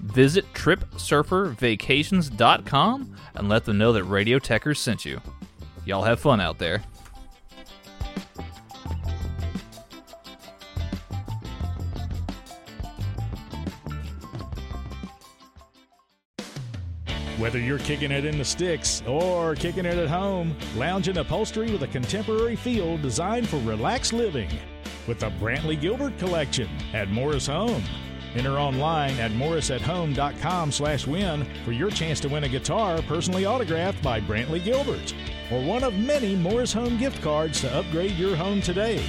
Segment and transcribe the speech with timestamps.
[0.00, 5.20] Visit TripSurferVacations.com and let them know that Radio Techers sent you.
[5.84, 6.82] Y'all have fun out there.
[17.38, 21.72] Whether you're kicking it in the sticks or kicking it at home, lounge in upholstery
[21.72, 24.50] with a contemporary feel designed for relaxed living.
[25.06, 27.82] With the Brantley Gilbert Collection at Morris Home.
[28.34, 34.02] Enter online at morrisathome.com slash win for your chance to win a guitar personally autographed
[34.02, 35.14] by Brantley Gilbert
[35.50, 39.04] or one of many Morris Home gift cards to upgrade your home today.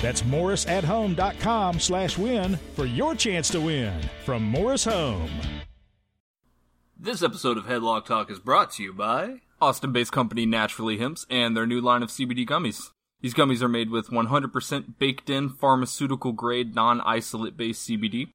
[0.00, 5.30] That's morrisathome.com slash win for your chance to win from Morris Home.
[6.98, 11.26] This episode of Headlock Talk is brought to you by Austin based company Naturally Hemps
[11.28, 12.90] and their new line of CBD gummies.
[13.20, 18.30] These gummies are made with 100% baked in pharmaceutical grade non isolate based CBD.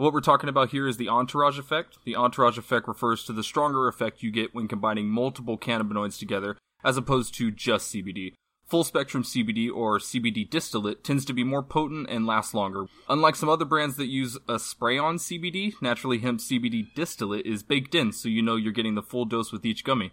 [0.00, 1.98] What we're talking about here is the entourage effect.
[2.06, 6.56] The entourage effect refers to the stronger effect you get when combining multiple cannabinoids together
[6.82, 8.32] as opposed to just CBD.
[8.64, 12.86] Full spectrum CBD or CBD distillate tends to be more potent and lasts longer.
[13.10, 17.62] Unlike some other brands that use a spray on CBD, naturally hemp CBD distillate is
[17.62, 20.12] baked in so you know you're getting the full dose with each gummy.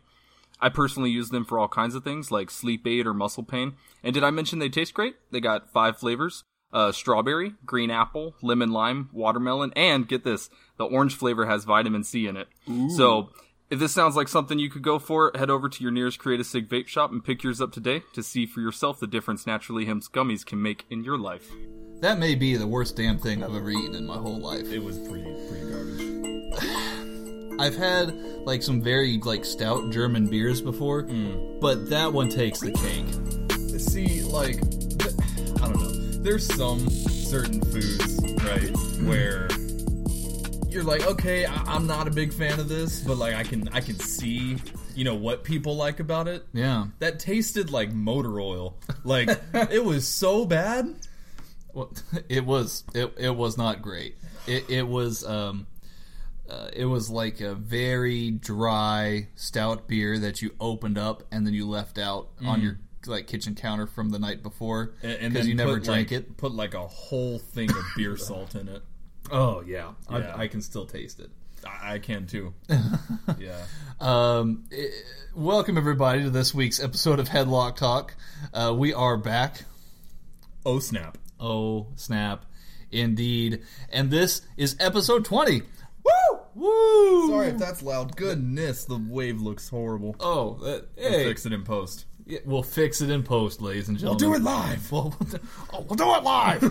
[0.60, 3.78] I personally use them for all kinds of things like sleep aid or muscle pain.
[4.04, 5.16] And did I mention they taste great?
[5.32, 10.86] They got five flavors uh, strawberry, green apple, lemon lime, watermelon, and get this, the
[10.86, 12.48] orange flavor has vitamin C in it.
[12.96, 13.30] So
[13.70, 16.40] if this sounds like something you could go for, head over to your nearest Create
[16.40, 19.46] a Sig vape shop and pick yours up today to see for yourself the difference
[19.46, 21.50] Naturally Hemp's gummies can make in your life.
[22.00, 24.72] That may be the worst damn thing I've ever eaten in my whole life.
[24.72, 27.60] It was pretty pretty garbage.
[27.60, 28.14] I've had
[28.46, 31.04] like some very like stout German beers before,
[31.60, 33.80] but that one takes the cake.
[33.80, 34.60] See, like,
[35.00, 35.14] th-
[35.62, 35.97] I don't know.
[36.24, 38.76] There's some certain foods, right,
[39.08, 39.48] where
[40.70, 43.70] you're like, okay, I- I'm not a big fan of this, but like, I can
[43.70, 44.58] I can see,
[44.94, 46.46] you know, what people like about it.
[46.54, 46.88] Yeah.
[47.00, 48.78] That tasted like motor oil.
[49.04, 50.96] Like, it was so bad.
[51.74, 51.92] Well,
[52.30, 54.16] it was it it was not great.
[54.48, 55.68] It it was um
[56.50, 61.54] uh, it was like a very dry stout beer that you opened up and then
[61.54, 65.76] you left out on your like kitchen counter from the night before because you never
[65.76, 66.38] put, drank like, it.
[66.38, 68.82] Put like a whole thing of beer salt in it.
[69.32, 70.34] Oh yeah, Yeah.
[70.36, 71.30] I, I can still taste it.
[71.66, 72.54] I, I can too.
[73.40, 73.66] yeah.
[74.00, 74.88] Um, eh,
[75.36, 78.16] welcome everybody to this week's episode of Headlock Talk.
[78.54, 79.64] Uh, we are back.
[80.66, 81.18] Oh snap!
[81.40, 82.46] Oh snap,
[82.92, 83.62] indeed!
[83.90, 85.62] And this is episode twenty.
[86.04, 86.40] Woo!
[86.56, 87.28] Woo!
[87.30, 88.16] Sorry if that's loud.
[88.16, 90.16] Goodness, the wave looks horrible.
[90.20, 92.06] Oh, that, We'll hey, fix it in post.
[92.28, 94.44] Yeah, we'll fix it in post, ladies and gentlemen.
[94.44, 94.92] live.
[94.92, 95.40] We'll, we'll do-
[95.72, 96.64] oh, we'll do it live.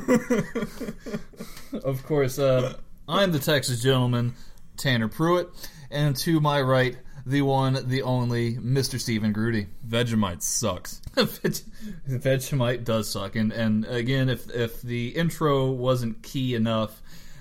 [1.84, 2.75] of course, uh,
[3.09, 4.34] I'm the Texas gentleman,
[4.77, 5.49] Tanner Pruitt,
[5.91, 9.00] and to my right, the one, the only, Mr.
[9.00, 9.67] Stephen Grudy.
[9.89, 11.00] Vegemite sucks.
[11.17, 17.00] Vegemite does suck, and and again, if if the intro wasn't key enough,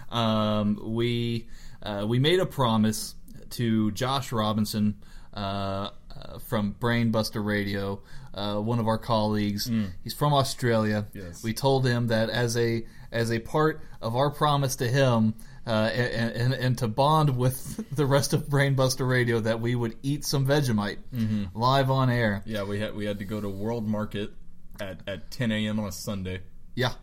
[0.10, 1.48] um, we
[1.84, 3.14] uh, we made a promise
[3.52, 4.96] to Josh Robinson
[5.34, 5.90] uh,
[6.20, 8.02] uh, from Brainbuster Radio,
[8.34, 9.70] uh, one of our colleagues.
[10.04, 11.08] He's from Australia.
[11.14, 11.44] Yes.
[11.44, 15.36] We told him that as a as a part of our promise to him.
[15.68, 19.98] Uh, and, and, and to bond with the rest of Brainbuster Radio, that we would
[20.04, 21.00] eat some Vegemite
[21.56, 22.44] live on air.
[22.46, 24.30] Yeah, we had we had to go to World Market
[24.80, 25.80] at, at 10 a.m.
[25.80, 26.42] on a Sunday.
[26.76, 26.94] Yeah,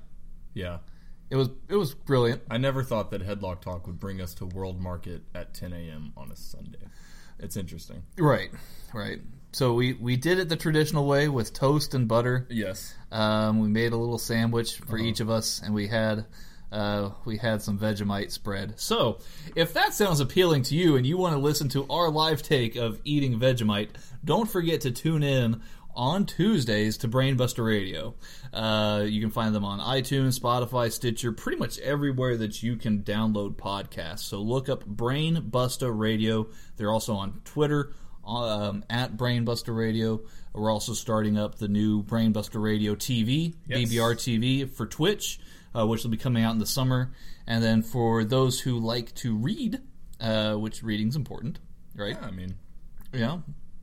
[0.55, 0.79] Yeah,
[1.29, 2.43] It was it was brilliant.
[2.49, 6.13] I never thought that Headlock Talk would bring us to World Market at 10 a.m.
[6.17, 6.87] on a Sunday.
[7.41, 8.05] It's interesting.
[8.17, 8.51] Right,
[9.01, 9.21] right.
[9.53, 12.47] So we we did it the traditional way with toast and butter.
[12.51, 12.95] Yes.
[13.11, 16.25] Um, we made a little sandwich for each of us, and we had
[16.73, 18.81] uh, we had some Vegemite spread.
[18.81, 19.19] So
[19.55, 22.77] if that sounds appealing to you, and you want to listen to our live take
[22.77, 23.91] of eating Vegemite,
[24.25, 25.61] don't forget to tune in
[25.95, 28.15] on Tuesdays to Brainbuster Radio.
[28.55, 33.03] Uh, you can find them on iTunes, Spotify, Stitcher, pretty much everywhere that you can
[33.03, 34.21] download podcasts.
[34.21, 36.49] So look up Brainbuster Radio.
[36.77, 37.93] They're also on Twitter
[38.25, 40.21] um, at Brainbuster Radio.
[40.53, 43.91] We're also starting up the new Brainbuster Radio TV, Yes.
[43.91, 45.41] BBR TV for Twitch,
[45.75, 47.13] uh, which will be coming out in the summer.
[47.47, 49.81] And then for those who like to read,
[50.21, 51.59] uh, which reading's important,
[51.97, 52.17] right?
[52.21, 52.55] Yeah, I mean,
[53.13, 53.39] Yeah.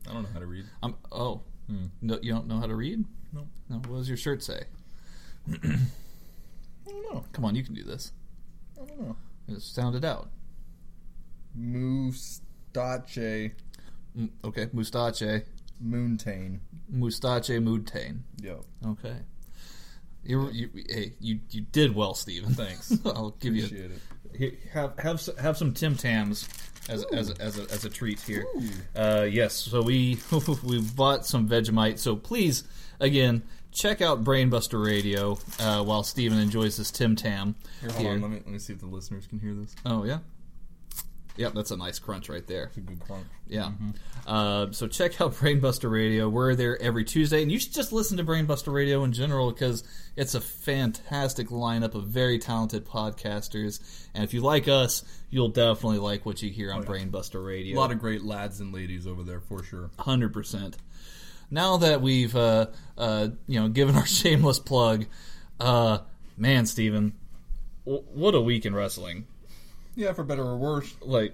[0.07, 0.65] I don't know how to read.
[0.81, 1.41] Um, oh,
[2.01, 3.03] no, you don't know how to read?
[3.33, 3.47] No.
[3.69, 3.77] No.
[3.87, 4.63] What does your shirt say?
[5.51, 5.57] I
[6.87, 7.25] don't know.
[7.33, 8.11] Come on, you can do this.
[8.81, 9.15] I don't know.
[9.49, 10.29] Just sound it out.
[11.55, 13.51] Moustache
[14.43, 15.43] Okay, mustache,
[15.79, 16.61] Moontain.
[16.89, 18.19] mustache, moodtane.
[18.41, 18.65] Yo.
[18.85, 19.15] Okay.
[20.23, 22.53] You, you, hey, you, you did well, Steven.
[22.53, 22.97] Thanks.
[23.05, 24.59] I'll give you Appreciate it.
[24.73, 26.47] Have have have some Tim Tams
[26.87, 28.45] as as a, as a, as a treat here.
[28.95, 30.19] Uh, yes, so we
[30.63, 31.99] we bought some Vegemite.
[31.99, 32.63] So please,
[32.99, 37.55] again, check out Brainbuster Radio uh, while Steven enjoys this Tim Tam.
[37.81, 38.21] Here, hold on.
[38.21, 39.75] Let me let me see if the listeners can hear this.
[39.85, 40.19] Oh yeah.
[41.39, 42.65] Yep, that's a nice crunch right there.
[42.65, 43.25] It's a good crunch.
[43.47, 43.71] Yeah.
[44.27, 46.27] Uh, so check out Brainbuster Radio.
[46.27, 49.85] We're there every Tuesday, and you should just listen to Brainbuster Radio in general because
[50.17, 53.79] it's a fantastic lineup of very talented podcasters.
[54.13, 57.77] And if you like us, you'll definitely like what you hear on Brainbuster Radio.
[57.77, 59.91] A lot of great lads and ladies over there for sure.
[59.97, 60.75] hundred percent.
[61.49, 65.05] Now that we've uh, uh, you know given our shameless plug,
[65.61, 65.99] uh,
[66.35, 67.13] man, Steven,
[67.85, 69.25] w- what a week in wrestling!
[69.95, 70.93] Yeah, for better or worse.
[71.01, 71.33] like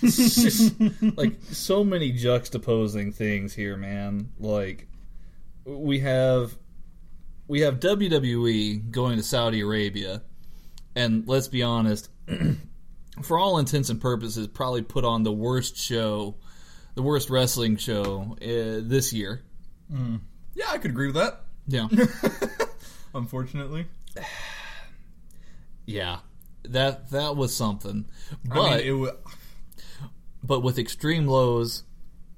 [0.00, 0.74] just,
[1.16, 4.32] like so many juxtaposing things here man.
[4.38, 4.88] Like
[5.64, 6.56] we have
[7.46, 10.22] we have WWE going to Saudi Arabia
[10.94, 12.08] and let's be honest
[13.22, 16.36] for all intents and purposes probably put on the worst show
[16.94, 19.42] the worst wrestling show uh, this year.
[20.54, 21.42] Yeah, I could agree with that.
[21.68, 21.88] yeah.
[23.14, 23.86] Unfortunately,
[25.86, 26.18] yeah
[26.64, 28.04] that that was something
[28.44, 29.10] but I mean, it wa
[30.42, 31.84] but with extreme lows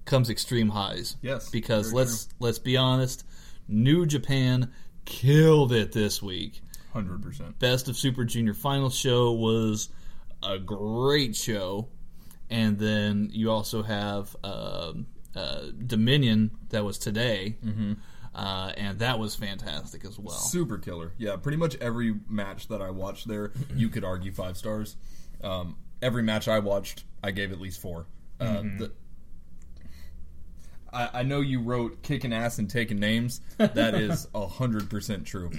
[0.04, 1.16] comes extreme highs.
[1.22, 3.24] Yes, because let's let's be honest,
[3.68, 4.72] New Japan
[5.04, 6.60] killed it this week.
[6.92, 7.58] hundred percent.
[7.58, 9.88] Best of Super Junior final show was
[10.42, 11.88] a great show,
[12.50, 17.94] and then you also have um uh, Dominion that was today, mm-hmm.
[18.34, 20.34] Uh, and that was fantastic as well.
[20.34, 21.12] Super killer.
[21.18, 24.96] Yeah, pretty much every match that I watched there, you could argue five stars.
[25.42, 28.06] Um, every match I watched, I gave at least four.
[28.40, 28.92] Uh, the,
[30.92, 33.40] I, I know you wrote kicking ass and taking names.
[33.58, 35.50] That is hundred percent true.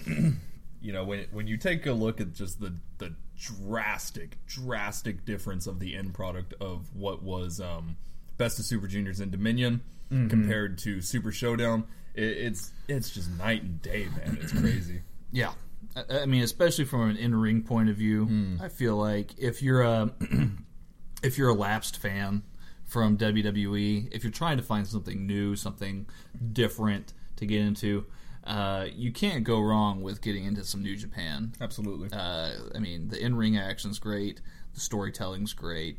[0.82, 5.68] you know, when when you take a look at just the the drastic, drastic difference
[5.68, 7.98] of the end product of what was um,
[8.38, 9.82] Best of Super Juniors and Dominion
[10.30, 14.38] compared to Super Showdown, it, it's it's just night and day, man.
[14.42, 15.02] It's crazy.
[15.32, 15.54] Yeah.
[15.96, 19.82] I, I mean, especially from an in-ring point of view, I feel like if you're
[19.82, 20.12] a
[21.24, 22.44] if you're a lapsed fan
[22.86, 26.08] from WWE, if you're trying to find something new, something
[26.52, 28.06] different to get into,
[28.44, 31.54] uh, you can't go wrong with getting into some New Japan.
[31.62, 32.10] Absolutely.
[32.12, 34.42] Uh, I mean, the in-ring action's great,
[34.74, 35.98] the storytelling's great.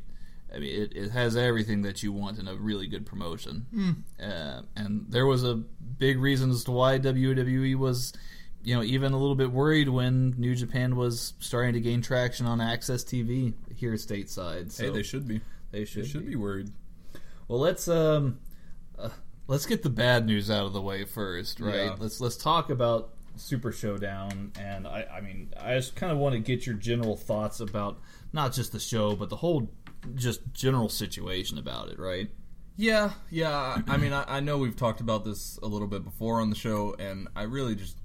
[0.54, 4.04] I mean, it, it has everything that you want in a really good promotion.
[4.22, 8.12] Uh, and there was a big reason as to why WWE was,
[8.62, 12.46] you know, even a little bit worried when New Japan was starting to gain traction
[12.46, 14.70] on AXS TV here stateside.
[14.70, 15.40] So hey, they should be.
[15.72, 16.70] they should, They should be worried.
[17.48, 18.38] well, let's um,
[18.98, 19.08] uh,
[19.48, 21.74] let's get the bad news out of the way first, right?
[21.86, 21.96] Yeah.
[21.98, 26.34] Let's let's talk about Super Showdown, and I, I mean, I just kind of want
[26.34, 27.98] to get your general thoughts about
[28.32, 29.68] not just the show, but the whole
[30.14, 32.30] just general situation about it, right?
[32.76, 33.80] Yeah, yeah.
[33.88, 36.56] I mean, I, I know we've talked about this a little bit before on the
[36.56, 37.96] show, and I really just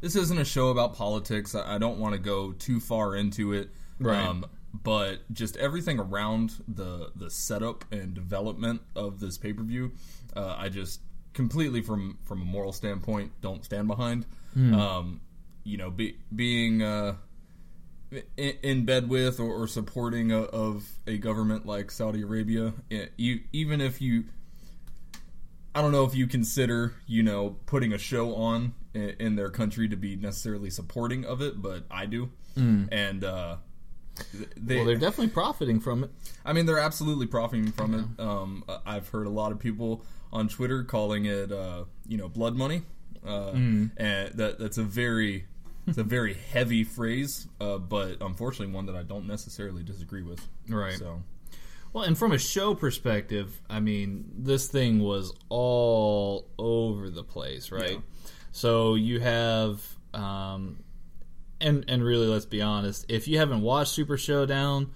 [0.00, 1.54] this isn't a show about politics.
[1.54, 4.42] I, I don't want to go too far into it, Right.
[4.72, 9.92] but just everything around the the setup and development of this pay per view,
[10.36, 11.00] uh, I just
[11.34, 14.26] completely from from a moral standpoint don't stand behind.
[14.56, 15.20] Um,
[15.64, 16.82] you know, be, being.
[16.82, 17.14] Uh,
[18.36, 23.06] in, in bed with or, or supporting a, of a government like Saudi Arabia, eh,
[23.16, 24.24] you, even if you,
[25.74, 29.48] I don't know if you consider you know putting a show on in, in their
[29.50, 32.30] country to be necessarily supporting of it, but I do,
[32.90, 33.56] and uh,
[34.56, 36.10] they, Well, they're definitely profiting from it.
[36.44, 38.22] I mean, they're absolutely profiting from it.
[38.22, 42.54] Um, I've heard a lot of people on Twitter calling it, uh, you know, blood
[42.54, 42.82] money,
[43.26, 43.52] uh,
[43.96, 45.46] and that that's a very
[45.86, 50.46] it's a very heavy phrase, uh, but unfortunately one that I don't necessarily disagree with.
[50.68, 50.98] Right.
[50.98, 51.22] So
[51.92, 57.70] Well, and from a show perspective, I mean, this thing was all over the place,
[57.70, 58.00] right?
[58.52, 59.82] So you have,
[60.14, 60.84] um,
[61.60, 64.92] and and really, let's be honest, if you haven't watched Super Showdown,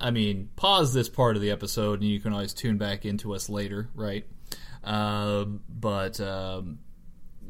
[0.00, 3.34] I mean, pause this part of the episode, and you can always tune back into
[3.34, 4.24] us later, right?
[4.82, 6.78] Um, but um,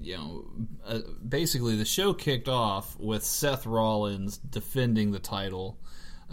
[0.01, 0.45] you know,
[0.87, 5.79] uh, basically, the show kicked off with Seth Rollins defending the title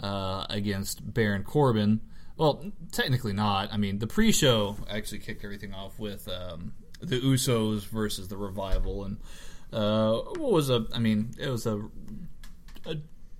[0.02, 2.00] uh, against Baron Corbin
[2.36, 3.72] Well, technically not.
[3.72, 9.04] I mean, the pre-show actually kicked everything off with um, the Usos versus the Revival,
[9.04, 9.18] and
[9.72, 10.86] uh, what was a?
[10.94, 11.82] I mean, it was a
[12.84, 12.96] a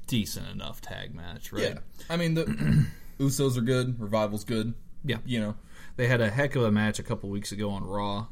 [0.07, 1.63] decent enough tag match, right?
[1.75, 1.79] Yeah,
[2.11, 2.87] I mean the
[3.19, 4.75] Usos are good, Revival's good.
[5.05, 5.17] Yeah.
[5.25, 5.57] you know,
[5.97, 8.27] They had a heck of a match a couple weeks ago on Raw,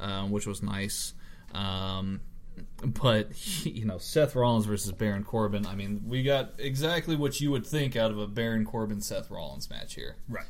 [0.00, 1.14] um, which was nice.
[1.54, 2.20] Um,
[2.84, 3.28] but
[3.66, 5.66] you know, Seth Rollins versus Baron Corbin.
[5.66, 9.30] I mean, we got exactly what you would think out of a Baron Corbin Seth
[9.30, 10.16] Rollins match here.
[10.28, 10.44] right,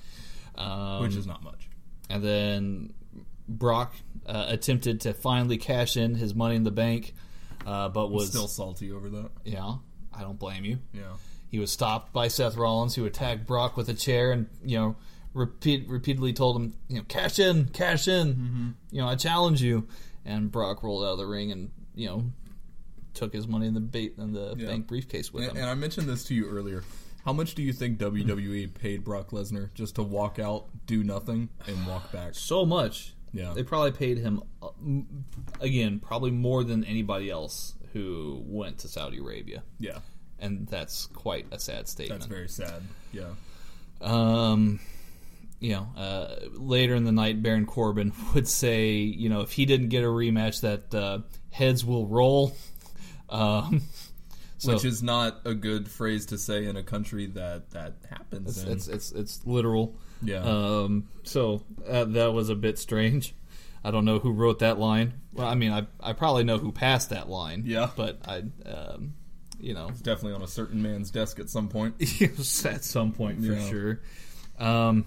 [0.56, 1.68] Um, which is not much.
[2.10, 2.94] and then
[3.48, 3.94] Brock
[4.26, 7.14] uh, attempted to finally cash in his Money in the Bank,
[7.64, 9.30] uh, but was Still salty over that.
[9.44, 9.74] yeah.
[10.18, 10.78] I don't blame you.
[10.94, 11.02] Yeah,
[11.50, 14.96] He was stopped by Seth Rollins, who attacked Brock with a chair and you know
[15.36, 18.34] repeat, repeatedly told him, you know, cash in, cash in.
[18.34, 18.68] Mm-hmm.
[18.90, 19.86] You know, I challenge you.
[20.24, 22.24] And Brock rolled out of the ring and you know
[23.14, 24.66] took his money in the bait in the Yeah.
[24.66, 25.58] bank briefcase with and, him.
[25.62, 26.82] and I mentioned this to you earlier.
[27.24, 31.48] How much do you think WWE paid Brock Lesnar just to walk out, do nothing,
[31.66, 32.34] and walk back?
[32.34, 33.14] so much.
[33.32, 33.52] Yeah.
[33.54, 34.68] They probably paid him uh,
[35.60, 39.98] again, probably more than anybody else who went to Saudi Arabia, Yeah,
[40.38, 42.20] and that's quite a sad statement.
[42.20, 42.82] that's very sad.
[43.12, 43.30] Yeah,
[44.00, 44.80] Um,
[45.60, 49.66] you know, uh, later in the night, Baron Corbin would say, you know, if he
[49.66, 51.18] didn't get a rematch, that uh,
[51.50, 52.54] heads will roll.
[53.28, 53.82] Um,
[54.58, 58.56] so which is not a good phrase to say in a country that that happens.
[58.56, 58.72] it's, in.
[58.72, 59.96] it's it's it's literal.
[60.22, 63.34] yeah, Um, so uh, that was a bit strange.
[63.82, 65.14] I don't know who wrote that line.
[65.32, 67.64] Well, I mean, I I probably know who passed that line.
[67.66, 67.90] Yeah.
[67.96, 69.14] but I, um,
[69.58, 71.96] you know, definitely on a certain man's desk at some point.
[72.64, 73.68] at some point for Yeah.
[73.68, 74.00] sure.
[74.58, 75.04] Um,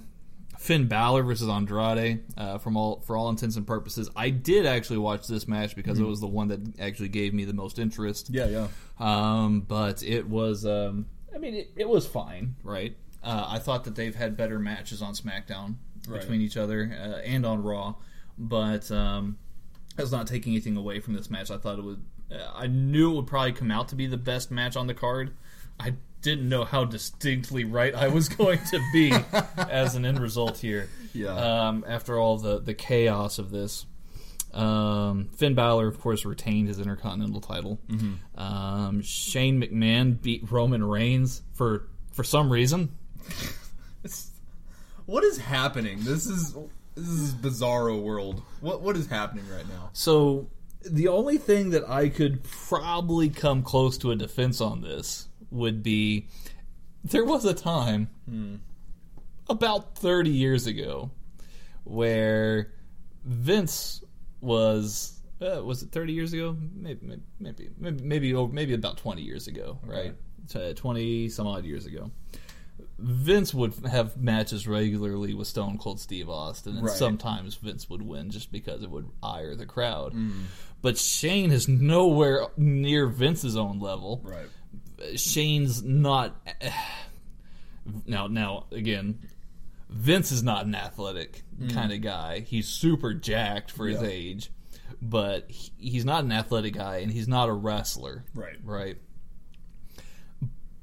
[0.60, 2.20] Finn Balor versus Andrade.
[2.38, 6.00] Uh, from all for all intents and purposes, I did actually watch this match because
[6.00, 8.30] it was the one that actually gave me the most interest.
[8.30, 8.68] Yeah, yeah.
[9.00, 12.98] Um, but it was, um, I mean, it, it was fine, right?
[13.24, 15.75] Uh, I thought that they've had better matches on SmackDown
[16.08, 16.20] Right.
[16.20, 17.96] between each other uh, and on Raw,
[18.38, 19.38] but um,
[19.96, 21.50] that's not taking anything away from this match.
[21.51, 22.04] I thought it would.
[22.30, 24.94] Uh, I knew it would probably come out to be the best match on the
[24.94, 25.36] card.
[25.80, 29.13] I didn't know how distinctly right I was going to be
[29.57, 30.89] as an end result here.
[31.13, 31.35] Yeah.
[31.35, 33.85] Um, after all the the chaos of this.
[34.51, 37.79] Um, Finn Balor, of course, retained his Intercontinental title.
[38.35, 42.95] Um, Shane McMahon beat Roman Reigns for for some reason.
[45.09, 46.03] What is happening?
[46.03, 46.53] This is
[46.93, 48.43] this is bizarro world.
[48.61, 49.89] What what is happening right now?
[49.91, 50.51] So
[50.88, 55.82] the only thing that I could probably come close to a defense on this would
[55.84, 56.27] be
[57.03, 58.10] there was a time
[59.50, 61.10] about 30 years ago
[61.84, 62.72] where
[63.25, 64.03] Vince
[64.41, 68.98] was uh, was it 30 years ago maybe maybe maybe maybe maybe, over, maybe about
[68.98, 70.13] 20 years ago right
[70.50, 72.12] T- 20 some odd years ago
[72.98, 76.96] Vince would have matches regularly with Stone Cold Steve Austin, and Right.
[76.98, 80.13] sometimes Vince would win just because it would ire the crowd.
[80.82, 84.22] But Shane is nowhere near Vince's own level.
[84.24, 84.48] Right.
[85.15, 86.36] Shane's not.
[88.06, 89.20] Now, now again,
[89.89, 91.74] Vince is not an athletic mm.
[91.74, 92.41] kind of guy.
[92.41, 94.08] He's super jacked for his Yeah.
[94.08, 94.51] age,
[95.01, 98.25] but he, he's not an athletic guy, and he's not a wrestler.
[98.36, 98.58] Right.
[98.63, 98.98] Right.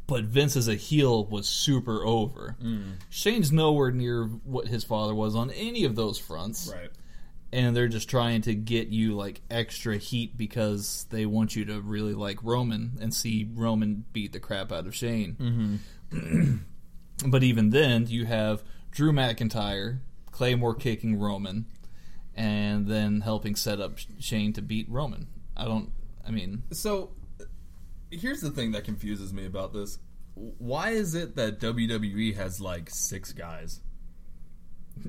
[0.08, 2.56] But Vince as a heel was super over.
[2.62, 2.92] Mm.
[3.11, 6.90] Shane's nowhere near what his father was on any of those fronts Right.
[7.56, 11.80] And they're just trying to get you like extra heat because they want you to
[11.80, 15.80] really like Roman and see Roman beat the crap out of Shane.
[16.12, 16.56] Mm-hmm.
[17.30, 20.00] but even then, you have Drew McIntyre,
[20.32, 21.64] Claymore kicking Roman,
[22.34, 25.26] and then helping set up Shane to beat Roman.
[25.56, 25.92] I don't.
[26.28, 27.12] I mean, So
[28.10, 29.98] here's the thing that confuses me about this.
[30.34, 33.80] Why is it that WWE has like six guys?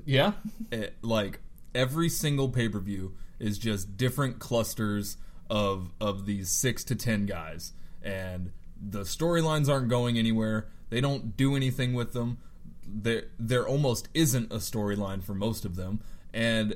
[0.06, 0.32] yeah,
[0.72, 1.40] It, like
[1.74, 5.16] every single pay per view is just different clusters
[5.50, 7.72] of of these six to ten guys,
[8.02, 10.68] and the storylines aren't going anywhere.
[10.90, 12.38] They don't do anything with them.
[12.86, 16.00] There there almost isn't a storyline for most of them,
[16.32, 16.74] and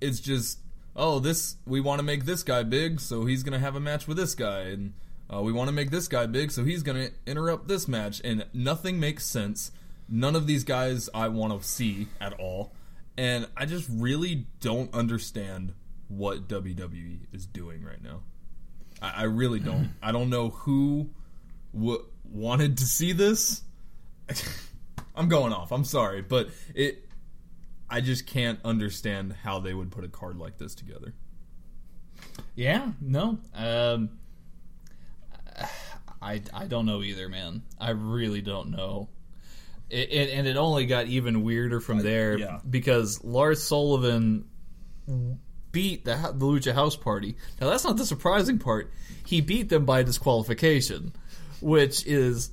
[0.00, 0.58] it's just
[0.96, 4.06] oh this we want to make this guy big, so he's gonna have a match
[4.06, 4.92] with this guy, and
[5.32, 8.44] uh, we want to make this guy big, so he's gonna interrupt this match, and
[8.52, 9.70] nothing makes sense.
[10.08, 12.72] None of these guys I want to see at all,
[13.16, 15.74] and I just really don't understand
[16.08, 18.20] what WWE is doing right now.
[19.00, 19.90] I, I really don't.
[20.02, 21.10] I don't know who
[21.74, 23.62] w- wanted to see this.
[25.14, 25.72] I'm going off.
[25.72, 27.08] I'm sorry, but it.
[27.90, 31.12] I just can't understand how they would put a card like this together.
[32.54, 33.38] yeah, no.
[33.54, 34.10] Um,
[36.22, 37.62] I I don't know either, man.
[37.78, 39.08] I really don't know.
[39.92, 42.60] It, and it only got even weirder from there yeah.
[42.68, 44.48] because Lars Sullivan
[45.72, 47.36] beat the, the Lucha House Party.
[47.60, 48.90] Now that's not the surprising part.
[49.26, 51.12] He beat them by disqualification,
[51.60, 52.50] which is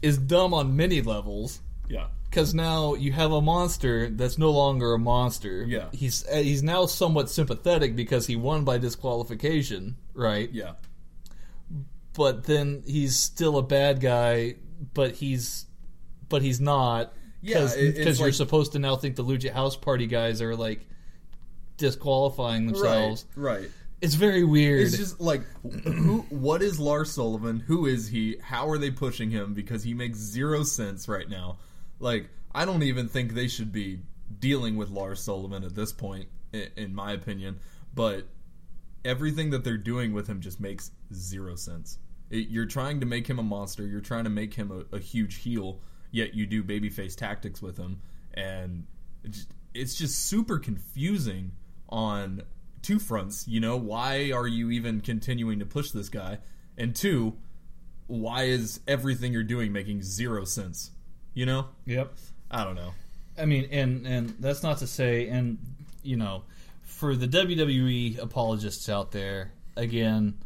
[0.00, 1.60] is dumb on many levels.
[1.88, 2.06] Yeah.
[2.30, 5.64] Because now you have a monster that's no longer a monster.
[5.64, 5.88] Yeah.
[5.92, 10.50] he's uh, he's now somewhat sympathetic because he won by disqualification, right?
[10.52, 10.74] Yeah.
[12.12, 14.56] But then he's still a bad guy,
[14.94, 15.66] but he's
[16.28, 17.12] but he's not.
[17.42, 20.40] Yeah, because it- it's you're like- supposed to now think the Lucha House Party guys
[20.42, 20.86] are like
[21.76, 23.24] disqualifying themselves.
[23.34, 23.60] Right.
[23.60, 23.70] Right.
[24.02, 24.82] It's very weird.
[24.82, 26.18] It's just like, who?
[26.28, 27.60] What is Lars Sullivan?
[27.60, 28.36] Who is he?
[28.42, 29.54] How are they pushing him?
[29.54, 31.58] Because he makes zero sense right now.
[31.98, 34.00] Like, I don't even think they should be
[34.38, 37.58] dealing with Lars Sullivan at this point, in my opinion.
[37.94, 38.26] But
[39.02, 41.98] everything that they're doing with him just makes zero sense.
[42.28, 43.86] It, you're trying to make him a monster.
[43.86, 45.80] You're trying to make him a, a huge heel,
[46.16, 48.00] yet you do babyface tactics with him,
[48.34, 48.86] and
[49.74, 51.52] it's just super confusing
[51.88, 52.42] on
[52.82, 53.46] two fronts.
[53.46, 56.38] You know, why are you even continuing to push this guy?
[56.78, 57.34] And two,
[58.06, 60.90] why is everything you're doing making zero sense?
[61.34, 62.14] You know, yep.
[62.50, 62.94] I don't know.
[63.38, 65.58] I mean, and and that's not to say, and
[66.02, 66.44] you know,
[66.82, 70.38] for the WWE apologists out there, again,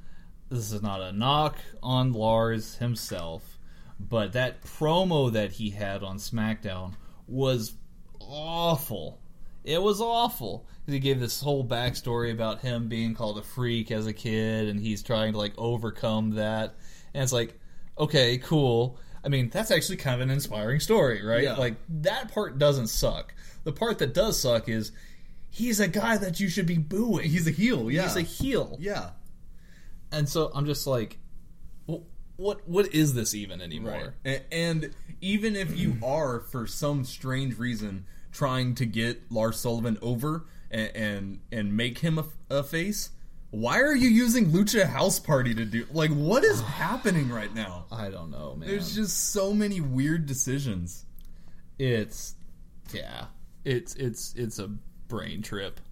[0.48, 3.59] this is not a knock on Lars himself,
[4.08, 6.94] but that promo that he had on SmackDown
[7.26, 7.74] was
[8.20, 9.20] awful.
[9.64, 10.66] It was awful.
[10.86, 14.80] He gave this whole backstory about him being called a freak as a kid, and
[14.80, 16.74] he's trying to like overcome that.
[17.14, 17.58] And it's like,
[17.98, 18.98] okay, cool.
[19.22, 21.44] I mean, that's actually kind of an inspiring story, right?
[21.44, 21.54] Yeah.
[21.56, 23.34] Like that part doesn't suck.
[23.64, 24.92] The part that does suck is
[25.50, 27.28] he's a guy that you should be booing.
[27.28, 27.90] He's a heel.
[27.90, 28.78] Yeah, He's a heel.
[28.80, 29.10] yeah.
[30.10, 31.18] And so I'm just like,
[32.40, 34.14] what what is this even anymore?
[34.24, 39.98] A- And even if you are, for some strange reason, trying to get Lars Sullivan
[40.02, 43.10] over and and, and make him a, a face,
[43.50, 45.86] why are you using Lucha House Party to do?
[45.92, 47.86] Like, what is happening right now?
[47.92, 48.68] I don't know, man.
[48.68, 51.04] There's just so many weird decisions.
[51.78, 52.34] it's
[52.92, 53.26] yeah,
[53.64, 54.68] it's it's it's a
[55.08, 55.80] brain trip.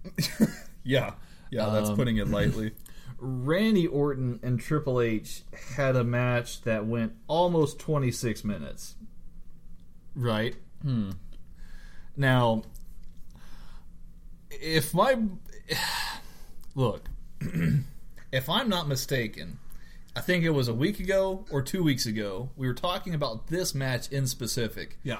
[0.85, 1.13] Yeah,
[1.51, 2.71] yeah, that's Um, putting it lightly.
[3.19, 5.43] Randy Orton and Triple H
[5.75, 8.95] had a match that went almost 26 minutes.
[10.15, 10.55] Right?
[10.81, 11.11] Hmm.
[12.15, 12.63] Now,
[14.49, 15.17] if my.
[16.75, 17.09] Look,
[18.31, 19.59] if I'm not mistaken,
[20.15, 23.47] I think it was a week ago or two weeks ago, we were talking about
[23.47, 24.97] this match in specific.
[25.03, 25.19] yeah,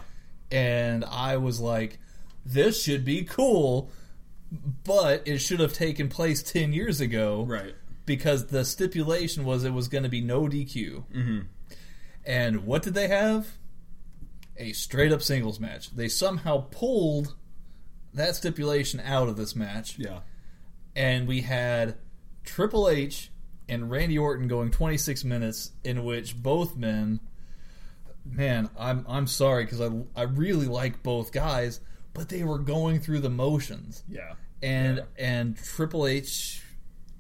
[0.52, 2.00] And I was like,
[2.46, 3.90] this should be cool,
[4.84, 7.76] but it should have taken place 10 years ago right.
[8.10, 11.04] Because the stipulation was it was going to be no DQ.
[11.14, 11.40] Mm-hmm.
[12.26, 13.50] And what did they have?
[14.58, 15.92] A straight up singles match.
[15.96, 17.36] They somehow pulled
[18.16, 20.22] that stipulation out of this match, Yeah,
[20.96, 21.98] and we had
[22.44, 23.30] Triple H
[23.70, 27.20] and Randy Orton going 26 minutes, in which both men.
[28.26, 31.80] Man, I'm I'm sorry because I I really like both guys,
[32.16, 36.64] but they were going through the motions yeah, and and Triple H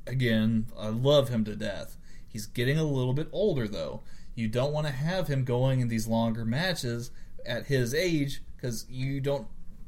[0.09, 1.97] again, I love him to death.
[2.27, 4.01] He's getting a little bit older though.
[4.35, 7.11] You don't want to have him going in these longer matches
[7.45, 9.47] at his age because you don't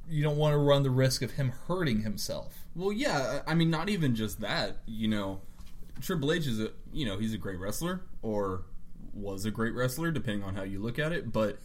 [0.09, 2.65] you don't want to run the risk of him hurting himself.
[2.75, 3.41] Well, yeah.
[3.47, 4.77] I mean, not even just that.
[4.85, 5.41] You know,
[6.01, 8.63] Triple H is a you know he's a great wrestler or
[9.13, 11.59] was a great wrestler depending on how you look at it, but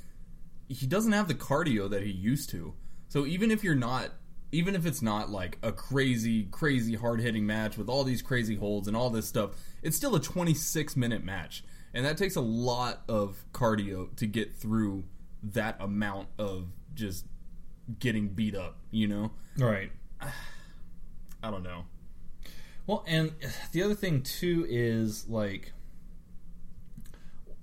[0.69, 2.75] he doesn't have the cardio that he used to.
[3.09, 4.11] So even if you're not,
[4.53, 8.57] even if it's not like a crazy, crazy hard hitting match with all these crazy
[8.57, 9.51] holds and all this stuff,
[9.83, 14.55] it's still a 26 minute match, and that takes a lot of cardio to get
[14.55, 15.05] through
[15.43, 17.27] that amount of just
[17.99, 18.79] getting beat up.
[18.91, 19.91] You know, Right.
[21.43, 21.85] I don't know.
[22.87, 23.33] Well, and
[23.73, 25.73] the other thing too is like,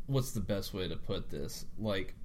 [0.05, 1.65] what's the best way to put this?
[1.77, 2.15] Like,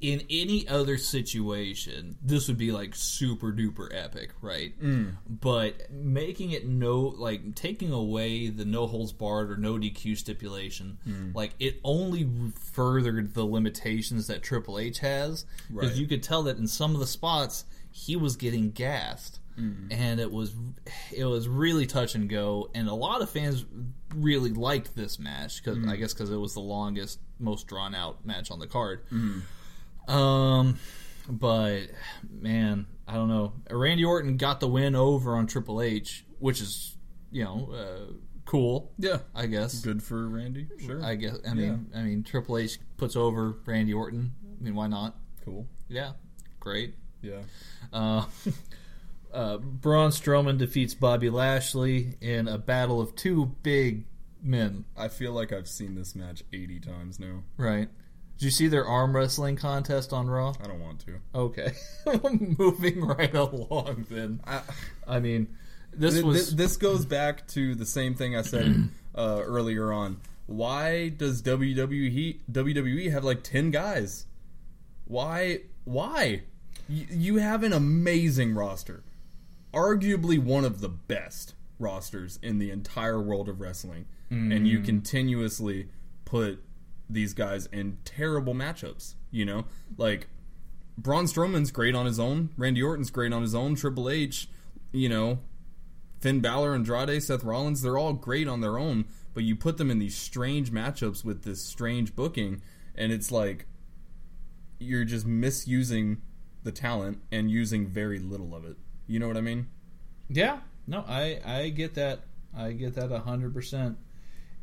[0.00, 4.78] in any other situation, this would be like super duper epic, right?
[4.80, 5.16] Mm.
[5.28, 10.98] But making it no, like taking away the no holds barred or no DQ stipulation,
[11.06, 11.34] mm.
[11.34, 12.28] like it only
[12.72, 15.46] furthered the limitations that Triple H has.
[15.72, 15.96] Because Right.
[15.98, 19.90] you could tell that in some of the spots he was getting gassed, mm.
[19.90, 20.54] and it was
[21.10, 22.68] it was really touch and go.
[22.74, 23.64] And a lot of fans
[24.14, 28.26] really liked this match because I guess because it was the longest, most drawn out
[28.26, 29.00] match on the card.
[30.08, 30.78] Um,
[31.28, 31.86] but
[32.28, 33.54] man, I don't know.
[33.70, 36.96] Randy Orton got the win over on Triple H, which is
[37.30, 38.12] you know uh,
[38.44, 38.92] cool.
[38.98, 39.80] Yeah, I guess.
[39.80, 40.68] good for Randy.
[40.84, 41.04] Sure.
[41.04, 41.38] I guess.
[41.48, 44.32] I mean, I mean, Triple H puts over Randy Orton.
[44.60, 45.16] I mean, why not?
[45.44, 45.66] Cool.
[45.88, 46.12] Yeah,
[46.60, 46.94] great.
[47.22, 47.42] Yeah.
[47.92, 48.24] Uh,
[49.32, 54.06] uh, Braun Strowman defeats Bobby Lashley in a battle of two big
[54.42, 54.84] men.
[54.96, 57.42] I feel like I've seen this match 80 times now.
[57.56, 57.88] Right.
[58.38, 60.54] Did you see their arm wrestling contest on Raw?
[60.62, 61.14] I don't want to.
[61.34, 61.72] Okay.
[62.58, 64.40] Moving right along then.
[64.46, 64.60] I,
[65.08, 65.56] I mean,
[65.92, 66.46] this Th- was.
[66.48, 70.20] th- this goes back to the same thing I said uh, earlier on.
[70.46, 74.26] Why does WWE WWE have like ten guys?
[75.06, 75.60] Why?
[75.84, 76.42] Why?
[76.88, 79.02] Y- you have an amazing roster,
[79.72, 85.88] arguably one of the best rosters in the entire world of wrestling, and you continuously
[86.24, 86.62] put
[87.08, 89.14] these guys in terrible matchups.
[89.30, 89.64] You know,
[89.96, 90.28] like
[90.98, 94.48] Braun Strowman's great on his own, Randy Orton's great on his own, Triple H,
[94.92, 95.40] you know,
[96.20, 99.90] Finn Balor, Andrade, Seth Rollins, they're all great on their own, but you put them
[99.90, 102.62] in these strange matchups with this strange booking,
[102.94, 103.66] and it's like
[104.78, 106.22] you're just misusing
[106.62, 108.76] the talent and using very little of it.
[109.06, 109.68] You know what I mean?
[110.28, 110.60] yeah.
[110.88, 112.20] No, I I get that.
[112.56, 113.98] I get that hundred percent.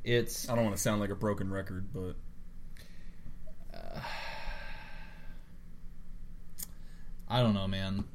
[0.05, 2.15] It's I don't want to sound like a broken record, but
[7.27, 8.05] I don't know, man.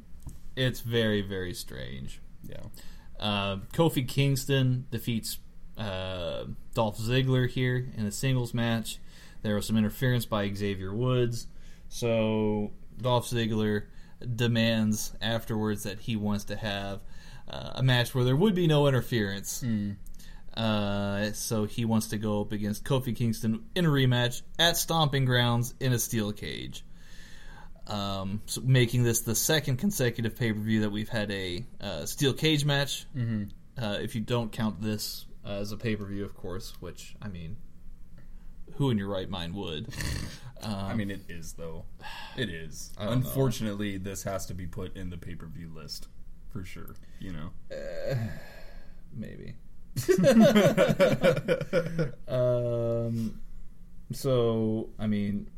[0.57, 2.21] It's very very strange.
[2.49, 2.65] yeah.
[3.19, 5.39] Uh, Kofi Kingston defeats
[5.77, 6.45] uh,
[6.75, 8.99] Dolph Ziggler here in a singles match.
[9.43, 11.47] There was some interference by Xavier Woods,
[11.89, 13.85] so Dolph Ziggler
[14.35, 17.01] demands afterwards that he wants to have
[17.49, 19.65] uh, a match where there would be no interference.
[20.55, 25.25] Uh, so he wants to go up against Kofi Kingston in a rematch at Stomping
[25.25, 26.85] Grounds in a steel cage.
[27.89, 32.07] Um, so making this the second consecutive pay per view that we've had a uh,
[32.07, 33.07] steel cage match.
[33.17, 33.45] Mm-hmm.
[33.83, 37.17] Uh, if you don't count this uh, as a pay per view, of course, which
[37.23, 37.57] I mean,
[38.75, 39.89] who in your right mind would?
[40.63, 41.85] I mean, it is though.
[42.37, 42.93] It is.
[42.99, 43.13] don't know.
[43.13, 46.09] Unfortunately, this has to be put in the pay per view list
[46.53, 46.95] for sure.
[47.21, 47.51] You know.
[49.15, 49.55] Maybe.
[52.29, 53.41] um,
[54.13, 55.49] so I mean,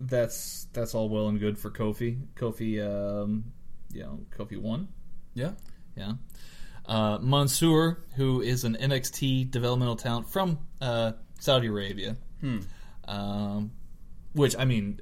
[0.00, 2.18] that's that's all well and good for Kofi.
[2.36, 3.44] Kofi, um,
[3.92, 4.88] you know, Kofi won.
[5.34, 5.52] Yeah.
[5.96, 6.12] Yeah.
[6.86, 12.16] Uh, Mansoor, who is an NXT developmental talent from uh, Saudi Arabia.
[13.06, 13.72] Um,
[14.32, 15.00] which, I mean,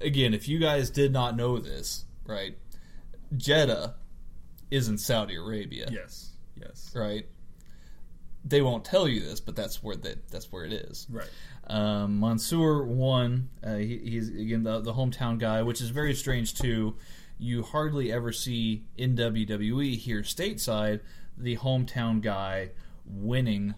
[0.00, 2.56] again, if you guys did not know this, right?
[3.36, 3.94] Jeddah
[4.70, 6.30] is in Saudi Arabia, Yes.
[6.54, 6.92] Yes.
[6.94, 7.26] right?
[8.44, 11.06] They won't tell you this, but that's where that that's where it is.
[11.10, 11.28] Right.
[11.68, 13.50] Um, Mansoor won.
[13.62, 16.96] Uh, he, he's again the, the hometown guy, which is very strange too.
[17.38, 21.00] You hardly ever see in WWE here stateside
[21.36, 22.70] the hometown guy
[23.04, 23.74] winning,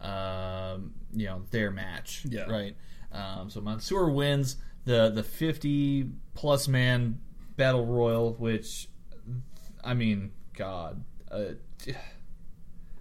[0.00, 2.22] um, you know, their match.
[2.28, 2.44] Yeah.
[2.44, 2.76] Right.
[3.12, 7.20] Um, so Mansoor wins the the fifty plus man
[7.56, 8.88] battle royal, which
[9.82, 11.54] I mean, God, uh,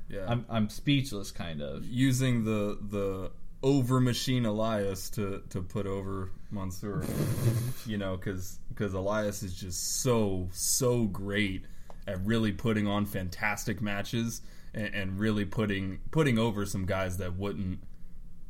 [0.09, 0.25] Yeah.
[0.27, 1.85] I'm I'm speechless, kind of.
[1.85, 3.31] using the the
[3.63, 7.03] over machine Elias to to put over Mansoor.
[7.85, 11.65] you know, because because Elias is just so so great
[12.07, 14.41] at really putting on fantastic matches
[14.73, 17.79] and, and really putting putting over some guys that wouldn't.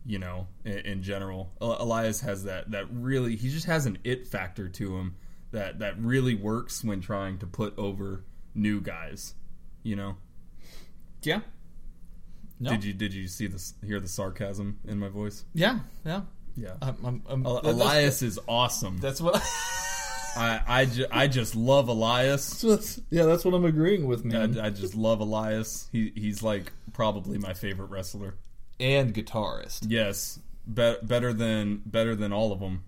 [0.05, 4.25] You know, in, in general, Elias has that that really he just has an it
[4.25, 5.15] factor to him
[5.51, 8.23] that that really works when trying to put over
[8.55, 9.35] new guys.
[9.83, 10.17] You know.
[11.23, 11.41] Yeah.
[12.59, 12.71] No.
[12.71, 15.45] Did you did you see this hear the sarcasm in my voice?
[15.53, 15.79] Yeah.
[16.05, 16.21] Yeah.
[16.55, 16.73] Yeah.
[16.81, 18.97] I'm, I'm, I'm, El- Elias is awesome.
[18.97, 19.35] That's what.
[20.35, 22.63] I I, ju- I just love Elias.
[23.09, 24.59] yeah, that's what I'm agreeing with, I, man.
[24.59, 25.89] I just love Elias.
[25.91, 28.35] He he's like probably my favorite wrestler.
[28.79, 29.85] and guitarist.
[29.87, 30.39] Yes,
[30.71, 32.83] be- better than better than all of them.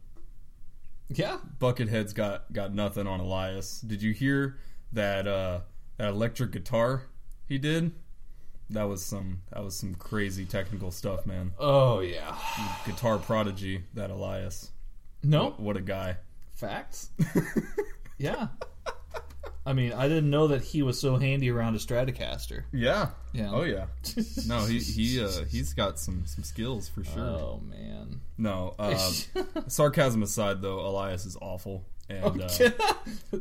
[1.10, 1.38] Yeah.
[1.60, 3.82] Buckethead's got got nothing on Elias.
[3.82, 4.58] Did you hear
[4.94, 5.62] that uh,
[5.98, 7.04] that electric guitar
[7.48, 7.92] he did?
[8.72, 11.52] That was some that was some crazy technical stuff, man.
[11.60, 12.36] Oh yeah.
[12.86, 14.72] Guitar prodigy, that Elias.
[15.24, 16.18] No What a guy.
[16.54, 17.10] facts.
[18.18, 18.48] yeah.
[19.66, 22.64] I mean, I didn't know that he was so handy around a Stratocaster.
[22.72, 23.10] Yeah.
[23.34, 23.52] Yeah.
[23.52, 23.86] Oh yeah.
[24.48, 27.20] No, he he uh, he's got some some skills for sure.
[27.24, 28.22] Oh man.
[28.38, 28.96] No, uh,
[29.68, 32.48] sarcasm aside, though, Elias is awful, and uh,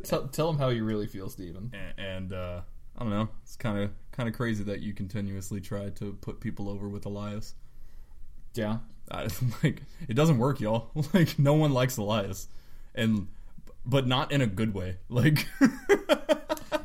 [0.03, 1.71] tell, tell him how you really feel, Steven.
[1.73, 2.61] and, and uh,
[2.99, 3.29] I don't know.
[3.43, 7.05] It's kind of kind of crazy that you continuously try to put people over with
[7.05, 7.55] Elias.
[8.53, 8.79] Yeah.
[9.11, 9.27] I,
[9.63, 10.91] like it doesn't work, y'all.
[11.13, 12.47] Like no one likes Elias,
[12.93, 13.27] and
[13.85, 14.97] but not in a good way.
[15.09, 15.47] Like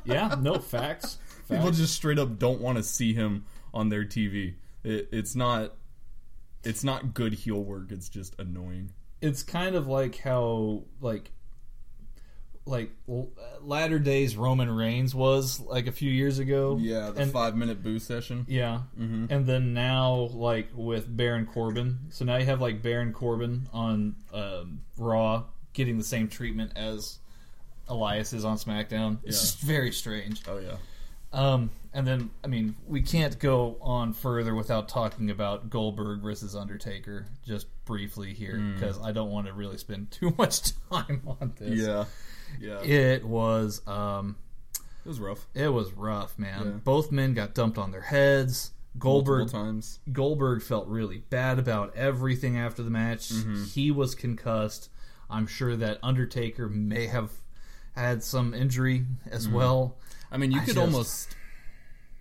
[0.05, 0.37] Yeah.
[0.41, 1.19] No facts.
[1.51, 4.55] people just straight up don't want to see him on their TV.
[4.85, 5.75] It, it's not
[6.63, 7.91] it's not good heel work.
[7.91, 8.93] It's just annoying.
[9.21, 11.31] it's kind of like how like
[12.67, 12.91] like
[13.61, 16.79] latter days Roman Reigns was like a few years ago.
[16.81, 18.47] Yeah, the and, five minute boo session.
[18.49, 19.27] Yeah, mm-hmm.
[19.31, 24.17] and then now like with Baron Corbin, so now you have like Baron Corbin on
[24.33, 27.19] um, Raw getting the same treatment as
[27.89, 29.19] Elias is on SmackDown.
[29.25, 29.43] It's Yeah.
[29.43, 30.43] just very strange.
[30.49, 30.77] Oh yeah.
[31.35, 36.55] Um, and then, I mean, we can't go on further without talking about Goldberg versus
[36.55, 41.55] Undertaker just briefly here because I don't want to really spend too much time on
[41.59, 41.81] this.
[41.87, 42.05] Yeah.
[42.61, 42.83] Yeah.
[42.83, 44.37] It, was um,
[45.05, 45.47] it was rough.
[45.55, 46.63] it was rough, man.
[46.65, 46.71] Yeah.
[46.85, 48.71] Both men got dumped on their heads.
[48.97, 49.99] Goldberg Multiple times.
[50.13, 53.31] Goldberg felt really bad about everything after the match.
[53.31, 53.65] Mm-hmm.
[53.65, 54.89] He was concussed.
[55.29, 57.31] I'm sure that Undertaker may have
[57.97, 59.57] had some injury as Mm-hmm.
[59.57, 59.97] well.
[60.31, 61.37] I mean, you I could just- almost.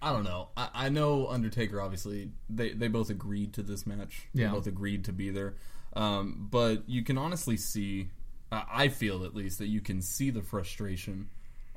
[0.01, 0.49] I don't know.
[0.57, 1.79] I, I know Undertaker.
[1.79, 4.27] Obviously, they they both agreed to this match.
[4.33, 4.47] Yeah.
[4.47, 5.53] They both agreed to be there.
[5.95, 8.09] Um, but you can honestly see.
[8.69, 11.29] I feel at least that you can see the frustration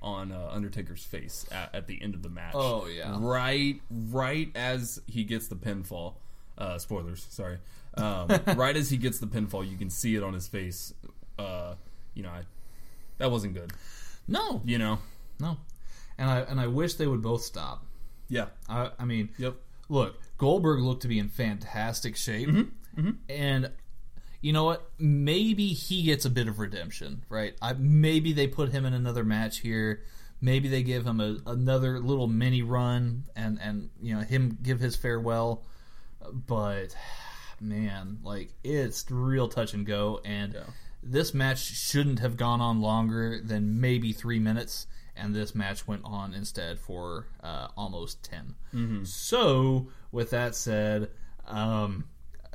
[0.02, 2.52] on uh, Undertaker's face at, at the end of the match.
[2.54, 3.16] Oh, yeah.
[3.18, 6.14] Right, right as he gets the pinfall.
[6.58, 7.26] Uh, spoilers.
[7.30, 7.58] Sorry.
[7.96, 10.92] Um, right as he gets the pinfall, you can see it on his face.
[11.38, 11.74] Uh,
[12.14, 12.42] you know, I,
[13.18, 13.72] that wasn't good.
[14.28, 14.98] No, You know.
[15.40, 15.56] no,
[16.18, 17.84] and I and I wish they would both stop.
[18.28, 18.46] Yeah.
[18.68, 19.54] I, I mean, Yep.
[19.88, 23.10] look, Goldberg looked to be in fantastic shape, Mm-hmm.
[23.28, 23.70] and
[24.46, 24.88] you know what?
[24.98, 27.54] Maybe he gets a bit of redemption, right?
[27.60, 30.02] I, maybe they put him in another match here.
[30.40, 34.78] Maybe they give him a, another little mini run, and and you know him give
[34.78, 35.64] his farewell.
[36.46, 36.94] But
[37.60, 40.64] man, like it's real touch and go, and Yeah.
[41.02, 46.02] this match shouldn't have gone on longer than maybe three minutes, and this match went
[46.04, 51.10] on instead for uh, almost 10 So, with that said,
[51.46, 52.04] um,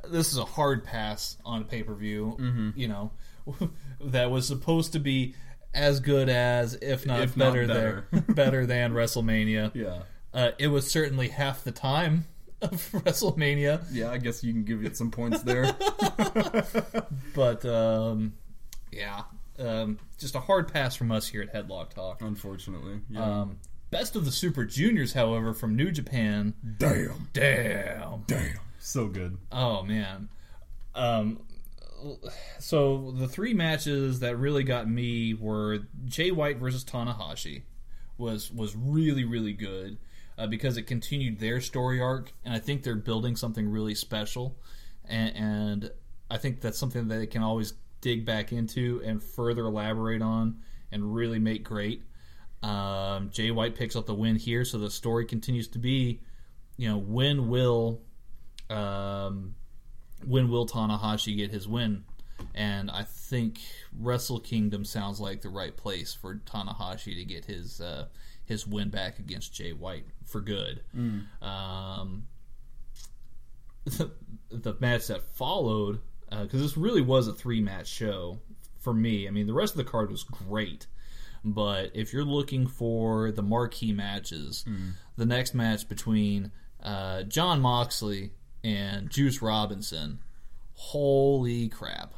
[0.08, 2.72] this is a hard pass on pay per view.
[2.76, 3.10] You know,
[4.00, 5.34] that was supposed to be
[5.74, 8.06] as good as, if not If not better, better.
[8.12, 9.74] there, better than WrestleMania.
[9.74, 10.02] Yeah.
[10.34, 12.26] Uh, it was certainly half the time
[12.62, 15.74] of WrestleMania, Yeah, I guess you can give it some points there.
[17.34, 18.34] but um,
[18.90, 19.22] yeah,
[19.58, 22.20] um, just a hard pass from us here at Headlock Talk.
[22.22, 23.00] Unfortunately.
[23.10, 23.22] Yeah.
[23.42, 23.58] Um,
[23.90, 26.54] best of the Super Juniors, however, from New Japan.
[26.78, 27.28] damn.
[27.32, 28.24] Damn.
[28.26, 28.58] Damn.
[28.82, 29.38] So good.
[29.52, 30.28] Oh man.
[30.96, 31.42] Um,
[32.58, 37.62] so the three matches that really got me were Jay White versus Tanahashi
[38.18, 39.98] was was really really good
[40.36, 44.58] uh, because it continued their story arc, and I think they're building something really special,
[45.04, 45.90] and, and
[46.28, 50.58] I think that's something that they can always dig back into and further elaborate on
[50.90, 52.02] and really make great.
[52.64, 56.20] Um, Jay White picks up the win here, so the story continues to be,
[56.76, 58.00] you know, when will
[58.72, 59.54] um,
[60.24, 62.04] when will Tanahashi get his win?
[62.54, 63.60] And I think
[63.98, 68.06] Wrestle Kingdom sounds like the right place for Tanahashi to get his uh,
[68.44, 70.82] his win back against Jay White for good.
[71.40, 72.24] Um,
[73.84, 74.10] the,
[74.50, 78.40] the match that followed, because this really was a three match show
[78.80, 79.28] for me.
[79.28, 80.86] I mean, the rest of the card was great.
[81.44, 84.64] But if you're looking for the marquee matches,
[85.16, 88.32] the next match between uh, John Moxley
[88.64, 90.18] and Juice Robinson,
[90.74, 92.14] holy crap!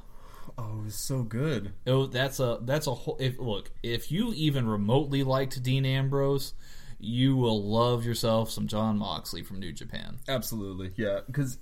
[0.57, 1.73] Oh, it was so good.
[1.87, 3.17] Oh, that's a that's a whole.
[3.21, 6.55] If look, if you even remotely liked Dean Ambrose,
[6.99, 10.19] you will love yourself some John Moxley from New Japan.
[10.29, 10.93] Absolutely.
[10.97, 11.21] Yeah.
[11.27, 11.59] Because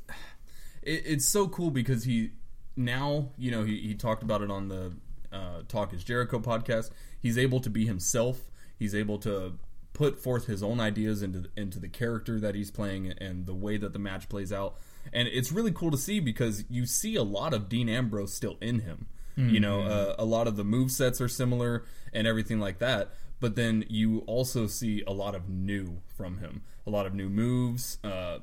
[0.83, 2.31] it, it's so cool because he
[2.77, 4.93] now, you know, he, he talked about it on the
[5.33, 6.91] uh, Talk is Jericho podcast.
[7.21, 8.41] He's able to be himself.
[8.79, 9.55] He's able to
[9.93, 13.77] put forth his own ideas into into the character that he's playing and the way
[13.77, 14.77] that the match plays out.
[15.13, 18.57] And it's really cool to see because you see a lot of Dean Ambrose still
[18.61, 19.07] in him.
[19.35, 23.15] You know, uh, a lot of the move sets are similar and everything like that.
[23.41, 27.29] But then you also see a lot of new from him, a lot of new
[27.29, 28.39] moves, uh,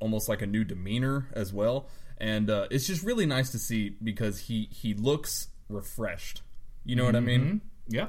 [0.00, 1.88] almost like a new demeanor as well.
[2.18, 6.42] And uh, it's just really nice to see because he he looks refreshed.
[6.84, 7.60] You know what I mean?
[7.88, 8.08] Yeah,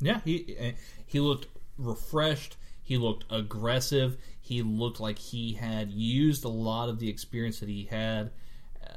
[0.00, 0.20] yeah.
[0.24, 0.72] He uh,
[1.06, 1.46] he looked
[1.78, 2.56] refreshed.
[2.82, 4.16] He looked aggressive.
[4.40, 8.30] He looked like he had used a lot of the experience that he had.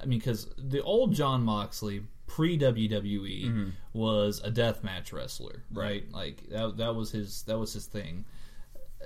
[0.01, 3.45] I mean, because the old John Moxley pre WWE
[3.93, 6.09] was a deathmatch wrestler, right?
[6.11, 8.25] Like that, that was his that was his thing.
[9.01, 9.05] Uh,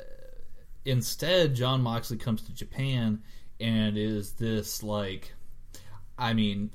[0.86, 3.24] instead, John Moxley comes to Japan
[3.60, 5.34] and is this like
[6.18, 6.72] I mean,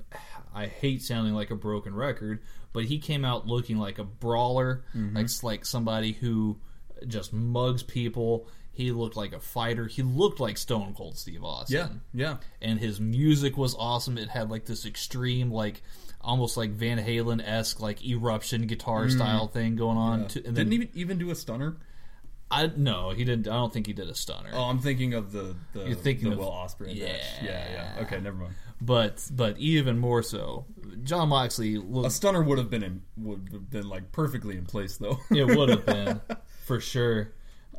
[0.55, 4.85] I hate sounding like a broken record, but he came out looking like a brawler,
[5.15, 6.59] like like somebody who
[7.07, 8.49] just mugs people.
[8.73, 9.87] He looked like a fighter.
[9.87, 12.03] He looked like Stone Cold Steve Austin.
[12.15, 12.37] Yeah, yeah.
[12.63, 14.17] And his music was awesome.
[14.17, 15.83] It had like this extreme like
[16.21, 19.11] almost like Van Halen esque like eruption guitar mm.
[19.11, 20.29] style thing going on.
[20.29, 21.77] To, and then Didn't even even do a stunner.
[22.51, 23.47] I no, he didn't.
[23.47, 24.51] I don't think he did a stunner.
[24.53, 27.07] Oh, I'm thinking of the the, You're thinking the of- Will Ospreay Yeah.
[27.07, 27.21] match.
[27.43, 28.03] Yeah, yeah.
[28.03, 28.55] Okay, never mind.
[28.81, 30.65] But but even more so,
[31.05, 34.97] John Moxley A stunner would have been in, would have been like perfectly in place
[34.97, 35.19] though.
[35.31, 36.21] it would have been
[36.65, 37.33] for sure.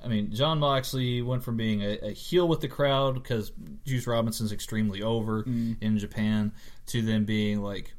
[0.04, 3.52] I mean, Jon Moxley went from being a, a heel with the crowd because
[3.86, 5.44] Juice Robinson's extremely over
[5.80, 6.54] in Japan
[6.88, 7.94] to then being like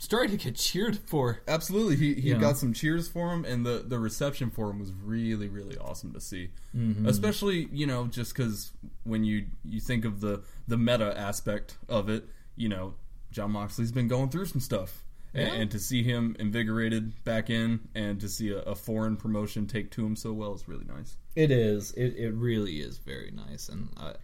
[0.00, 1.40] starting to get cheered for.
[1.46, 4.92] Absolutely, he he got some cheers for him, and the the reception for him was
[4.92, 6.50] really really awesome to see.
[6.76, 7.06] Mm-hmm.
[7.06, 8.72] Especially you know just because
[9.04, 12.24] when you you think of the the meta aspect of it,
[12.56, 12.94] you know
[13.30, 15.52] Jon Moxley's been going through some stuff, A- Yeah.
[15.54, 19.90] and, to see him invigorated back in, and to see a, a foreign promotion take
[19.92, 21.16] to him so well is really nice.
[21.36, 21.92] It is.
[21.92, 24.14] It, it really is very nice, and I,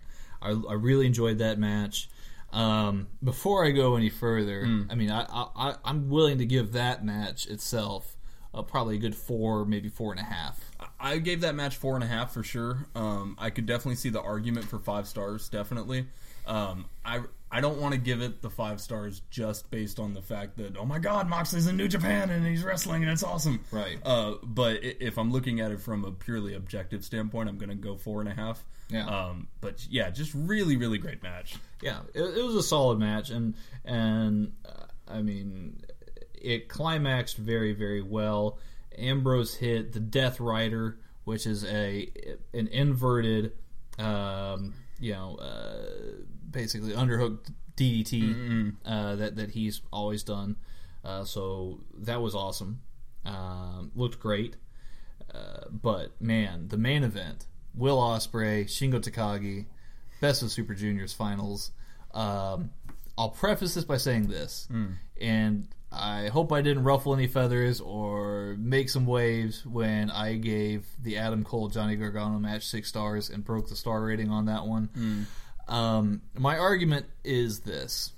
[0.43, 2.09] I, I really enjoyed that match.
[2.53, 6.73] Um, before I go any further, I mean, I, I, I I'm willing to give
[6.73, 8.17] that match itself
[8.55, 10.59] uh, probably a good four, maybe four and a half.
[10.99, 12.87] I gave that match four and a half for sure.
[12.95, 15.49] Um, I could definitely see the argument for five stars.
[15.49, 16.07] Definitely.
[16.47, 17.21] Um, I
[17.57, 20.77] I don't want to give it the five stars just based on the fact that
[20.77, 23.65] oh my God, Moxley's in New Japan and he's wrestling and it's awesome.
[23.71, 23.97] Right.
[24.05, 27.75] Uh, but if I'm looking at it from a purely objective standpoint, I'm going to
[27.75, 28.63] go four and a half.
[28.91, 29.07] Yeah.
[29.07, 31.57] Um, but yeah, just really really great match.
[31.81, 33.55] yeah, it, it was a solid match, and
[33.87, 35.81] and uh, I mean,
[36.35, 38.59] it climaxed very very well.
[38.99, 42.11] Ambrose hit the Death Rider, which is a
[42.53, 43.53] an inverted,
[43.99, 45.87] um, you know, uh,
[46.57, 50.57] basically underhook DDT uh, that that he's always done.
[51.05, 52.81] Uh, so that was awesome.
[53.27, 54.57] Um, looked great.
[55.35, 59.67] Uh, but man, the main event: Will Ospreay, Shingo Takagi,
[60.23, 61.73] Best of Super Juniors finals.
[62.15, 62.71] Um,
[63.19, 64.67] I'll preface this by saying this,
[65.21, 70.87] and I hope I didn't ruffle any feathers or make some waves when I gave
[71.03, 74.67] the Adam Cole Johnny Gargano match six stars and broke the star rating on that
[74.67, 75.27] one.
[75.69, 78.13] Um, my argument is this: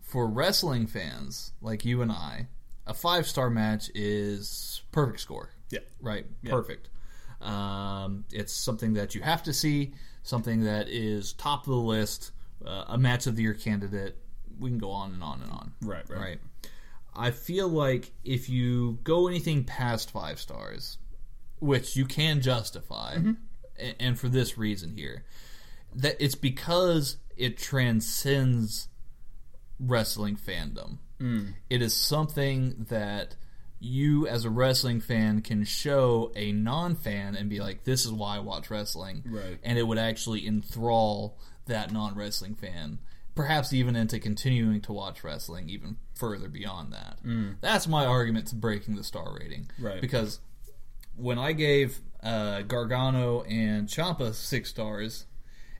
[0.00, 2.48] for wrestling fans like you and I,
[2.86, 5.50] a five star match is perfect score.
[5.70, 5.80] Yeah.
[6.00, 6.26] Right.
[6.50, 6.88] Perfect.
[7.40, 12.32] Um, it's something that you have to see, something that is top of the list,
[12.64, 14.16] uh, a match of the year candidate.
[14.58, 15.72] We can go on and on and on.
[15.82, 16.20] Right, right.
[16.20, 16.38] Right.
[17.14, 20.98] I feel like if you go anything past five stars,
[21.58, 23.16] which you can justify,
[23.78, 25.24] a- and for this reason here,
[25.94, 28.88] that it's because it transcends
[29.78, 30.98] wrestling fandom.
[31.68, 33.36] It is something that
[33.78, 38.12] you, as a wrestling fan, can show a non fan and be like, this is
[38.12, 39.22] why I watch wrestling.
[39.26, 39.58] Right.
[39.62, 42.98] And it would actually enthrall that non wrestling fan,
[43.34, 47.18] perhaps even into continuing to watch wrestling even further beyond that.
[47.60, 49.70] That's my argument to breaking the star rating.
[49.78, 50.00] Right.
[50.00, 50.40] Because
[51.16, 55.26] when I gave uh, Gargano and Ciampa six stars,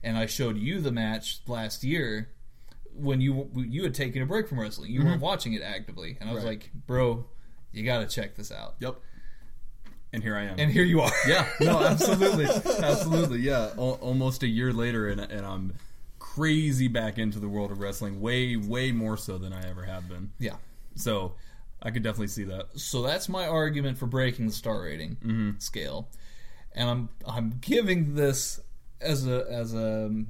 [0.03, 2.29] and I showed you the match last year
[2.93, 5.23] when you you had taken a break from wrestling, you weren't mm-hmm.
[5.23, 6.59] watching it actively, and I was Right.
[6.59, 7.25] like, "Bro,
[7.71, 8.99] you got to check this out." Yep.
[10.13, 10.59] And here I am.
[10.59, 11.11] And here you are.
[11.25, 13.71] Yeah, no, absolutely, absolutely, yeah.
[13.77, 15.73] Al- almost a year later, and and I'm
[16.19, 20.07] crazy back into the world of wrestling, way, way more so than I ever have
[20.07, 20.31] been.
[20.39, 20.55] yeah.
[20.95, 21.33] So
[21.81, 22.77] I could definitely see that.
[22.77, 25.51] So that's my argument for breaking the star rating mm-hmm.
[25.59, 26.09] scale,
[26.73, 28.59] and I'm I'm giving this
[29.01, 30.23] as a as a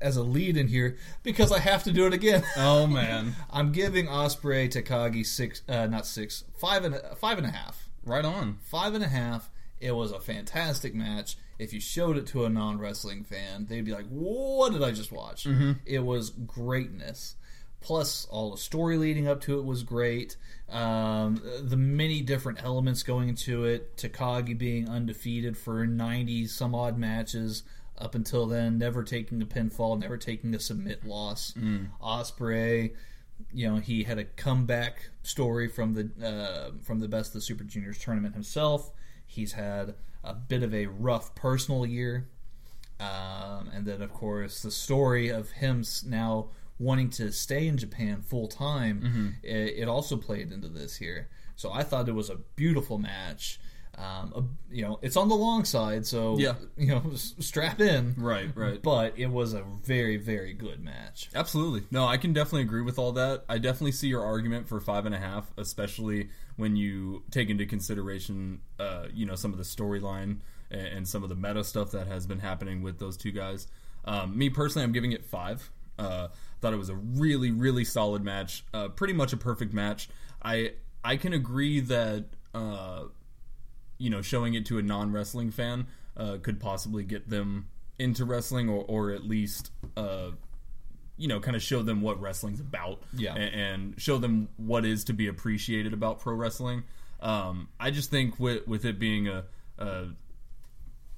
[0.00, 2.42] as a lead in here because I have to do it again.
[2.56, 7.50] Oh man, I'm giving Ospreay Takagi six, uh, not six, five and five and a
[7.50, 8.58] half, right on.
[8.62, 9.50] five and a half.
[9.80, 11.36] It was a fantastic match.
[11.58, 14.90] If you showed it to a non wrestling fan, they'd be like, "What did I
[14.92, 15.46] just watch?"
[15.86, 17.36] It was greatness.
[17.82, 20.36] Plus, all the story leading up to it was great.
[20.70, 23.96] Um, the many different elements going into it.
[23.96, 27.64] Takagi being undefeated for ninety some odd matches
[27.98, 31.54] up until then, never taking a pinfall, never taking a submit loss.
[32.02, 32.94] Ospreay,
[33.52, 37.40] you know, he had a comeback story from the uh, from the best of the
[37.40, 38.90] Super Juniors tournament himself.
[39.26, 39.94] He's had
[40.24, 42.28] a bit of a rough personal year,
[43.00, 46.48] um, and then of course the story of him now
[46.78, 49.36] wanting to stay in Japan full time.
[49.42, 51.28] It, it also played into this here.
[51.56, 53.60] So I thought it was a beautiful match.
[53.98, 56.54] Um, a, you know, it's on the long side, so Yeah.
[56.78, 58.14] you know, s- strap in.
[58.16, 58.82] Right, right.
[58.82, 61.28] But it was a very, very good match.
[61.34, 61.82] Absolutely.
[61.90, 63.44] No, I can definitely agree with all that.
[63.50, 67.66] I definitely see your argument for five and a half, especially when you take into
[67.66, 70.38] consideration, uh, you know, some of the storyline
[70.70, 73.66] and, and some of the meta stuff that has been happening with those two guys.
[74.06, 75.70] Um, me personally, I'm giving it five.
[76.02, 76.28] Uh,
[76.60, 78.64] thought it was a really, really solid match.
[78.74, 80.08] Uh, pretty much a perfect match.
[80.42, 80.72] I
[81.04, 82.24] I can agree that
[82.54, 83.04] uh,
[83.98, 85.86] you know showing it to a non wrestling fan
[86.16, 90.30] uh, could possibly get them into wrestling, or or at least uh,
[91.16, 93.34] you know kind of show them what wrestling's about, Yeah.
[93.34, 96.84] a- and, show them what is to be appreciated about pro wrestling.
[97.20, 99.44] Um, I just think with with it being a,
[99.78, 100.06] a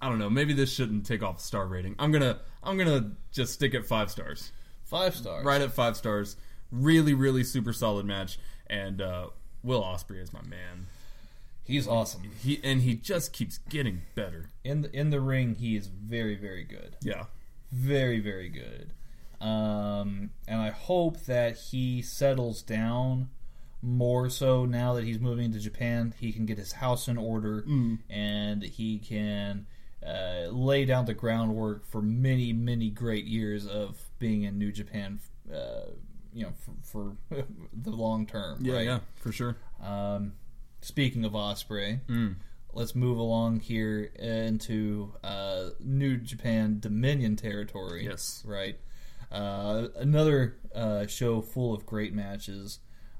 [0.00, 0.28] I don't know.
[0.28, 1.94] Maybe this shouldn't take off the star rating.
[1.98, 4.52] I'm gonna I'm gonna just stick at five stars.
[4.84, 5.44] Five stars.
[5.44, 6.36] Right at five stars.
[6.70, 8.38] Really, really super solid match.
[8.68, 9.28] And uh,
[9.62, 10.86] Will Ospreay is my man.
[11.62, 12.22] He's awesome.
[12.42, 14.50] He and he just keeps getting better.
[14.62, 16.96] In the, in the ring, he is very, very good.
[17.00, 17.24] Yeah.
[17.72, 18.92] Very, very good.
[19.40, 23.30] Um, and I hope that he settles down
[23.82, 26.14] more so now that he's moving to Japan.
[26.18, 27.64] He can get his house in order
[28.08, 29.66] and he can
[30.06, 35.20] uh, lay down the groundwork for many, many great years of being in New Japan.
[35.52, 35.90] Uh,
[36.32, 38.58] you know, for, for the long term.
[38.62, 38.84] Yeah, right?
[38.84, 39.56] yeah, for sure.
[39.82, 40.32] Um,
[40.80, 42.00] speaking of Ospreay,
[42.74, 48.04] let's move along here into uh, New Japan Dominion territory.
[48.04, 48.42] Yes.
[48.46, 48.78] right.
[49.32, 52.78] Uh, another uh, show full of great matches,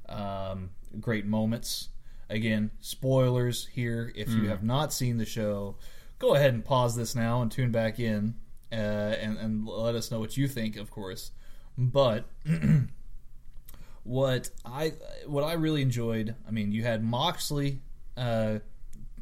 [0.08, 0.70] um,
[1.00, 1.88] great moments.
[2.30, 4.12] Again, spoilers here.
[4.14, 5.76] If you have not seen the show,
[6.24, 8.34] go ahead and pause this now and tune back in,
[8.72, 10.76] uh, and and let us know what you think.
[10.76, 11.30] Of course,
[11.76, 12.24] but
[14.04, 14.94] what I
[15.26, 16.34] what I really enjoyed.
[16.48, 17.80] I mean, you had Moxley
[18.16, 18.60] uh,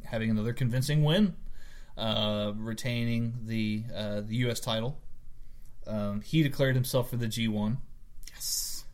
[0.05, 1.35] having another convincing win,
[1.97, 4.59] uh, retaining the uh, the U.S.
[4.59, 4.99] title.
[5.85, 7.77] Um, he declared himself for the G1.
[8.31, 8.85] Yes.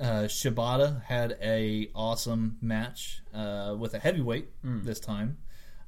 [0.00, 5.36] Uh, Shibata had a awesome match uh, with a heavyweight this time,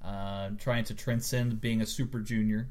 [0.05, 2.69] uh, trying to transcend being a super junior.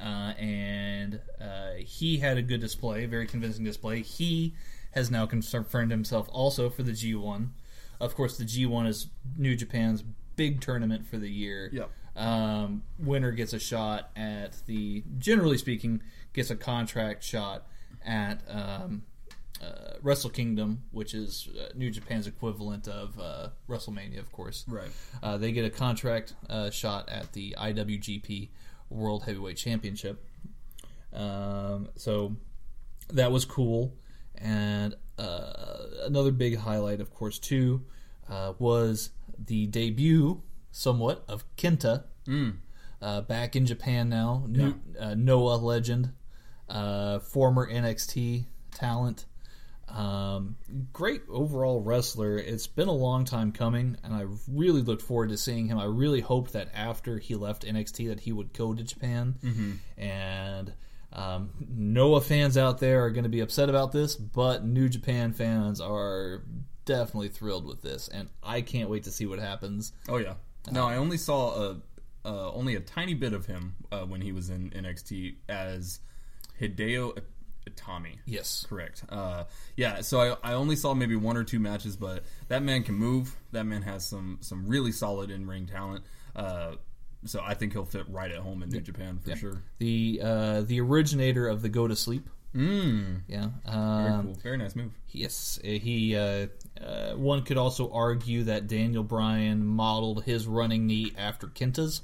[0.00, 4.02] Uh, and uh, he had a good display, very convincing display.
[4.02, 4.54] He
[4.92, 7.48] has now confirmed himself also for the G1.
[8.00, 10.02] Of course, the G1 is New Japan's
[10.36, 11.68] big tournament for the year.
[11.72, 11.90] Yep.
[12.16, 16.02] Um, winner gets a shot at the, generally speaking,
[16.32, 17.66] gets a contract shot
[18.04, 19.02] at um,
[19.60, 24.64] uh, Wrestle Kingdom, which is uh, New Japan's equivalent of uh, WrestleMania, of course.
[24.68, 24.90] Right.
[25.22, 28.48] Uh, they get a contract uh, shot at the IWGP
[28.88, 30.24] World Heavyweight Championship.
[31.12, 32.36] Um, so
[33.12, 33.94] that was cool.
[34.36, 37.84] And uh, another big highlight, of course, too,
[38.28, 42.04] uh, was the debut, somewhat, of Kenta.
[43.02, 44.44] Uh, back in Japan now.
[44.46, 46.12] New, uh, Noah legend,
[46.68, 48.44] uh, former NXT
[48.74, 49.24] talent.
[49.94, 50.56] Um,
[50.92, 52.38] great overall wrestler.
[52.38, 55.78] It's been a long time coming, and I really looked forward to seeing him.
[55.78, 59.34] I really hoped that after he left NXT that he would go to Japan.
[59.98, 60.72] And
[61.12, 65.32] um, Noah fans out there are going to be upset about this, but New Japan
[65.32, 66.42] fans are
[66.84, 69.92] definitely thrilled with this, and I can't wait to see what happens.
[70.08, 70.34] Oh yeah.
[70.70, 71.80] No, I only saw a
[72.24, 76.00] uh, only a tiny bit of him uh, when he was in NXT as
[76.60, 77.18] Hideo
[77.76, 78.18] Itami.
[78.26, 78.66] Yes.
[78.68, 79.04] Correct.
[79.08, 79.44] Uh,
[79.76, 82.94] yeah, so I, I only saw maybe one or two matches, but that man can
[82.94, 83.34] move.
[83.52, 86.04] That man has some some really solid in ring talent.
[86.34, 86.72] Uh,
[87.26, 89.62] so I think he'll fit right at home in New Japan for sure.
[89.78, 92.28] The uh, the originator of the Go to Sleep.
[92.54, 93.50] Mm, Yeah.
[93.64, 94.34] very Um, cool.
[94.42, 94.90] Very nice move.
[95.10, 96.16] Yes, he.
[96.16, 96.48] Uh,
[96.84, 102.00] uh, one could also argue that Daniel Bryan modeled his running knee after Kenta's.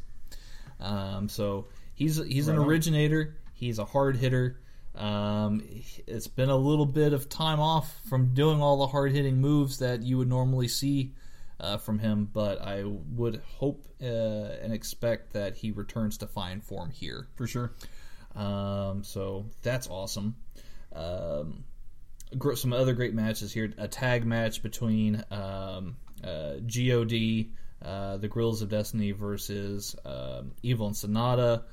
[0.79, 2.69] Um, so he's he's an Right on.
[2.69, 3.35] originator.
[3.55, 4.61] He's a hard hitter.
[4.97, 5.63] Um,
[6.07, 9.79] it's been a little bit of time off from doing all the hard hitting moves
[9.79, 11.13] that you would normally see
[11.61, 16.61] uh, from him, but I would hope uh, and expect that he returns to fine
[16.61, 17.29] form here.
[17.37, 17.73] For sure.
[18.35, 20.37] Um, so that's awesome.
[20.95, 21.65] Um,
[22.55, 23.73] some other great matches here.
[23.79, 27.51] A tag match between um, uh, God,
[27.83, 31.65] uh, the Guerrillas of Destiny versus um, Evil and Sanada,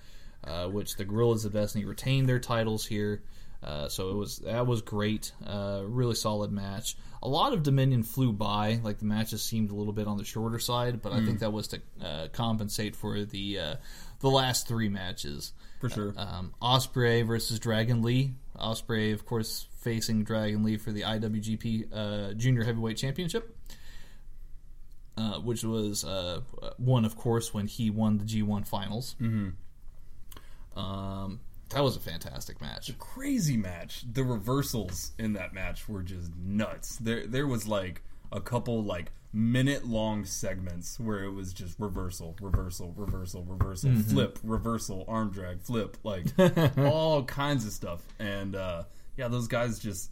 [0.44, 3.22] uh, which the Guerrillas of Destiny retained their titles here.
[3.64, 6.98] Uh, so it was that was great, uh, really solid match.
[7.22, 10.26] A lot of Dominion flew by, like the matches seemed a little bit on the
[10.26, 13.76] shorter side, but I think that was to uh, compensate for the uh,
[14.20, 16.14] the last three matches For sure.
[16.18, 18.34] um, Ospreay versus Dragon Lee.
[18.60, 23.56] Ospreay, of course, facing Dragon Lee for the IWGP uh, Junior Heavyweight Championship,
[25.18, 26.41] uh, which was uh,
[26.78, 29.16] one, of course, when he won the G1 Finals.
[29.22, 29.50] Mm-hmm.
[30.76, 32.89] Um, that was a fantastic match.
[32.89, 34.05] A crazy match.
[34.11, 36.97] The reversals in that match were just nuts.
[36.97, 42.36] There there was like a couple like minute long segments where it was just reversal,
[42.39, 46.28] reversal, reversal, reversal, flip, reversal, arm drag, flip, like
[46.78, 48.01] all kinds of stuff.
[48.19, 48.84] And uh
[49.17, 50.11] yeah, those guys just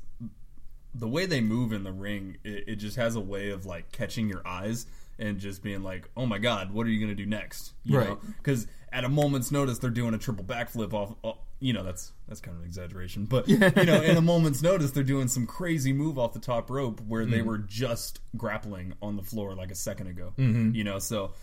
[0.93, 3.91] the way they move in the ring, it, it just has a way of like
[3.91, 4.88] catching your eyes
[5.20, 7.99] and just being like, "Oh my god, what are you going to do next?" You
[7.99, 8.18] Right.
[8.38, 11.16] Because at a moment's notice, they're doing a triple backflip off.
[11.24, 14.62] off you know, that's that's kind of an exaggeration, but you know, in a moment's
[14.62, 17.46] notice, they're doing some crazy move off the top rope where they mm.
[17.46, 20.34] were just grappling on the floor like a second ago.
[20.38, 20.74] Mm-hmm.
[20.74, 21.34] You know, so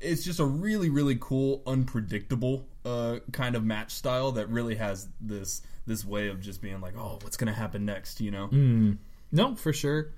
[0.00, 5.08] it's just a really really cool unpredictable uh, kind of match style that really has
[5.20, 8.96] this this way of just being like oh what's gonna happen next you know mm.
[9.34, 10.12] No, for sure.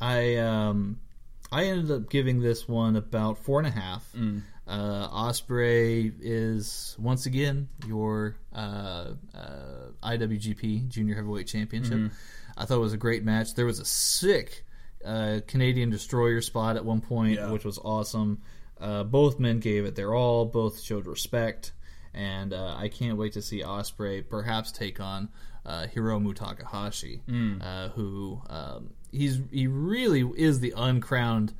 [0.00, 0.98] I um,
[1.52, 4.10] I ended up giving this one about four and a half.
[4.16, 4.42] Mm.
[4.66, 12.12] Uh, Ospreay is once again your uh, uh, IWGP Junior Heavyweight Championship.
[12.56, 13.54] I thought it was a great match.
[13.54, 14.64] There was a sick
[15.04, 17.50] uh, Canadian Destroyer spot at one point, Yeah.
[17.50, 18.40] which was awesome.
[18.80, 20.44] Uh, both men gave it their all.
[20.44, 21.72] Both showed respect,
[22.14, 25.28] and uh, I can't wait to see Ospreay perhaps take on
[25.66, 27.22] uh, Hiromu Takahashi,
[27.60, 31.54] uh, who um, he's he really is the uncrowned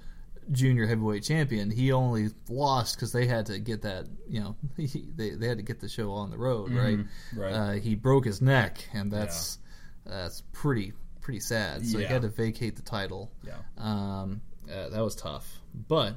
[0.50, 1.70] junior heavyweight champion.
[1.70, 5.58] He only lost because they had to get that you know he, they they had
[5.58, 6.98] to get the show on the road, right?
[7.36, 7.52] right.
[7.52, 9.58] Uh, he broke his neck, and that's
[10.04, 11.86] that's pretty pretty sad.
[11.86, 13.30] So he had to vacate the title.
[13.44, 13.54] Yeah.
[13.78, 16.14] Um, uh, that was tough, but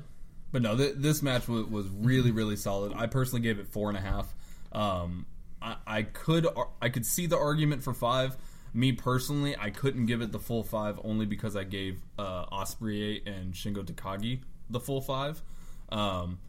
[0.52, 2.94] But no, th- this match was, was really, really solid.
[2.96, 4.34] I personally gave it four and a half.
[4.72, 5.26] Um,
[5.62, 6.48] I, I could
[6.82, 8.38] I could see the argument for five.
[8.76, 13.26] Me personally, I couldn't give it the full five only because I gave uh, Ospreay
[13.26, 15.42] and Shingo Takagi the full five.
[15.90, 16.40] Um,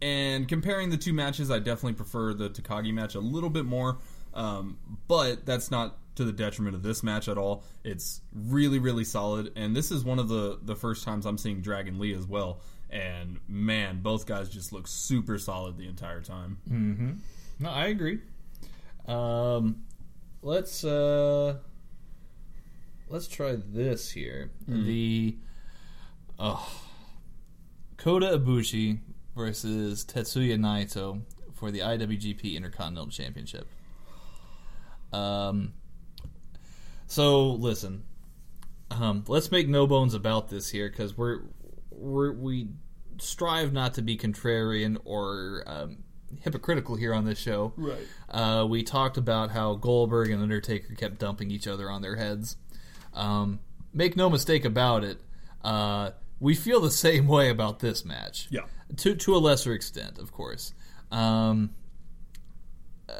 [0.00, 3.98] and comparing the two matches, I definitely prefer the Takagi match a little bit more.
[4.34, 4.78] Um,
[5.08, 7.64] but that's not to the detriment of this match at all.
[7.82, 11.60] It's really, really solid, and this is one of the the first times I'm seeing
[11.60, 12.60] Dragon Lee as well.
[12.90, 16.58] And man, both guys just look super solid the entire time.
[17.58, 18.20] No, I agree.
[19.06, 19.84] Um,
[20.48, 21.58] let's uh,
[23.08, 24.50] let's try this here.
[24.66, 25.36] The
[26.38, 26.72] oh,
[27.98, 29.00] Kota Ibushi
[29.36, 31.20] versus Tetsuya Naito
[31.52, 33.68] for the IWGP Intercontinental Championship.
[35.12, 35.74] Um,
[37.06, 38.04] so listen,
[38.90, 41.42] um, let's make no bones about this here because we're,
[41.90, 42.68] we're we
[43.18, 46.04] strive not to be contrarian or um,
[46.40, 47.72] hypocritical here on this show.
[47.76, 48.06] Right.
[48.28, 52.56] Uh, we talked about how Goldberg and Undertaker kept dumping each other on their heads.
[53.14, 53.60] Um,
[53.92, 55.20] make no mistake about it.
[55.62, 56.10] Uh,
[56.40, 58.48] we feel the same way about this match.
[58.50, 58.62] Yeah.
[58.98, 60.72] To to a lesser extent, of course.
[61.10, 61.74] Um,
[63.08, 63.12] uh,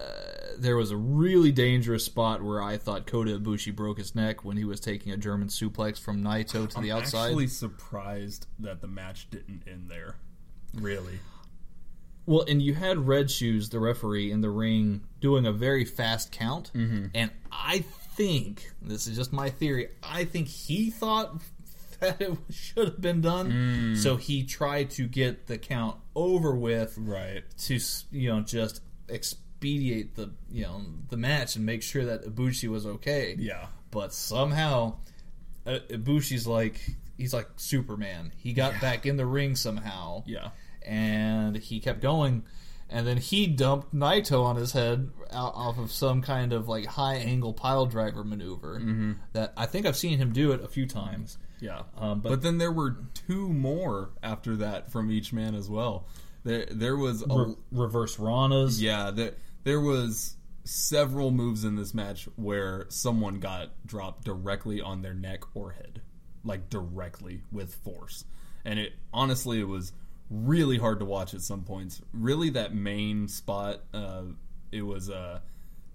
[0.58, 4.56] there was a really dangerous spot where I thought Kota Ibushi broke his neck when
[4.56, 7.18] he was taking a German suplex from Naito to the outside.
[7.18, 10.16] I'm actually surprised that the match didn't end there.
[10.74, 11.20] Really.
[12.28, 16.30] Well, and you had Red Shoes, the referee, in the ring doing a very fast
[16.30, 17.84] count, and I
[18.16, 19.88] think this is just my theory.
[20.02, 21.40] I think he thought
[22.00, 26.98] that it should have been done, so he tried to get the count over with,
[26.98, 27.44] Right.
[27.66, 27.78] to
[28.12, 32.84] you know just expedite the you know the match and make sure that Ibushi was
[32.86, 33.36] okay.
[33.38, 33.68] Yeah.
[33.90, 34.96] But somehow,
[35.66, 36.78] uh, Ibushi's like
[37.16, 38.32] he's like Superman.
[38.36, 40.50] He got back in the ring somehow Yeah.
[40.88, 42.44] And he kept going
[42.90, 47.16] and then he dumped Naito on his head off of some kind of like high
[47.16, 48.80] angle pile driver maneuver
[49.34, 51.36] that I think I've seen him do it a few times.
[51.60, 51.82] Yeah.
[51.98, 56.06] Um, but- but, then there were two more after that from each man as well.
[56.44, 58.80] There there was a, Re- reverse Ranas.
[58.80, 59.34] yeah, there
[59.64, 65.40] there was several moves in this match where someone got dropped directly on their neck
[65.54, 66.00] or head.
[66.44, 68.24] Like directly with force.
[68.64, 69.92] And it honestly it was
[70.30, 72.00] really hard to watch at some points.
[72.12, 74.22] Really that main spot uh
[74.70, 75.40] it was uh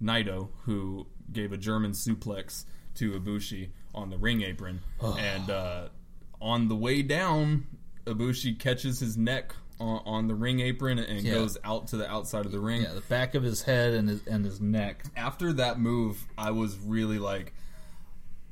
[0.02, 2.64] Naito who gave a German suplex
[2.96, 5.88] to Ibushi on the ring apron and uh
[6.40, 7.66] on the way down
[8.06, 11.34] Ibushi catches his neck on, on the ring apron and Yeah.
[11.34, 14.08] goes out to the outside of the ring Yeah, the back of his head and
[14.08, 15.04] his and his neck.
[15.16, 17.52] after that move, I was really like,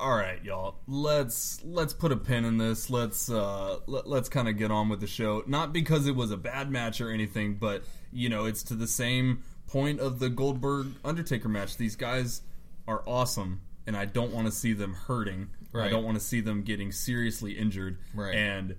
[0.02, 2.90] "All right, y'all, let's let's put a pin in this.
[2.90, 5.44] Let's uh, let, let's kind of get on with the show.
[5.46, 8.88] Not because it was a bad match or anything, but you know, it's to the
[8.88, 11.76] same point of the Goldberg Undertaker match.
[11.76, 12.42] These guys
[12.88, 15.50] are awesome, and I don't want to see them hurting.
[15.74, 17.98] I don't want to see them getting seriously injured.
[18.14, 18.34] Right.
[18.34, 18.76] And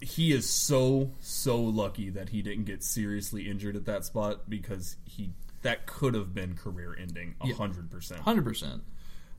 [0.00, 4.96] he is so so lucky that he didn't get seriously injured at that spot because
[5.04, 8.20] he that could have been career ending a hundred percent.
[8.20, 8.82] Hundred percent.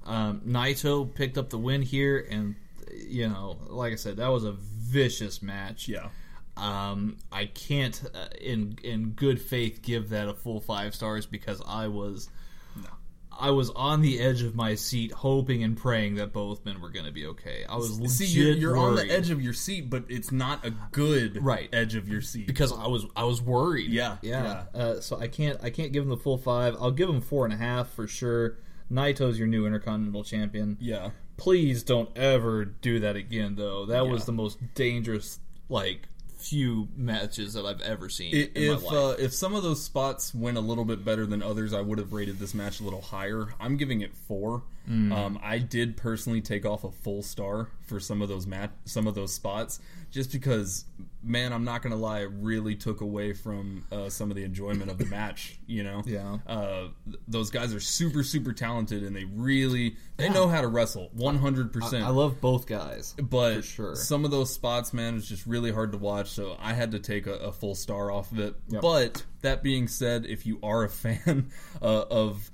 [0.06, 2.56] Um, Naito picked up the win here, and
[3.08, 5.88] you know, like I said, that was a vicious match.
[5.88, 6.10] Yeah,
[6.58, 11.62] Um, I can't, uh, in in good faith, give that a full five stars because
[11.68, 12.30] I was,
[13.38, 16.89] I was on the edge of my seat, hoping and praying that both men were
[16.89, 17.66] going to be okay.
[17.68, 20.70] I was See, you're, you're on the edge of your seat, but it's not a
[20.93, 21.68] good Right.
[21.74, 22.47] edge of your seat.
[22.47, 23.89] because I was I was worried.
[23.91, 24.64] Yeah, yeah.
[24.74, 26.76] Uh, so I can't I can't give them the full five.
[26.80, 28.60] I'll give them four and a half for sure.
[28.92, 30.78] Naito's your new Intercontinental Champion.
[30.80, 33.86] yeah, Please don't ever do that again, though.
[33.86, 36.08] That was the most dangerous like
[36.38, 38.94] few matches that I've ever seen if my life.
[38.94, 41.98] uh, if some of those spots went a little bit better than others, I would
[41.98, 43.48] have rated this match a little higher.
[43.60, 44.64] I'm giving it four.
[44.86, 45.12] Hmm.
[45.12, 49.08] Um, I did personally take off a full star for some of those mat some
[49.08, 49.80] of those spots,
[50.12, 50.86] just because,
[51.24, 54.90] man, I'm not gonna lie, it really took away from uh, some of the enjoyment
[54.90, 55.58] of the match.
[55.68, 56.38] You know, Yeah.
[56.48, 60.68] Uh, th- those guys are super super talented, and they really they know how to
[60.68, 61.74] wrestle 100.
[61.74, 63.14] percent I love both guys.
[63.22, 63.96] but sure.
[63.96, 66.30] some of those spots, man, was just really hard to watch.
[66.30, 68.56] So I had to take a, a full star off of it.
[68.70, 68.82] Yep.
[68.82, 71.50] But that being said, if you are a fan
[71.82, 72.50] uh, of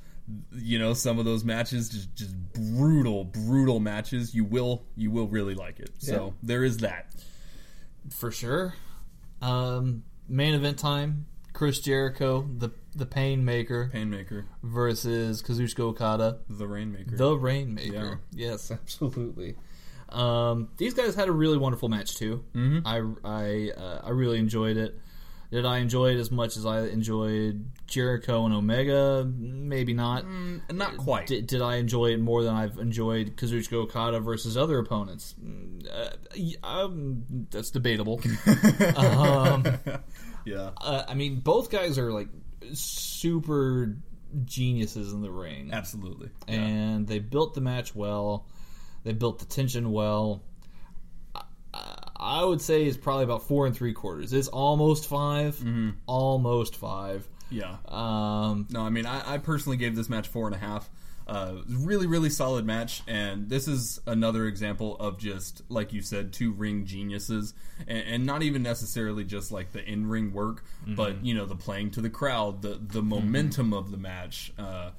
[0.54, 5.28] you know some of those matches, just just brutal, brutal matches, you will you will
[5.28, 5.92] really like it.
[6.00, 7.14] So there is that.
[8.10, 8.74] for sure.
[9.42, 16.68] Um, main event time: Chris Jericho, the the Pain Maker, Painmaker, versus Kazuchika Okada, the
[16.68, 17.16] Rainmaker.
[17.16, 18.20] the Rainmaker.
[18.34, 19.56] Yes, absolutely.
[20.10, 22.44] Um, these guys had a really wonderful match too.
[22.54, 22.86] Mm-hmm.
[22.86, 25.00] I I uh, I really enjoyed it.
[25.52, 29.26] Did I enjoy it as much as I enjoyed Jericho and Omega?
[29.26, 30.24] Maybe not.
[30.24, 31.28] Mm, Not quite.
[31.28, 35.36] Did, did I enjoy it more than I've enjoyed Kazuchika Okada versus other opponents?
[35.43, 38.22] Mm, Uh, um, that's debatable.
[38.95, 39.66] um,
[40.45, 40.72] yeah.
[40.78, 42.30] uh, I mean, both guys are like
[42.74, 43.97] super
[44.45, 46.30] geniuses in the ring, Absolutely.
[46.47, 46.56] Yeah.
[46.56, 48.47] and they built the match well.
[49.04, 50.43] They built the tension well.
[52.22, 54.32] I, would say it's probably about four and three quarters.
[54.34, 55.89] It's almost 5 Mm-hmm.
[56.05, 57.28] almost five.
[57.49, 57.78] yeah.
[57.88, 60.89] Um, No, I mean, I, I personally gave this match four and a half.
[61.28, 65.61] Uh, it was a really, really solid match, and this is another example of just
[65.69, 67.53] like you said, two ring geniuses,
[67.88, 71.55] and, and not even necessarily just like the in ring work, but you know the
[71.55, 74.89] playing to the crowd, the the momentum of the match, uh,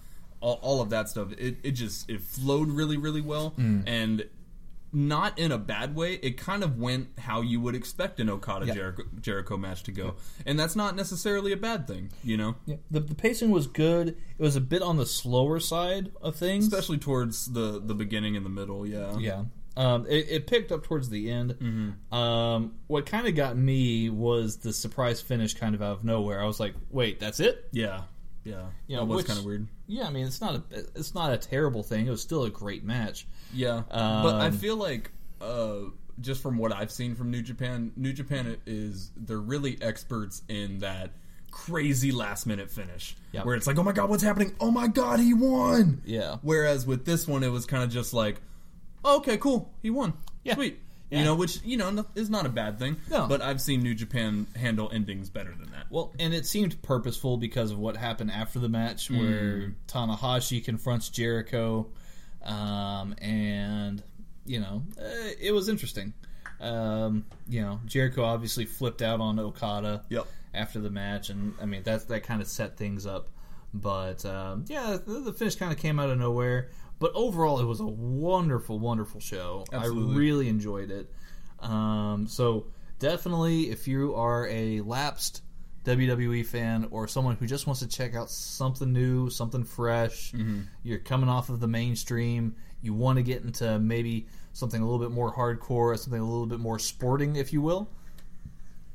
[0.40, 1.32] all, all of that stuff.
[1.36, 4.24] It, it just it flowed really, really well, and
[4.92, 6.14] not in a bad way.
[6.14, 10.16] It kind of went how you would expect an Okada Jericho, Jericho match to go,
[10.44, 12.56] and that's not necessarily a bad thing, you know.
[12.66, 14.08] Yeah, the, the pacing was good.
[14.08, 16.66] It was a bit on the slower side of things.
[16.66, 18.86] especially towards the the beginning and the middle.
[18.86, 19.44] Yeah, yeah.
[19.74, 21.52] Um, it, it picked up towards the end.
[21.54, 22.14] Mm-hmm.
[22.14, 26.42] Um, what kind of got me was the surprise finish kind of out of nowhere.
[26.42, 27.68] I was like, wait, that's it?
[27.72, 28.02] yeah,
[28.44, 28.66] yeah.
[28.86, 29.68] You know, that was kind of weird.
[29.86, 30.62] Yeah, I mean, it's not a
[30.94, 32.06] it's not a terrible thing.
[32.06, 33.26] It was still a great match.
[33.52, 35.76] Yeah, but I Um, feel like uh,
[36.20, 40.78] just from what I've seen from New Japan, New Japan is they're really experts in
[40.80, 41.10] that
[41.50, 43.44] crazy last minute finish Yep.
[43.44, 44.54] where it's like, oh my god, what's happening?
[44.60, 46.00] Oh my god, he won!
[46.04, 46.36] Yeah.
[46.42, 48.40] Whereas with this one, it was kind of just like,
[49.04, 50.54] oh, okay, cool, he won, Yeah.
[50.54, 50.78] sweet.
[51.10, 51.18] Yeah.
[51.18, 52.96] You know, which you know is not a bad thing.
[53.10, 53.26] No.
[53.26, 55.88] But I've seen New Japan handle endings better than that.
[55.90, 61.10] Well, and it seemed purposeful because of what happened after the match, where Tanahashi confronts
[61.10, 61.88] Jericho,
[62.44, 64.02] um, and
[64.44, 66.12] you know, uh, it was interesting.
[66.60, 70.26] Um, you know, Jericho obviously flipped out on Okada Yep.
[70.54, 73.28] after the match, and I mean that's that kind of set things up.
[73.74, 76.68] But um, yeah, the, the finish kind of came out of nowhere.
[76.98, 79.64] But overall, it was a wonderful, wonderful show.
[79.72, 80.14] Absolutely.
[80.14, 81.10] I really enjoyed it.
[81.58, 82.66] Um, so
[83.00, 85.42] definitely, if you are a lapsed
[85.84, 90.32] WWE fan or someone who just wants to check out something new, something fresh,
[90.82, 95.00] you're coming off of the mainstream, you want to get into maybe something a little
[95.00, 97.88] bit more hardcore, something a little bit more sporting, if you will.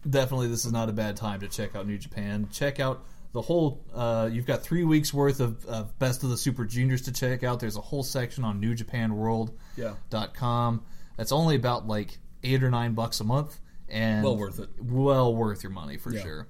[0.09, 2.47] Definitely, this is not a bad time to check out New Japan.
[2.51, 3.83] Check out the whole.
[3.93, 7.43] Uh, you've got three weeks worth of, of Best of the Super Juniors to check
[7.43, 7.59] out.
[7.59, 9.95] There's a whole section on New Japan World Yeah.
[10.09, 10.83] dot com.
[11.17, 13.59] That's only about like eight or nine bucks a month,
[13.89, 14.69] and Well worth it.
[14.81, 16.21] Well worth your money for Yeah.
[16.21, 16.47] sure.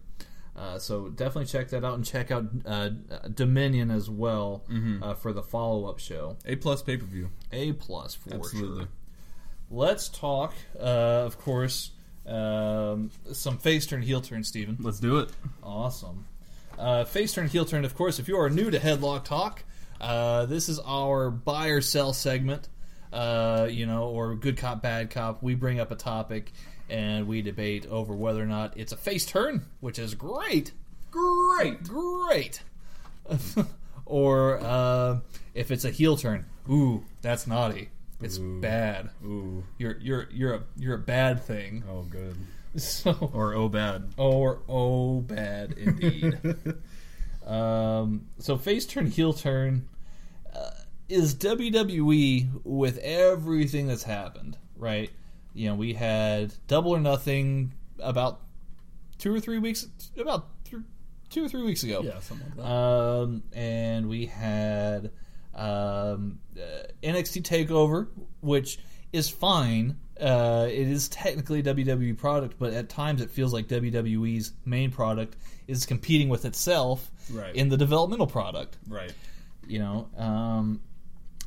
[0.58, 2.90] Uh, so definitely check that out and check out uh,
[3.34, 5.04] Dominion as well Mm-hmm.
[5.04, 6.36] uh, for the follow up show.
[6.48, 7.30] A plus pay per view.
[7.52, 8.80] A plus for Absolutely.
[8.86, 8.90] sure.
[9.70, 10.84] Let's talk, uh,
[11.26, 11.92] of course,
[12.26, 14.78] um, some face turn heel turn, Steven.
[14.80, 15.30] Let's do it.
[15.62, 16.26] Awesome.
[16.78, 19.64] Uh, face turn, heel turn, of course, if you are new to Headlock Talk,
[20.00, 22.68] uh, this is our buy or sell segment,
[23.12, 25.42] uh, you know, or good cop, bad cop.
[25.44, 26.52] We bring up a topic
[26.90, 30.72] and we debate over whether or not it's a face turn, which is great,
[31.12, 31.84] Great.
[31.84, 32.62] great,
[34.06, 35.20] or uh,
[35.54, 36.46] if it's a heel turn.
[36.70, 37.90] Ooh, that's naughty.
[38.22, 39.10] It's bad.
[39.24, 39.64] Ooh.
[39.78, 41.84] You're you're you're a you're a bad thing.
[41.90, 42.36] Oh, good.
[42.78, 44.10] So Or oh, bad.
[44.18, 46.38] or oh bad indeed.
[47.48, 49.88] um, so face turn heel turn.
[51.10, 55.10] is WWE with everything that's happened, right?
[55.58, 58.42] You know, we had Double or Nothing about
[59.18, 59.88] two or three weeks,
[60.18, 60.84] about th-
[61.32, 62.02] two or three weeks ago.
[62.04, 62.64] Yeah, something like that.
[62.72, 65.12] Um, and we had
[65.56, 68.08] um, uh, NXT Takeover,
[68.42, 68.78] which
[69.12, 69.98] is fine.
[70.20, 74.92] Uh, it is technically a WWE product, but at times it feels like WWE's main
[74.92, 75.36] product
[75.68, 77.56] is competing with itself Right.
[77.56, 78.78] in the developmental product.
[78.88, 79.12] right.
[79.68, 80.82] You know, um,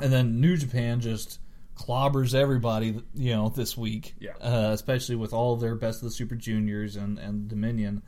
[0.00, 1.38] and then New Japan just
[1.80, 3.00] clobbers everybody.
[3.14, 4.32] You know, this week, Yeah.
[4.40, 8.02] uh, especially with all their best of the Super Juniors and and Dominion.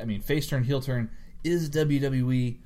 [0.00, 1.10] I mean, face turn, heel turn.
[1.44, 2.58] Is WWE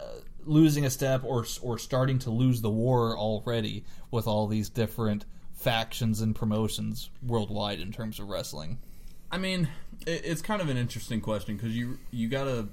[0.00, 0.04] uh,
[0.44, 5.24] losing a step or or starting to lose the war already with all these different
[5.52, 8.78] factions and promotions worldwide in terms of wrestling?
[9.30, 9.68] I mean,
[10.06, 12.68] it, it's kind of an interesting question because you you gotta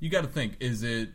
[0.00, 1.10] you gotta think: is it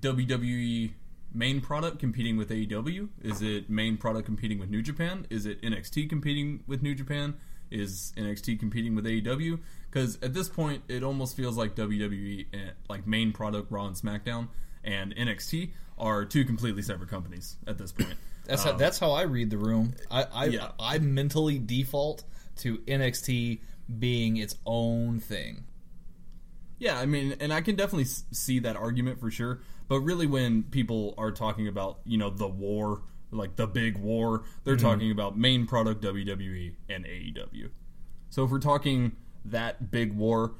[0.00, 0.92] WWE
[1.34, 3.08] main product competing with AEW?
[3.22, 5.26] Is it main product competing with New Japan?
[5.30, 7.34] Is it NXT competing with New Japan?
[7.70, 9.58] Is NXT competing with AEW?
[9.90, 12.58] Because at this point, it almost feels like WWE, eh,
[12.88, 14.48] like main product Raw and SmackDown,
[14.84, 18.14] and NXT are two completely separate companies at this point.
[18.46, 19.94] That's how, that's how I read the room.
[20.10, 20.72] I I, Yeah.
[20.78, 22.24] I mentally default
[22.56, 23.60] to NXT
[23.98, 25.64] being its own thing.
[26.78, 29.60] Yeah, I mean, and I can definitely see that argument for sure.
[29.88, 34.44] But really, when people are talking about, you know, the war, like the big war,
[34.64, 37.70] they're talking about main product WWE and AEW.
[38.30, 39.12] So if we're talking
[39.44, 40.54] that big war,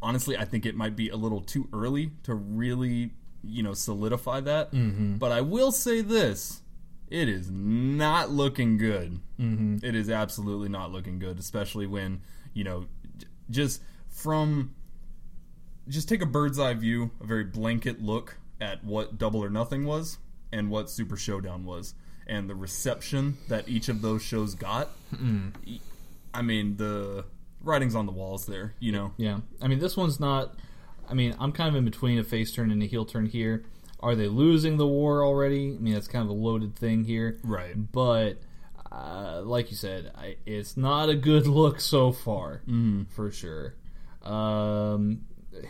[0.00, 3.10] honestly, I think it might be a little too early to really,
[3.42, 4.72] you know, solidify that.
[4.72, 5.16] Mm-hmm.
[5.16, 6.62] But I will say this.
[7.10, 9.18] It is not looking good.
[9.40, 9.78] Mm-hmm.
[9.82, 12.20] It is absolutely not looking good, especially when,
[12.52, 14.74] you know, j- just from
[15.88, 19.84] just take a bird's eye view, a very blanket look at what Double or Nothing
[19.84, 20.18] was
[20.52, 21.94] and what Super Showdown was,
[22.26, 24.90] and the reception that each of those shows got.
[26.34, 27.24] I mean, the
[27.62, 29.12] writing's on the walls there, you know.
[29.16, 30.54] Yeah, I mean this one's not.
[31.08, 33.64] I mean I'm kind of in between a face turn and a heel turn here.
[34.00, 35.74] Are they losing the war already?
[35.74, 37.74] I mean that's kind of a loaded thing here, Right.
[37.92, 38.40] But
[38.92, 43.04] uh, like you said, I, it's not a good look so far, Mm-hmm.
[43.14, 43.74] for sure.
[44.22, 45.22] Um,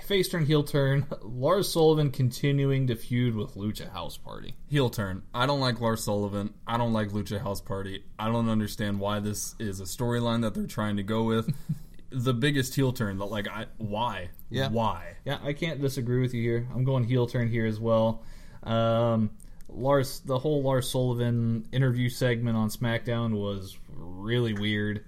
[0.07, 1.07] face turn, heel turn.
[1.23, 4.55] Lars Sullivan continuing to feud with Lucha House Party.
[4.69, 5.23] Heel turn.
[5.35, 6.55] I don't like Lars Sullivan.
[6.67, 8.05] I don't like Lucha House Party.
[8.19, 11.55] I don't understand why this is a storyline that they're trying to go with.
[12.11, 14.31] the biggest heel turn that like I why?
[14.51, 14.69] Yeah.
[14.69, 15.17] Why?
[15.25, 16.69] Yeah, I can't disagree with you here.
[16.75, 18.23] I'm going heel turn here as well.
[18.63, 19.31] Um,
[19.69, 25.05] Lars, the whole Lars Sullivan interview segment on SmackDown was really weird.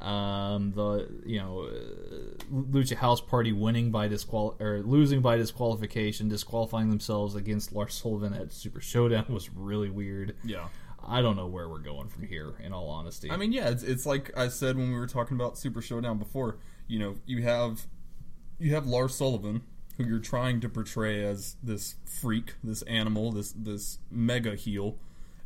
[0.00, 6.28] Um, the you know uh, Lucha House Party winning by disqual or losing by disqualification,
[6.28, 10.36] disqualifying themselves against Lars Sullivan at Super Showdown was really weird.
[10.42, 10.68] Yeah.
[11.06, 12.54] I don't know where we're going from here.
[12.62, 15.36] In all honesty, I mean, yeah, it's, it's like I said when we were talking
[15.36, 16.58] about Super Showdown before.
[16.86, 17.86] You know, you have
[18.58, 19.62] you have Lars Sullivan,
[19.96, 24.98] who you're trying to portray as this freak, this animal, this this mega heel,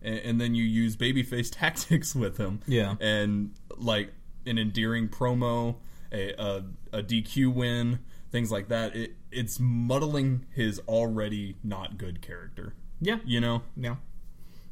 [0.03, 2.61] and, and then you use babyface tactics with him.
[2.67, 2.97] Yeah.
[3.01, 4.13] and like
[4.47, 5.77] an endearing promo,
[6.13, 8.95] a a, a DQ win, things like that.
[8.95, 12.75] It it's muddling his already not good character.
[13.01, 13.63] yeah, You know.
[13.77, 13.97] Yeah.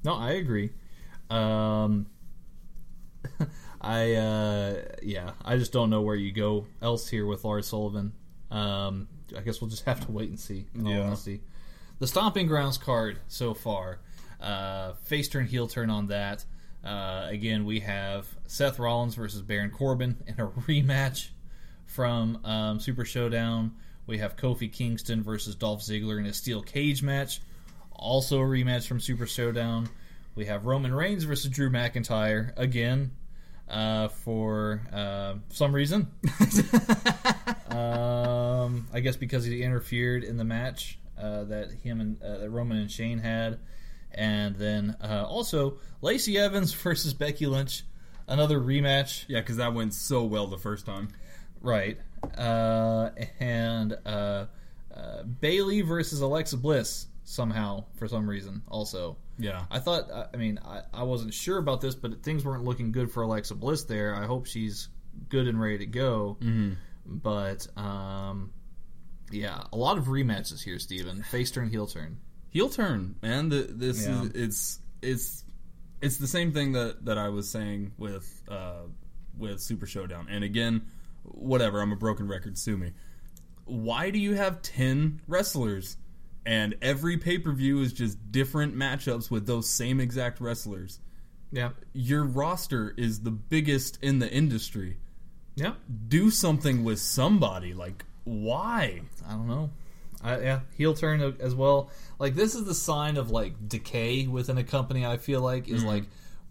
[0.05, 0.71] No, I agree.
[1.31, 2.07] Um,
[3.81, 8.13] I uh, yeah, I just don't know where you go else here with Lars Sullivan.
[8.51, 10.67] Um, I guess we'll just have to wait and see.
[10.75, 11.01] Yeah.
[11.01, 11.41] honesty,
[11.99, 14.01] the Stomping Grounds card so far,
[14.41, 16.45] uh, face turn, heel turn on that.
[16.85, 21.29] Uh, again, we have Seth Rollins versus Baron Corbin in a rematch
[21.87, 23.73] from um, Super Showdown.
[24.07, 27.41] We have Kofi Kingston versus Dolph Ziggler in a steel cage match.
[27.93, 29.89] Also a rematch from Super Showdown.
[30.35, 33.13] We have Roman Reigns versus Drew McIntyre again
[33.69, 36.11] uh, for uh, some reason.
[37.71, 42.51] um, I guess because he interfered in the match uh, that him and uh, that
[42.51, 43.59] Roman and Shane had,
[44.15, 47.85] and then uh, also Lacey Evans versus Becky Lynch,
[48.29, 49.25] another rematch.
[49.29, 51.09] Yeah, because that went so well the first time.
[51.61, 51.99] Right.
[52.37, 53.11] Uh,
[53.41, 54.47] and uh,
[54.95, 59.17] uh, Bayley versus Alexa Bliss somehow for some reason also.
[59.39, 59.63] Yeah.
[59.71, 62.93] I thought, I- I mean, I, I wasn't sure about this, but things weren't looking
[62.93, 64.15] good for Alexa Bliss there.
[64.15, 64.89] I hope she's
[65.29, 66.37] good and ready to go.
[66.41, 66.73] Mm-hmm.
[67.07, 68.53] But, um,
[69.31, 71.23] yeah, a lot of rematches here, Steven.
[71.25, 72.19] Face turn, heel turn.
[72.53, 73.49] Heel turn, man.
[73.49, 74.23] The, this Yeah.
[74.23, 75.45] is it's it's
[76.01, 78.83] it's the same thing that that I was saying with uh,
[79.37, 80.29] with Super Showdown.
[80.31, 80.83] And again,
[81.25, 81.81] whatever.
[81.81, 82.57] I'm a broken record.
[82.59, 82.93] Sue me.
[83.65, 85.97] Why do you have ten wrestlers?
[86.45, 90.99] and every pay per view is just different matchups with those same exact wrestlers.
[91.53, 91.71] Yeah.
[91.93, 94.97] Your roster is the biggest in the industry.
[95.55, 95.75] Yeah.
[96.09, 97.75] Do something with somebody.
[97.75, 99.03] Like, why?
[99.25, 99.71] I don't know.
[100.23, 101.91] I, yeah, heel turn as well.
[102.19, 105.05] Like this is the sign of like decay within a company.
[105.05, 105.75] I feel like Mm-hmm.
[105.75, 106.05] is like,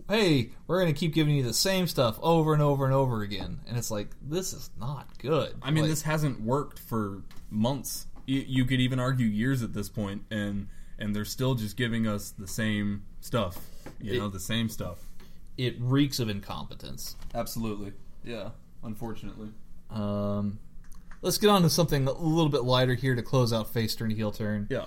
[0.09, 3.59] hey, we're gonna keep giving you the same stuff over and over and over again,
[3.67, 5.55] and it's like this is not good.
[5.61, 8.07] I mean, Like, this hasn't worked for months.
[8.25, 10.67] You, you could even argue years at this point, and
[10.99, 13.57] and they're still just giving us the same stuff.
[14.01, 14.99] You know, the same stuff.
[15.57, 17.15] it reeks of incompetence.
[17.33, 17.93] Absolutely.
[18.23, 18.49] Yeah.
[18.83, 19.49] Unfortunately.
[19.89, 20.59] Um,
[21.21, 24.09] let's get on to something a little bit lighter here to close out face turn
[24.11, 24.67] heel turn.
[24.69, 24.85] Yeah.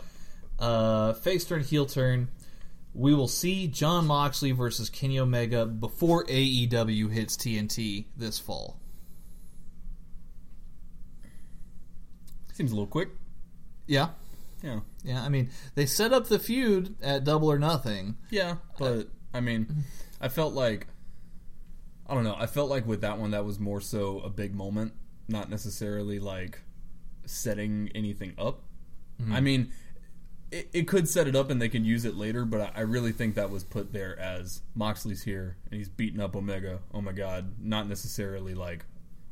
[0.59, 2.29] Uh, face turn heel turn.
[2.93, 8.79] We will see Jon Moxley versus Kenny Omega before AEW hits TNT this fall.
[12.53, 13.09] Seems a little quick.
[13.87, 14.11] Yeah,
[14.63, 14.81] Yeah.
[15.03, 15.23] yeah.
[15.25, 18.17] I mean, they set up the feud at Double or Nothing.
[18.31, 19.85] Yeah, but I mean,
[20.21, 20.87] I felt like
[22.07, 22.37] I don't know.
[22.39, 24.93] I felt like with that one, that was more so a big moment,
[25.29, 26.61] not necessarily like
[27.25, 28.63] setting anything up.
[29.33, 29.73] I mean,
[30.51, 32.81] it, it could set it up and they can use it later, but I, I
[32.81, 36.81] really think that was put there as Moxley's here and he's beating up Omega.
[36.93, 37.55] Oh my God!
[37.61, 38.85] Not necessarily like,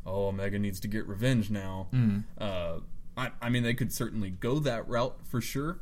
[0.06, 1.88] oh Omega needs to get revenge now.
[2.38, 2.78] Uh,
[3.16, 5.80] I, I mean, they could certainly go that route for sure.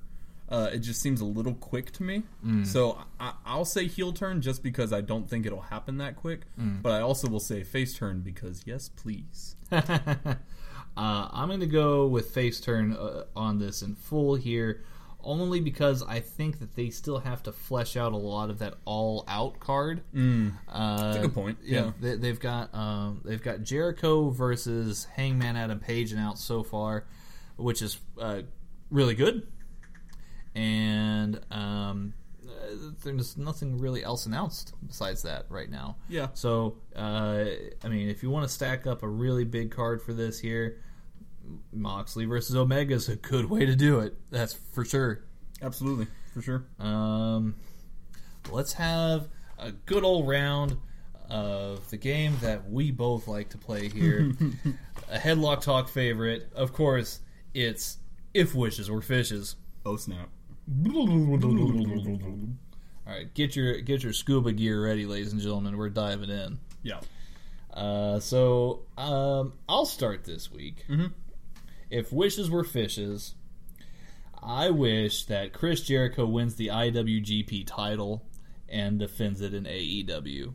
[0.50, 2.22] Uh, it just seems a little quick to me.
[2.64, 6.40] So I, I'll say heel turn just because I don't think it'll happen that quick.
[6.82, 9.56] But I also will say face turn because yes, please.
[10.96, 14.82] Uh, I'm going to go with face turn uh, on this in full here,
[15.22, 18.74] only because I think that they still have to flesh out a lot of that
[18.84, 20.02] all out card.
[20.14, 20.54] Mm.
[20.68, 21.58] Uh, That's a good point.
[21.62, 21.92] Yeah.
[22.00, 27.04] they, they've got um, they've got Jericho versus Hangman Adam Page announced so far,
[27.56, 28.42] which is uh,
[28.90, 29.46] really good,
[30.54, 32.14] and um,
[33.02, 35.96] there's nothing really else announced besides that right now.
[36.08, 36.28] Yeah.
[36.34, 37.44] So, uh,
[37.84, 40.82] I mean, if you want to stack up a really big card for this here,
[41.72, 44.14] Moxley versus Omega is a good way to do it.
[44.30, 45.24] That's for sure.
[45.62, 46.64] Absolutely, for sure.
[46.78, 47.56] Um,
[48.50, 49.28] let's have
[49.58, 50.76] a good old round
[51.28, 54.32] of the game that we both like to play here.
[55.10, 57.20] a headlock talk favorite, of course.
[57.54, 57.98] It's
[58.34, 59.56] if wishes were fishes.
[59.84, 60.28] Oh snap!
[63.06, 65.76] All right, get your get your scuba gear ready, ladies and gentlemen.
[65.76, 66.58] We're diving in.
[66.82, 67.00] Yeah.
[67.72, 70.84] Uh, so um, I'll start this week.
[71.90, 73.34] If wishes were fishes,
[74.42, 78.24] I wish that Chris Jericho wins the IWGP title
[78.68, 80.54] and defends it in AEW.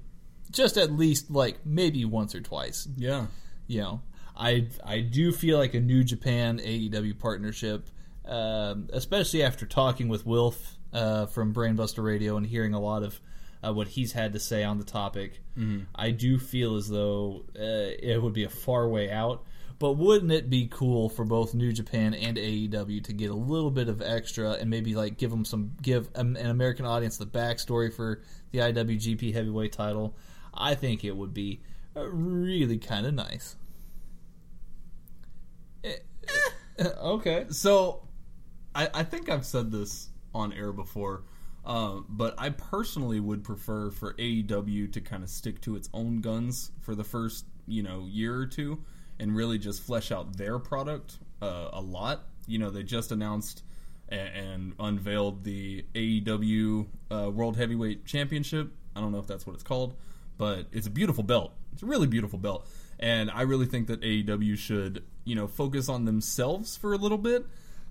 [0.52, 2.88] Just at least like maybe once or twice.
[2.96, 3.28] Yeah.
[3.68, 4.02] You know,
[4.38, 7.90] I I do feel like a New Japan AEW partnership,
[8.28, 13.20] um, especially after talking with Wilf uh, from Brainbuster Radio and hearing a lot of
[13.66, 15.42] uh, what he's had to say on the topic.
[15.96, 19.44] I do feel as though uh, it would be a far way out.
[19.78, 23.72] But wouldn't it be cool for both New Japan and AEW to get a little
[23.72, 27.26] bit of extra and maybe like give them some give an an American audience the
[27.26, 28.22] backstory for
[28.52, 30.16] the IWGP Heavyweight Title?
[30.54, 31.62] I think it would be
[31.96, 33.58] uh, really kind of nice.
[35.84, 35.98] Eh,
[36.80, 37.46] eh, okay.
[37.50, 38.05] So,
[38.76, 41.24] I, I think I've said this on air before,
[41.66, 46.22] uh, but I personally would prefer for AEW to kind of stick to its own
[46.22, 48.84] guns for the first, you know, year or two,
[49.18, 52.26] and really just flesh out their product uh, a lot.
[52.48, 53.64] You know, they just announced
[54.10, 58.72] and, and unveiled the AEW uh, World Heavyweight Championship.
[58.96, 59.96] I don't know if that's what it's called,
[60.38, 61.54] but it's a beautiful belt.
[61.74, 62.68] It's a really beautiful belt,
[63.00, 67.18] and I really think that AEW should, you know, focus on themselves for a little
[67.18, 67.46] bit.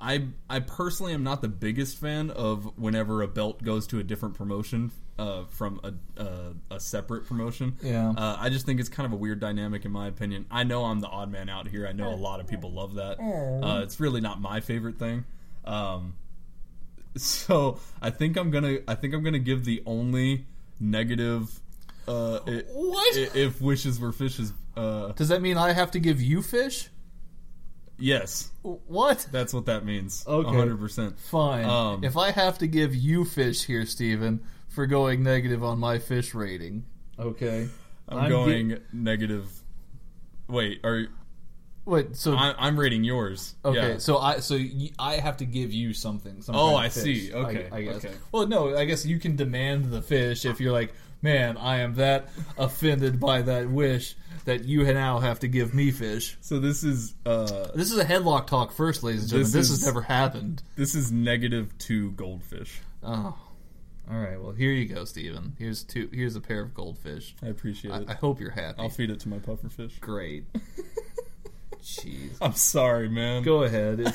[0.04, 4.02] I I personally am not the biggest fan of whenever a belt goes to a
[4.02, 7.78] different promotion uh, from a, a a separate promotion.
[7.82, 8.10] Yeah.
[8.10, 10.44] uh, I just think it's kind of a weird dynamic in my opinion.
[10.50, 11.86] I know I'm the odd man out here.
[11.86, 13.18] I know a lot of people love that.
[13.20, 15.24] Uh, it's really not my favorite thing.
[15.64, 16.14] Um,
[17.16, 20.46] so I think I'm gonna I think I'm gonna give the only
[20.80, 21.60] negative.
[22.06, 23.16] Uh, i- What?
[23.16, 24.52] if wishes were fishes?
[24.76, 26.88] Uh, Does that mean I have to give you fish?
[27.98, 29.26] Yes, What?
[29.32, 30.24] that's what that means.
[30.26, 30.48] Okay.
[30.56, 31.18] hundred percent.
[31.18, 31.64] Fine.
[31.64, 35.98] Um, if I have to give you fish here, Steven, for going negative on my
[35.98, 36.84] fish rating,
[37.18, 37.68] okay.
[38.08, 39.48] I'm, I'm going negative.
[40.48, 41.06] Wait, are
[41.86, 43.54] Wait, so I, I'm rating yours.
[43.64, 43.98] okay, Yeah.
[43.98, 46.40] so I so y I have to give you something.
[46.40, 47.32] Some Oh, I fish, see.
[47.34, 47.96] Okay, I, I guess.
[48.04, 48.14] okay.
[48.32, 51.94] Well, no, I guess you can demand the fish if you're like, man, I am
[51.94, 54.14] that offended by that wish
[54.44, 56.36] that you now have to give me fish.
[56.42, 59.44] So this is uh This is a headlock talk first, ladies and gentlemen.
[59.44, 60.62] This This, has is- never happened.
[60.76, 62.80] this is negative two goldfish.
[63.02, 63.36] Oh.
[64.10, 64.38] All right.
[64.40, 65.56] Well, here you go, Steven.
[65.58, 66.10] Here's two.
[66.12, 67.34] Here's a pair of goldfish.
[67.42, 68.10] I appreciate I, it.
[68.10, 68.78] I hope you're happy.
[68.78, 69.98] I'll feed it to my pufferfish.
[70.00, 70.44] Great.
[71.82, 72.36] Jeez.
[72.42, 73.42] I'm sorry, man.
[73.42, 74.04] Go ahead.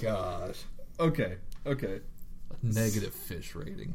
[0.00, 0.58] Gosh.
[1.00, 1.36] Okay,
[1.66, 2.00] okay,
[2.62, 3.94] Negative fish rating.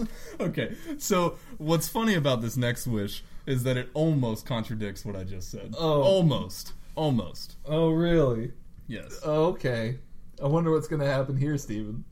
[0.40, 0.74] okay.
[0.98, 5.50] So what's funny about this next wish is that it almost contradicts what I just
[5.50, 5.74] said.
[5.78, 6.02] Oh.
[6.02, 7.56] almost, almost.
[7.66, 8.52] Oh, really?
[8.86, 9.20] Yes.
[9.24, 9.98] Oh, okay.
[10.42, 12.04] I wonder what's going to happen here, Steven.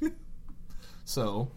[1.04, 1.50] so,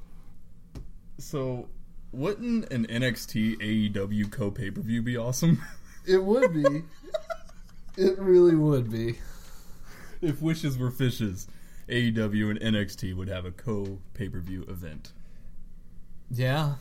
[1.18, 1.70] So
[2.12, 3.58] wouldn't an NXT
[3.94, 5.62] AEW co pay per view be awesome?
[6.06, 6.84] it would be.
[7.98, 9.20] it really would be.
[10.22, 11.48] if wishes were fishes,
[11.90, 15.12] AEW and NXT would have a co pay per view event.
[16.32, 16.76] Yeah.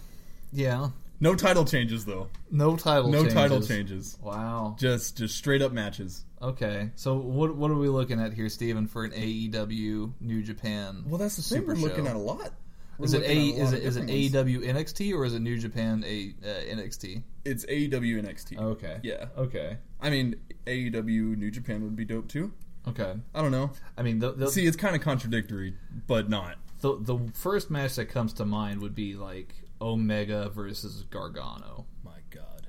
[0.53, 0.91] Yeah.
[1.21, 2.29] No title changes though.
[2.51, 3.35] No title No changes.
[3.35, 4.19] title changes.
[4.23, 4.77] Wow.
[4.79, 6.25] Just just straight up matches.
[6.41, 6.91] Okay.
[6.97, 11.05] So what what are we looking at here, Steven, for an AEW New Japan?
[11.07, 11.67] Well, that's the thing.
[11.67, 12.11] We're looking show?
[12.11, 12.53] at a lot.
[12.99, 14.07] We're Is it a a is it is it.
[14.07, 17.23] AEW NXT or is it New Japan a uh, NXT?
[17.45, 18.59] It's AEW NXT.
[18.59, 18.99] Okay.
[19.03, 19.27] Yeah.
[19.39, 19.79] Okay.
[20.01, 20.37] I mean,
[20.67, 22.53] AEW New Japan would be dope too.
[22.89, 23.15] Okay.
[23.35, 23.71] I don't know.
[23.97, 25.75] I mean, the the, See, it's kind of contradictory,
[26.07, 26.57] but not.
[26.81, 31.87] the the first match that comes to mind would be like Omega versus Gargano.
[32.05, 32.67] My God,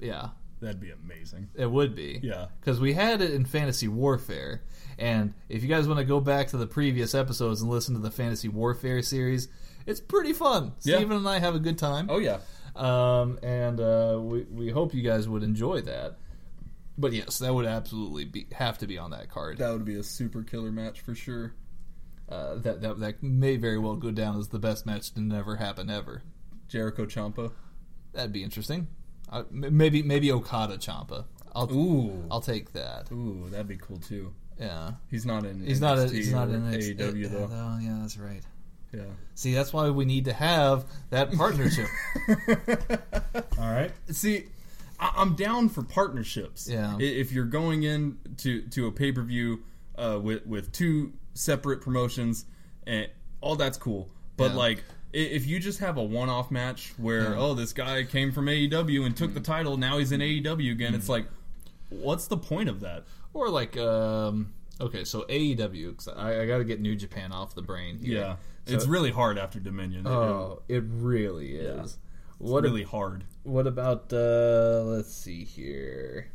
[0.00, 0.28] Yeah,
[0.60, 1.48] that'd be amazing.
[1.54, 2.20] it would be.
[2.22, 2.46] Yeah.
[2.60, 4.62] Because we had it in Fantasy Warfare,
[4.98, 8.00] and if you guys want to go back to the previous episodes and listen to
[8.00, 9.48] the Fantasy Warfare series,
[9.86, 10.72] it's pretty fun.
[10.82, 10.96] Yeah.
[10.96, 12.06] Steven and I have a good time.
[12.10, 12.38] Oh yeah.
[12.76, 16.16] Um, and uh, we we hope you guys would enjoy that.
[17.00, 19.58] But yes, that would absolutely be have to be on that card.
[19.58, 21.54] That would be a super killer match for sure.
[22.28, 25.56] Uh, that that that may very well go down as the best match to never
[25.56, 26.22] happen ever.
[26.68, 27.52] Jericho Ciampa.
[28.12, 28.86] That'd be interesting.
[29.30, 31.24] Uh, maybe maybe Okada Ciampa.
[31.54, 32.24] I'll Ooh.
[32.30, 33.10] I'll take that.
[33.10, 34.32] Ooh, that'd be cool too.
[34.58, 35.64] Yeah, He's not in.
[35.64, 37.48] he's not a, NXT he's not or in AEW though.
[37.50, 38.42] Oh yeah, that's right.
[38.92, 39.04] Yeah.
[39.34, 41.86] See, that's why we need to have that partnership.
[43.58, 43.92] All right.
[44.10, 44.46] See,
[45.00, 46.68] I- I'm down for partnerships.
[46.68, 46.96] Yeah.
[47.00, 49.62] If you're going in to to a pay per view
[49.96, 52.44] uh, with with two separate promotions,
[52.86, 53.08] and
[53.40, 54.10] all that's cool.
[54.36, 54.56] But Yeah.
[54.56, 58.46] like, if you just have a one off match where oh this guy came from
[58.46, 61.26] AEW and took the title, now he's in AEW again, it's like,
[61.88, 63.04] what's the point of that?
[63.32, 65.96] Or like, um, okay, so AEW.
[65.96, 67.98] 'cause I, I got to get New Japan off the brain.
[67.98, 68.18] Here.
[68.20, 68.36] Yeah.
[68.66, 70.06] So- it's really hard after Dominion.
[70.06, 71.96] Oh, it really is.
[72.40, 73.24] What really hard.
[73.44, 76.30] What about uh let's see here.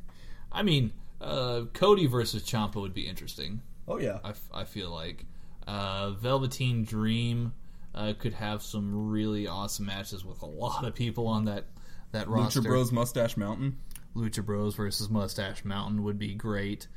[0.52, 3.62] I mean, uh Cody versus Ciampa would be interesting.
[3.88, 4.20] Oh yeah.
[4.24, 5.26] I, f- I feel like
[5.68, 7.54] uh Velveteen Dream
[7.94, 11.66] uh, could have some really awesome matches with a lot of people on that
[12.12, 12.62] that roster.
[12.62, 13.78] Lucha Bros Mustache Mountain.
[14.16, 16.88] Lucha Bros versus Mustache Mountain would be great.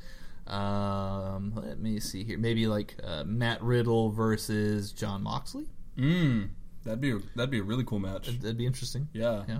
[0.47, 2.37] Um, let me see here.
[2.37, 5.65] Maybe like uh, Matt Riddle versus Jon Moxley.
[5.97, 6.49] Mm.
[6.85, 8.27] That'd be a, that'd be a really cool match.
[8.39, 9.07] That'd be interesting.
[9.13, 9.43] Yeah.
[9.47, 9.59] Yeah.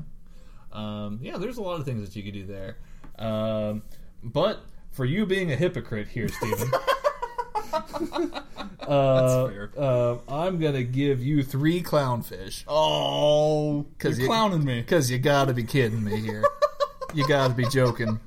[0.71, 2.77] Um, yeah, there's a lot of things that you could do there.
[3.17, 3.81] Um,
[4.23, 4.61] but
[4.91, 6.71] for you being a hypocrite here, Steven,
[8.81, 9.71] uh, fair.
[9.77, 12.63] uh, I'm going to give you three clownfish.
[12.67, 14.81] Oh, you're you- clowning me.
[14.81, 16.43] Because you got to be kidding me here.
[17.13, 18.19] you got to be joking.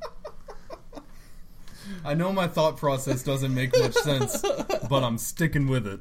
[2.05, 4.43] I know my thought process doesn't make much sense,
[4.89, 6.01] but I'm sticking with it.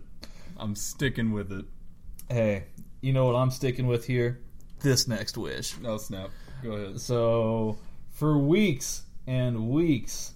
[0.58, 1.66] I'm sticking with it.
[2.28, 2.64] Hey,
[3.02, 4.40] you know what I'm sticking with here?
[4.80, 5.76] This next wish.
[5.86, 6.30] Oh snap!
[6.64, 7.02] Go ahead.
[7.02, 7.78] So,
[8.12, 10.34] for weeks and weeks,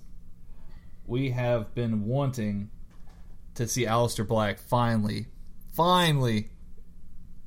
[1.07, 2.69] we have been wanting
[3.55, 5.27] to see Aleister Black finally,
[5.73, 6.49] finally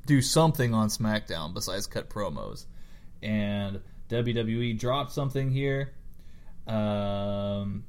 [0.07, 2.67] do something on SmackDown besides cut promos.
[3.23, 5.93] And WWE dropped something here.
[6.67, 7.85] Um,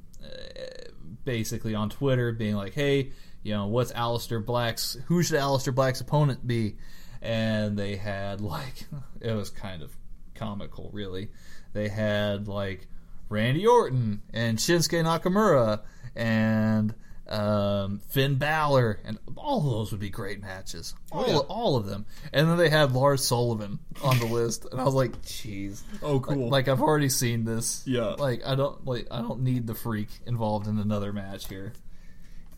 [1.24, 3.12] basically on Twitter, being like, hey,
[3.42, 6.76] you know, what's Aleister Black's, who should Aleister Black's opponent be?
[7.22, 8.86] And they had, like,
[9.20, 9.94] it was kind of
[10.34, 11.28] comical, really.
[11.72, 12.86] They had, like,
[13.28, 15.80] Randy Orton and Shinsuke Nakamura
[16.16, 16.94] and
[17.30, 20.94] um, Finn Balor, and all of those would be great matches.
[21.12, 21.36] All, yeah.
[21.36, 22.06] all of them.
[22.32, 25.82] And then they had Lars Sullivan on the list, and I was like, jeez.
[26.02, 26.44] Oh, cool.
[26.44, 27.84] Like, like I've already seen this.
[27.86, 28.14] Yeah.
[28.18, 31.72] Like I don't like I don't need the freak involved in another match here.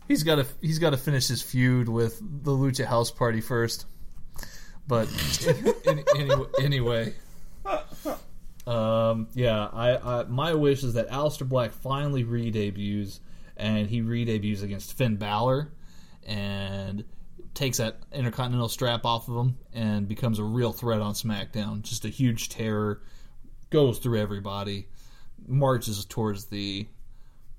[0.07, 3.85] He's got to he's got to finish his feud with the Lucha House Party first.
[4.87, 5.07] But
[5.87, 6.31] any, any,
[6.61, 7.13] anyway,
[8.65, 13.19] Um, yeah, I, I my wish is that Aleister Black finally re-debuts,
[13.57, 15.69] and he re-debuts against Finn Balor,
[16.25, 17.03] and
[17.53, 21.81] takes that Intercontinental strap off of him and becomes a real threat on SmackDown.
[21.81, 23.01] Just a huge terror,
[23.69, 24.87] goes through everybody,
[25.45, 26.87] marches towards the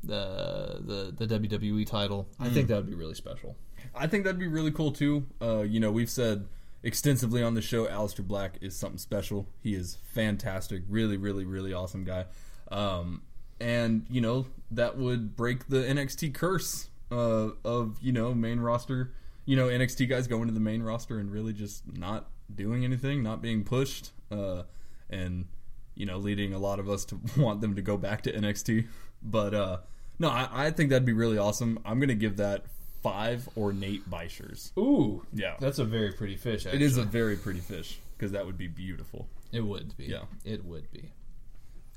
[0.03, 2.29] the the, the WWE title.
[2.41, 3.57] I think that would be really special.
[3.95, 5.27] I think that'd be really cool too.
[5.41, 6.47] Uh, you know, we've said
[6.85, 9.49] extensively on the show, Aleister Black is something special.
[9.61, 12.26] He is fantastic, really, really, really awesome guy.
[12.70, 13.22] Um,
[13.61, 19.12] and you know that would break the NXT curse uh, of you know main roster.
[19.47, 23.22] You know NXT guys going to the main roster and really just not doing anything,
[23.22, 24.62] not being pushed, uh,
[25.09, 25.47] and
[25.95, 28.87] you know leading a lot of us to want them to go back to NXT.
[29.22, 29.78] But uh,
[30.18, 31.78] no, I, I think that'd be really awesome.
[31.85, 32.66] I'm gonna give that
[33.05, 34.76] five ornate bichirs.
[34.78, 35.57] Ooh, Yeah.
[35.61, 36.64] that's a very pretty fish.
[36.64, 36.82] Actually.
[36.82, 39.28] It is a very pretty fish because that would be beautiful.
[39.52, 40.07] It would be.
[40.07, 40.22] Yeah.
[40.44, 41.12] it would be.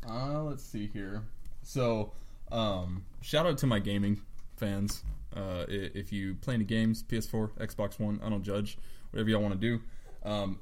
[0.07, 1.23] Uh, let's see here.
[1.63, 2.11] So,
[2.51, 4.19] um, shout out to my gaming
[4.57, 5.03] fans.
[5.35, 8.77] Uh, if you play any games, PS4, Xbox One, I don't judge.
[9.11, 9.81] Whatever y'all want to do.
[10.29, 10.59] Um,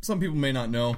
[0.00, 0.96] some people may not know.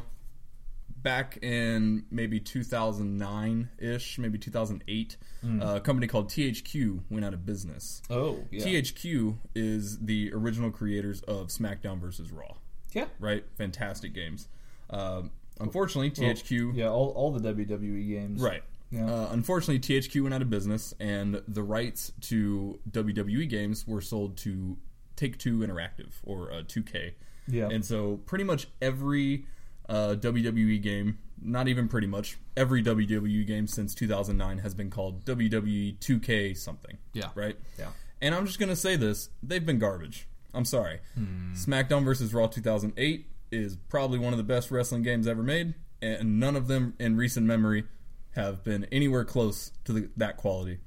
[1.03, 7.47] Back in maybe 2009 ish, maybe 2008, uh, a company called THQ went out of
[7.47, 8.03] business.
[8.11, 8.65] Oh, yeah.
[8.65, 12.31] THQ is the original creators of SmackDown vs.
[12.31, 12.55] Raw,
[12.93, 13.07] yeah.
[13.19, 13.45] right?
[13.57, 14.49] Fantastic games.
[14.91, 15.31] Um
[15.61, 18.41] unfortunately, THQ Yeah, all, all the WWE games.
[18.41, 18.63] Right.
[18.91, 19.07] Yeah.
[19.07, 24.37] Uh, unfortunately, THQ went out of business, and the rights to WWE games were sold
[24.39, 24.77] to
[25.17, 27.13] Take Two Interactive or uh, 2K.
[27.47, 27.69] Yeah.
[27.71, 29.47] And so, pretty much every
[29.91, 35.25] uh, WWE game, not even pretty much, every WWE game since 2009 has been called
[35.25, 36.97] WWE 2K something.
[37.13, 37.31] Yeah.
[37.35, 37.57] Right?
[37.79, 37.89] Yeah.
[38.23, 40.29] And I'm just going to say this they've been garbage.
[40.55, 41.01] I'm sorry.
[41.15, 41.55] Hmm.
[41.55, 42.33] SmackDown vs.
[42.33, 46.69] Raw 2008 is probably one of the best wrestling games ever made, and none of
[46.69, 47.85] them in recent memory
[48.33, 50.79] have been anywhere close to the, that quality.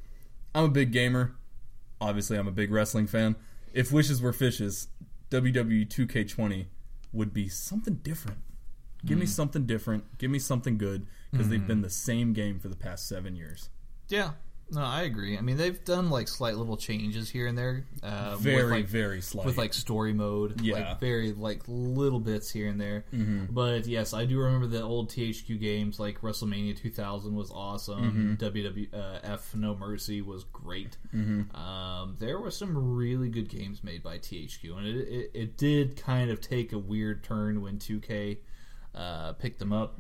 [0.56, 1.36] I'm a big gamer.
[2.00, 3.36] Obviously, I'm a big wrestling fan.
[3.74, 4.88] If wishes were fishes,
[5.32, 6.68] WWE 2K20
[7.12, 8.38] would be something different.
[9.06, 10.18] Give me something different.
[10.18, 13.70] Give me something good because they've been the same game for the past seven years.
[14.08, 14.32] Yeah.
[14.72, 15.38] No, I agree.
[15.38, 17.86] I mean, they've done like slight little changes here and there.
[18.02, 19.46] Uh, Very, with, like, very slight.
[19.46, 20.62] with like story mode.
[20.62, 20.76] Yeah.
[20.76, 23.06] Like very like little bits here and there.
[23.14, 23.54] Mm-hmm.
[23.54, 28.38] But yes, I do remember the old THQ games like WrestleMania 2000 was awesome.
[28.40, 30.98] WWF No Mercy was great.
[31.14, 35.98] Um, there were some really good games made by THQ, and it, it, it did
[35.98, 38.38] kind of take a weird turn when 2K
[38.96, 40.00] uh, picked them up.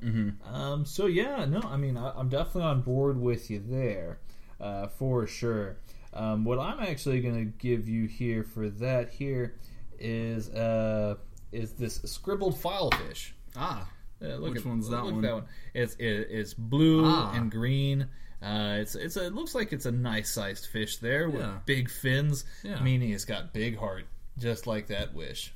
[0.51, 4.19] Um, so yeah, no, I mean, I, I'm definitely on board with you there,
[4.61, 5.77] uh, for sure.
[6.13, 9.55] Um, what I'm actually going to give you here for that here
[9.99, 11.15] is uh,
[11.51, 13.31] is this scribbled filefish.
[13.55, 13.87] ah,
[14.21, 15.21] Uh, look Which at, one's that look one?
[15.21, 15.45] That one.
[15.73, 17.33] It's it, it's blue Ah.
[17.35, 18.07] and green.
[18.43, 21.59] Uh, it's it's a, it looks like it's a nice sized fish there with Yeah.
[21.65, 22.81] big fins, Yeah.
[22.83, 24.05] meaning it's got big heart,
[24.37, 25.53] just like that wish.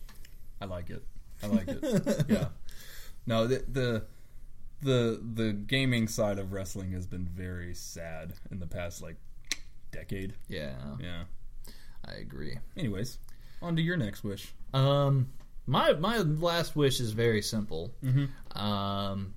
[0.62, 1.04] I like it.
[1.44, 2.26] I like it.
[2.30, 2.48] yeah.
[3.28, 4.06] No, the, the
[4.82, 9.18] the the gaming side of wrestling has been very sad in the past like
[9.92, 10.34] decade.
[10.48, 11.24] Yeah, Yeah.
[12.06, 12.58] I agree.
[12.78, 13.18] Anyways,
[13.62, 14.54] on to your next wish.
[14.74, 15.30] Um,
[15.66, 17.92] my my last wish is very simple.
[18.04, 18.58] Mm-hmm.
[18.58, 19.34] Um,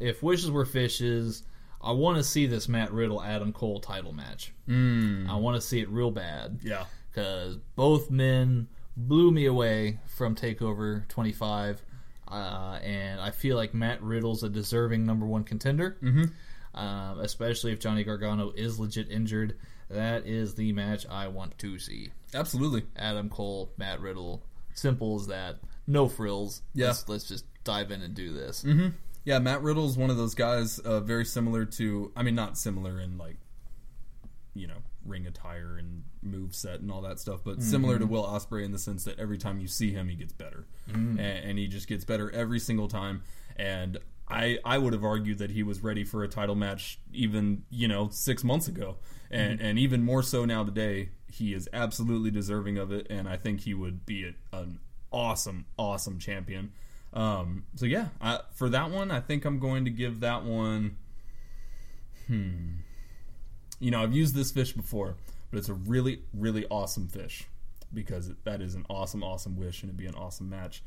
[0.00, 1.42] if wishes were fishes,
[1.82, 4.52] I want to see this Matt Riddle Adam Cole title match.
[4.68, 5.28] Mm.
[5.28, 6.84] I want to see it real bad Yeah.
[7.12, 11.82] because both men blew me away from Takeover 25,
[12.28, 15.96] uh, and I feel like Matt Riddle's a deserving number one contender.
[16.02, 16.24] Mm-hmm.
[16.74, 19.56] Um, especially if Johnny Gargano is legit injured,
[19.88, 22.10] that is the match I want to see.
[22.34, 22.84] Absolutely.
[22.96, 24.42] Adam Cole, Matt Riddle.
[24.74, 25.56] Simple as that.
[25.86, 26.60] No frills.
[26.74, 26.88] Yeah.
[26.88, 28.62] Let's, let's just dive in and do this.
[29.24, 33.00] Yeah, Matt Riddle's one of those guys uh, very similar to I mean not similar
[33.00, 33.36] in like
[34.56, 38.24] you know, ring attire and move set and all that stuff, but similar to Will
[38.24, 40.66] Ospreay in the sense that every time you see him he gets better.
[41.18, 43.22] And, and he just gets better every single time
[43.56, 47.62] and I, I would have argued that he was ready for a title match even
[47.70, 48.96] you know six months ago,
[49.30, 51.10] and and even more so now today.
[51.28, 54.78] He is absolutely deserving of it, and I think he would be a, an
[55.12, 56.72] awesome awesome champion.
[57.12, 60.96] Um, so yeah, I, for that one, I think I'm going to give that one.
[62.26, 62.68] Hmm.
[63.78, 65.16] You know, I've used this fish before,
[65.50, 67.46] but it's a really really awesome fish
[67.92, 70.82] because that is an awesome awesome wish and it'd be an awesome match.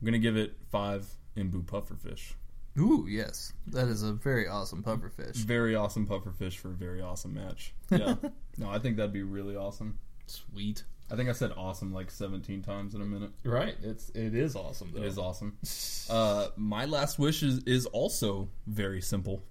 [0.00, 1.06] I'm gonna give it five
[1.36, 2.32] Mbu pufferfish.
[2.78, 3.52] Ooh, yes.
[3.68, 5.36] That is a very awesome pufferfish.
[5.36, 7.72] Very awesome pufferfish for a very awesome match.
[7.90, 8.16] Yeah.
[8.58, 9.98] no, I think that'd be really awesome.
[10.26, 10.82] Sweet.
[11.10, 13.30] I think I said awesome like 17 times in a minute.
[13.44, 13.76] Right.
[13.82, 15.02] It's it is awesome though.
[15.02, 15.56] It is awesome.
[16.08, 19.42] Uh, my last wish is, is also very simple.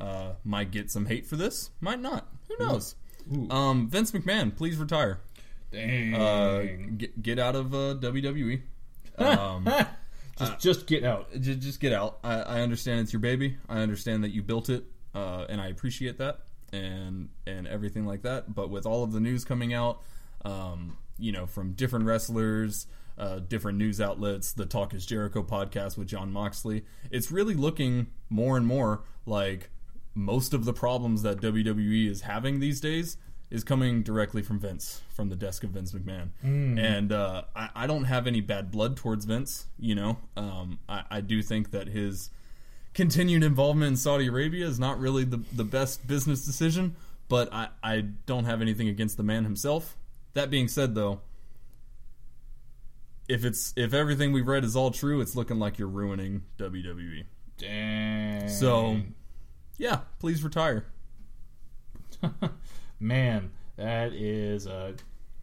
[0.00, 2.28] Uh, might get some hate for this, might not.
[2.48, 2.94] Who knows?
[3.50, 5.20] Um, Vince McMahon, please retire.
[5.72, 6.14] Dang.
[6.14, 6.66] Uh,
[6.96, 8.62] get, get out of uh, WWE.
[9.18, 9.66] Um,
[10.38, 11.32] just just get out.
[11.40, 12.18] just, just get out.
[12.22, 13.56] I, I understand it's your baby.
[13.66, 16.40] I understand that you built it, uh, and I appreciate that
[16.70, 18.54] and and everything like that.
[18.54, 20.02] But with all of the news coming out,
[20.44, 22.86] um, you know, from different wrestlers,
[23.16, 28.08] uh, different news outlets, the Talk Is Jericho podcast with Jon Moxley, it's really looking
[28.28, 29.70] more and more like
[30.16, 33.18] most of the problems that WWE is having these days
[33.50, 36.30] is coming directly from Vince, from the desk of Vince McMahon.
[36.78, 39.66] And uh, I, I don't have any bad blood towards Vince.
[39.78, 42.30] You know, um, I, I do think that his
[42.94, 46.96] continued involvement in Saudi Arabia is not really the, the best business decision,
[47.28, 49.96] but I, I don't have anything against the man himself.
[50.34, 51.20] That being said, though,
[53.28, 57.24] if it's if everything we've read is all true, it's looking like you're ruining WWE.
[57.58, 58.48] Dang.
[58.48, 59.00] So,
[59.78, 60.86] yeah, please retire.
[63.00, 64.94] man, that is a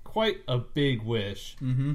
[0.04, 1.56] quite a big wish.
[1.62, 1.94] Mm-hmm.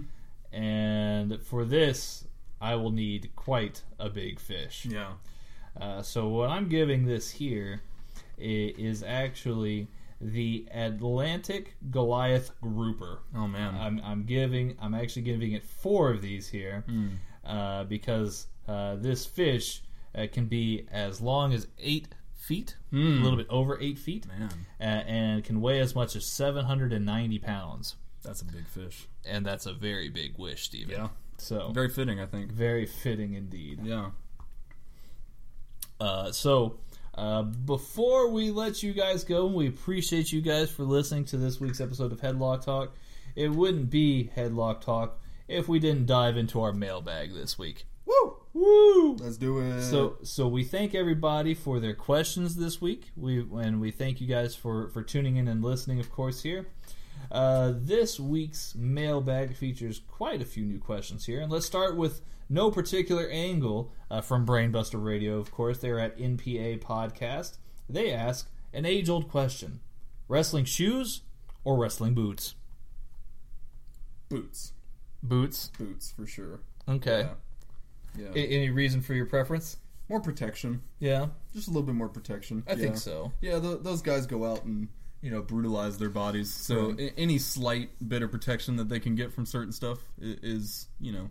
[0.55, 2.25] And for this,
[2.61, 4.87] I will need quite a big fish.
[4.89, 5.13] Yeah.
[5.81, 7.83] Uh, so what I'm giving this here
[8.37, 9.89] is actually
[10.21, 13.21] the Atlantic Goliath Grouper.
[13.37, 13.75] Oh man.
[13.77, 17.09] I'm, I'm giving I'm actually giving it four of these here Hmm.
[17.45, 19.83] uh, because uh, this fish
[20.17, 22.09] uh, can be as long as eight
[22.49, 24.27] feet, a little bit over eight feet.
[24.27, 24.49] Man.
[24.81, 27.95] uh, and can weigh as much as 790 pounds.
[28.25, 29.07] That's a big fish.
[29.25, 30.91] And that's a very big wish, Steven.
[30.91, 31.09] Yeah.
[31.37, 32.51] So Very fitting, I think.
[32.51, 33.81] very fitting indeed.
[33.85, 34.11] Yeah.
[36.01, 36.79] Uh, so,
[37.15, 41.61] uh, before we let you guys go, we appreciate you guys for listening to this
[41.61, 42.95] week's episode of Headlock Talk.
[43.37, 45.19] It wouldn't be Headlock Talk
[45.49, 47.87] if we didn't dive into our mailbag this week.
[48.07, 48.38] Woo!
[48.53, 49.15] Woo!
[49.15, 49.83] Let's do it.
[49.83, 53.11] So, so we thank everybody for their questions this week.
[53.17, 56.43] We and we thank you guys for for tuning in and listening, of course.
[56.43, 56.69] Here,
[57.31, 62.21] uh, this week's mailbag features quite a few new questions here, and let's start with
[62.49, 65.39] no particular angle uh, from Brainbuster Radio.
[65.39, 67.59] Of course, they're at NPA Podcast.
[67.89, 69.81] They ask an age old question:
[70.27, 71.23] wrestling shoes
[71.65, 72.55] or wrestling boots?
[74.29, 74.73] boots.
[75.23, 75.71] Boots.
[75.79, 76.61] Boots for sure.
[76.89, 77.21] Okay.
[77.21, 77.35] Yeah.
[78.19, 79.77] A- any reason for your preference?
[80.11, 80.81] more protection.
[81.01, 82.63] Yeah, Just a little bit more protection.
[82.67, 83.31] I think so.
[83.43, 84.89] Yeah, th- those guys go out and
[85.21, 86.51] you know brutalize their bodies.
[86.51, 87.01] So Right.
[87.01, 90.89] a- any slight bit of protection that they can get from certain stuff i- is
[90.99, 91.29] you know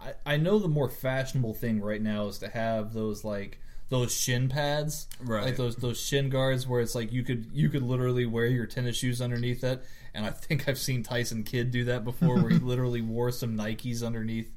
[0.00, 3.58] I, I know the more fashionable thing right now is to have those like
[3.90, 5.44] those shin pads, Right.
[5.44, 8.64] Like those those shin guards where it's like you could you could literally wear your
[8.66, 9.82] tennis shoes underneath it.
[10.14, 13.54] And I think I've seen Tyson Kidd do that before, where he literally wore some
[13.56, 14.50] Nikes underneath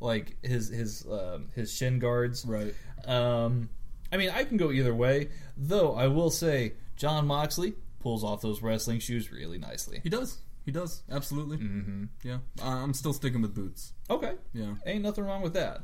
[0.00, 2.44] like his his um, his shin guards.
[2.46, 2.74] right.
[3.06, 3.68] Um,
[4.12, 5.28] I mean, I can go either way.
[5.56, 10.00] Though I will say, Jon Moxley pulls off those wrestling shoes really nicely.
[10.02, 10.38] He does.
[10.64, 11.02] He does.
[11.10, 11.58] Absolutely.
[11.58, 12.04] Mm-hmm.
[12.22, 12.38] Yeah.
[12.62, 13.92] I'm still sticking with boots.
[14.08, 14.74] Okay, Yeah.
[14.86, 15.82] ain't nothing wrong with that.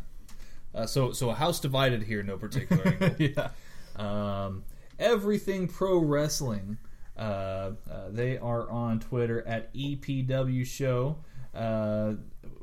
[0.75, 3.15] Uh, so so a house divided here, no particular angle.
[3.19, 3.51] yeah.
[3.97, 4.65] Um,
[4.99, 6.79] everything pro wrestling.
[7.19, 11.19] Uh, uh, they are on Twitter at EPW Show,
[11.55, 12.15] uh,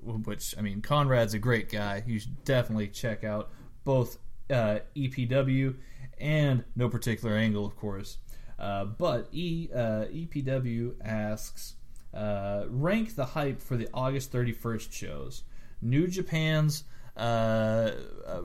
[0.07, 2.03] which I mean Conrad's a great guy.
[2.05, 3.51] You should definitely check out
[3.83, 4.17] both
[4.49, 5.75] uh, EPW
[6.19, 8.17] and No Particular Angle, of course.
[8.59, 11.75] Uh, but e, uh, EPW asks,
[12.13, 15.43] uh, rank the hype for the August 31st shows.
[15.81, 16.83] New Japan's,
[17.15, 17.91] uh,
[18.25, 18.41] uh,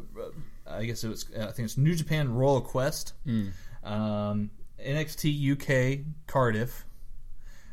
[0.66, 3.14] I guess it was, I think it's New Japan Royal Quest,
[3.82, 6.84] um, NXT UK Cardiff,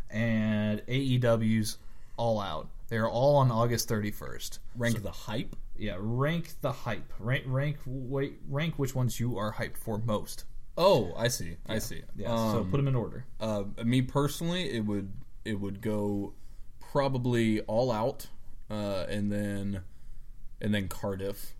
[0.09, 1.77] and AEW's
[2.19, 2.69] All Out.
[2.89, 4.59] They're all on August 31st.
[4.75, 5.55] Rank the hype.
[5.77, 7.13] Yeah, rank the hype.
[7.19, 10.43] Rank, rank, wait, rank which ones you are hyped for most.
[10.77, 11.55] Oh, I see.
[11.67, 12.01] I see.
[12.15, 13.25] Yeah, so Um, put them in order.
[13.39, 15.13] Uh, me personally, it would
[15.45, 16.33] it would go
[16.79, 18.27] probably all out,
[18.69, 19.81] uh, and then
[20.61, 21.53] and then Cardiff,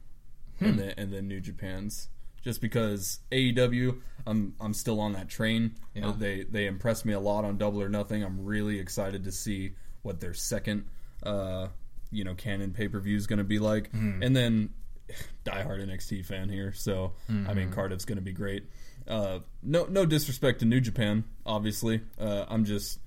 [0.59, 2.09] and then and then New Japan's.
[2.41, 5.75] Just because AEW, I'm I'm still on that train.
[5.93, 6.09] Yeah.
[6.09, 8.23] Uh, They they impressed me a lot on Double or Nothing.
[8.23, 10.85] I'm really excited to see what their second,
[11.23, 11.67] uh,
[12.11, 13.91] you know, canon pay per view is going to be like.
[14.23, 14.69] And then
[15.45, 18.63] diehard NXT fan here, so I mean Cardiff's going to be great.
[19.07, 22.01] Uh, no, no disrespect to New Japan, obviously.
[22.19, 22.99] Uh, I'm just,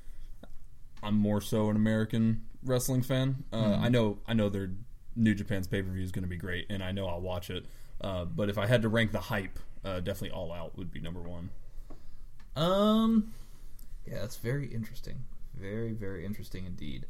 [1.03, 3.45] I'm more so an American wrestling fan.
[3.53, 4.71] Uh, I know, I know their
[5.15, 7.51] New Japan's pay per view is going to be great, and I know I'll watch
[7.51, 7.67] it.
[8.01, 11.01] Uh, but if I had to rank the hype, uh, definitely All Out would be
[11.01, 11.51] number one.
[12.57, 13.33] Um,
[14.07, 15.23] yeah, that's very interesting.
[15.63, 17.07] Very, very interesting indeed.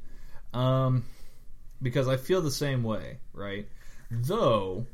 [0.53, 1.05] Um,
[1.81, 3.67] because I feel the same way, right?
[4.11, 4.87] Though,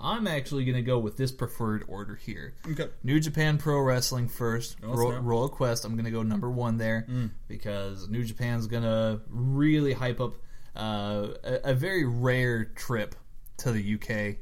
[0.00, 2.54] I'm actually going to go with this preferred order here.
[2.70, 2.88] Okay.
[3.04, 4.78] New Japan Pro Wrestling first.
[4.82, 7.06] Oh, Ro- Royal Quest, I'm going to go number one there
[7.48, 10.34] because New Japan's going to really hype up
[10.74, 13.14] uh, a, a very rare trip
[13.58, 14.36] to the UK.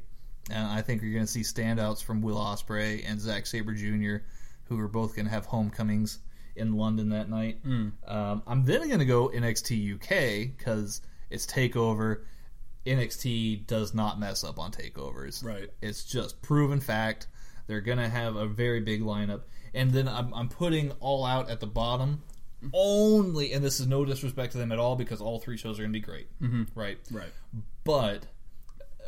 [0.49, 4.23] And I think you're going to see standouts from Will Ospreay and Zack Sabre Jr.,
[4.65, 6.19] who are both going to have homecomings
[6.55, 7.59] in London that night.
[8.07, 12.21] Um, I'm then going to go NXT UK because it's Takeover.
[12.85, 15.43] NXT does not mess up on takeovers.
[15.43, 15.69] Right.
[15.81, 17.27] It's just proven fact.
[17.67, 19.41] They're going to have a very big lineup.
[19.73, 22.21] And then I'm, I'm putting All Out at the bottom
[22.73, 25.83] only, and this is no disrespect to them at all because all three shows are
[25.83, 26.27] going to be great.
[26.39, 26.63] Mm-hmm.
[26.79, 26.97] Right.
[27.11, 27.31] Right.
[27.83, 28.27] But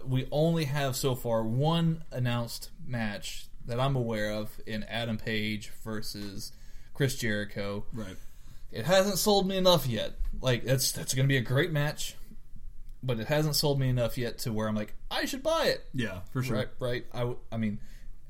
[0.06, 5.72] we only have so far one announced match that I'm aware of in Adam Page
[5.84, 6.52] versus
[6.98, 7.86] Chris Jericho.
[7.94, 8.18] Right.
[8.72, 10.14] It hasn't sold me enough yet.
[10.42, 12.16] Like that's that's going to be a great match,
[13.04, 15.86] but it hasn't sold me enough yet to where I'm like I should buy it.
[15.94, 16.58] Yeah, for sure.
[16.58, 17.06] Right, right.
[17.14, 17.80] I, w- I mean,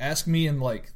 [0.02, 0.91] ask me in like,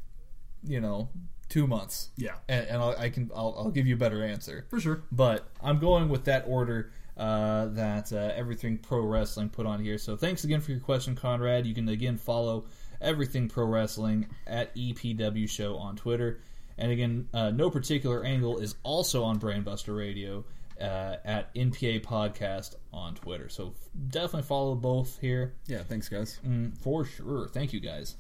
[0.63, 1.07] you know,
[1.47, 2.09] two months.
[2.17, 2.35] Yeah.
[2.49, 4.65] and, and I'll, I can I'll, I'll give you a better answer.
[4.69, 5.03] For sure.
[5.09, 9.97] But I'm going with that order uh, that uh, Everything Pro Wrestling put on here.
[9.97, 11.65] So thanks again for your question, Conrad.
[11.65, 12.65] You can again follow
[12.99, 16.41] Everything Pro Wrestling at EPW Show on Twitter.
[16.77, 20.45] And again, uh, No Particular Angle is also on Brainbuster Radio
[20.79, 23.49] uh, at NPA Podcast on Twitter.
[23.49, 23.73] So
[24.09, 25.53] definitely follow both here.
[25.67, 26.39] Yeah, thanks guys.
[26.47, 27.47] Mm, for sure.
[27.47, 28.15] Thank you guys.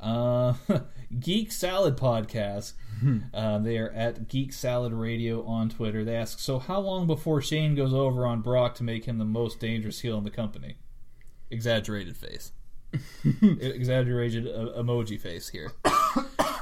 [0.00, 0.54] Uh,
[1.20, 2.74] Geek Salad Podcast.
[3.32, 6.04] uh, they are at Geek Salad Radio on Twitter.
[6.04, 9.24] They ask, so how long before Shane goes over on Brock to make him the
[9.24, 10.76] most dangerous heel in the company?
[11.50, 12.52] Exaggerated face.
[13.42, 15.72] Exaggerated uh, emoji face here.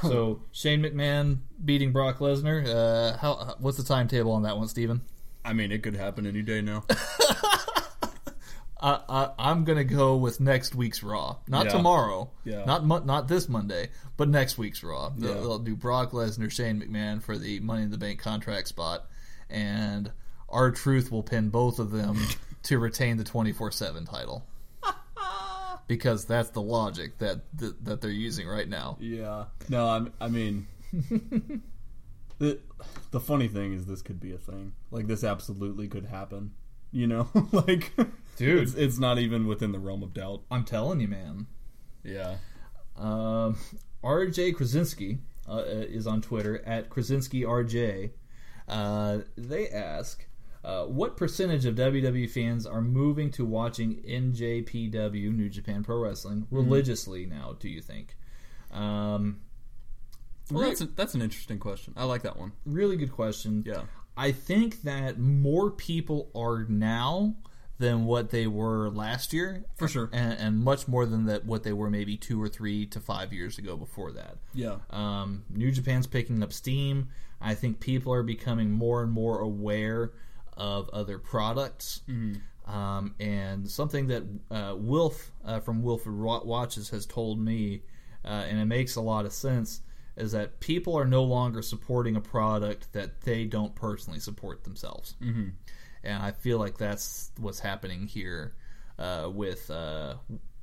[0.11, 2.65] so Shane McMahon beating Brock Lesnar.
[2.67, 3.55] Uh, how?
[3.59, 5.01] What's the timetable on that one, Steven?
[5.45, 6.83] I mean, it could happen any day now.
[8.81, 11.71] I, I, I'm gonna go with next week's Raw, not Yeah.
[11.71, 12.65] tomorrow, Yeah.
[12.65, 15.09] not mo- not this Monday, but next week's Raw.
[15.17, 19.05] They'll, they'll do Brock Lesnar, Shane McMahon for the Money in the Bank contract spot,
[19.49, 20.11] and
[20.49, 22.17] R-Truth will pin both of them
[22.63, 24.43] to retain the 24 seven title.
[25.87, 28.97] Because that's the logic that, that that they're using right now.
[28.99, 29.45] yeah.
[29.69, 30.67] No, I'm, I mean,
[32.39, 32.59] the
[33.11, 34.73] the funny thing is this could be a thing.
[34.91, 36.51] Like this absolutely could happen.
[36.91, 37.91] You know, like,
[38.37, 38.61] Dude.
[38.63, 40.43] it's, it's not even within the realm of doubt.
[40.51, 41.47] I'm telling you, man.
[42.03, 42.35] Yeah.
[42.95, 43.57] Um,
[44.03, 45.17] RJ Krasinski
[45.49, 48.11] uh, is on Twitter at KrasinskiRJ.
[48.67, 50.25] Uh, they ask,
[50.63, 56.47] uh, what percentage of WWE fans are moving to watching NJPW, New Japan Pro Wrestling,
[56.51, 58.15] religiously now, do you think?
[58.71, 59.41] Um,
[60.51, 61.93] Well, that's a, that's an interesting question.
[61.97, 62.53] I like that one.
[62.65, 63.63] really good question.
[63.65, 63.83] Yeah.
[64.15, 67.35] I think that more people are now
[67.79, 70.09] than what they were last year, For sure.
[70.13, 73.33] and, and much more than that what they were maybe two or three to five
[73.33, 74.37] years ago before that.
[74.53, 74.77] Yeah.
[74.91, 77.09] Um, New Japan's picking up steam.
[77.41, 80.11] I think people are becoming more and more aware
[80.57, 82.01] of other products.
[82.65, 87.83] Um, and something that uh, Wilf uh, from Wilford Watches has told me,
[88.23, 89.81] uh, and it makes a lot of sense,
[90.15, 95.15] is that people are no longer supporting a product that they don't personally support themselves.
[95.21, 95.49] Mm-hmm.
[96.03, 98.53] And I feel like that's what's happening here
[98.99, 100.15] uh, with uh,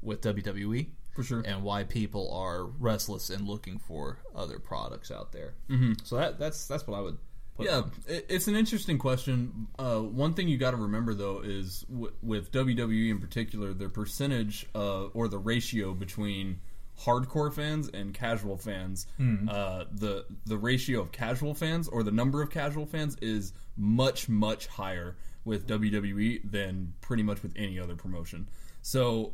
[0.03, 1.43] with WWE For sure.
[1.45, 5.55] and why people are restless and looking for other products out there.
[5.69, 5.93] Mm-hmm.
[6.05, 7.19] So that that's that's what I would.
[7.59, 7.93] Yeah, on.
[8.07, 9.69] it's an interesting question.
[9.79, 13.89] Uh, one thing you got to remember though is w- with WWE in particular, the
[13.89, 16.61] percentage uh, or the ratio between
[17.01, 19.07] hardcore fans and casual fans,
[19.49, 24.29] uh, the the ratio of casual fans or the number of casual fans is much
[24.29, 28.49] much higher with WWE than pretty much with any other promotion.
[28.83, 29.33] So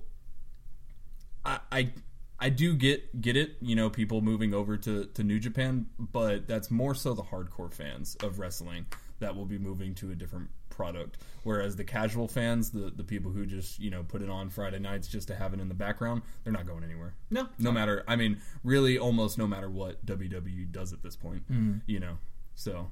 [1.44, 1.93] I, I
[2.38, 6.46] I do get get it, you know, people moving over to, to New Japan, but
[6.46, 8.86] that's more so the hardcore fans of wrestling
[9.20, 11.18] that will be moving to a different product.
[11.42, 14.78] Whereas the casual fans, the, the people who just, you know, put it on Friday
[14.78, 17.14] nights just to have it in the background, they're not going anywhere.
[17.30, 21.44] No, No matter I mean, really almost no matter what WWE does at this point.
[21.86, 22.18] You know.
[22.54, 22.90] So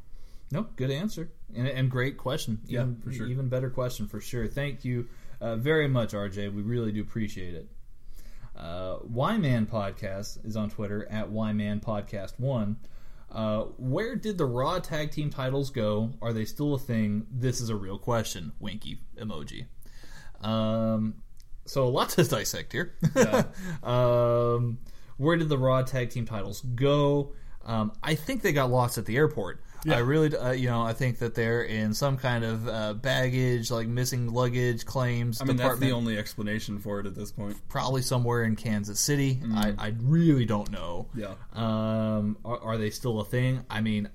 [0.51, 2.61] No, good answer and, and great question.
[2.67, 3.27] Yeah, for sure.
[3.27, 4.47] Even better question for sure.
[4.49, 5.09] Thank you
[5.41, 6.55] uh, very much, RJ.
[6.55, 7.69] We really do appreciate it.
[8.57, 12.77] Uh, Yman Podcast is on Twitter at Yman Podcast One.
[13.31, 16.13] Uh, where did the Raw Tag Team titles go?
[16.23, 17.27] Are they still a thing?
[17.31, 18.53] This is a real question.
[18.61, 19.67] Winky emoji.
[20.41, 21.15] Um,
[21.65, 22.95] so a lot to dissect here.
[23.83, 24.79] um,
[25.17, 27.33] where did the Raw Tag Team titles go?
[27.65, 29.64] Um, I think they got lost at the airport.
[29.89, 33.71] I really, uh, you know, I think that they're in some kind of uh, baggage,
[33.71, 37.57] like missing luggage claims I mean, that's the only explanation for it at this point.
[37.69, 39.41] probably somewhere in Kansas City.
[39.55, 41.09] I, I really don't know.
[41.15, 41.35] Yeah.
[41.53, 43.65] Um, are, are they still a thing?
[43.69, 44.09] I mean,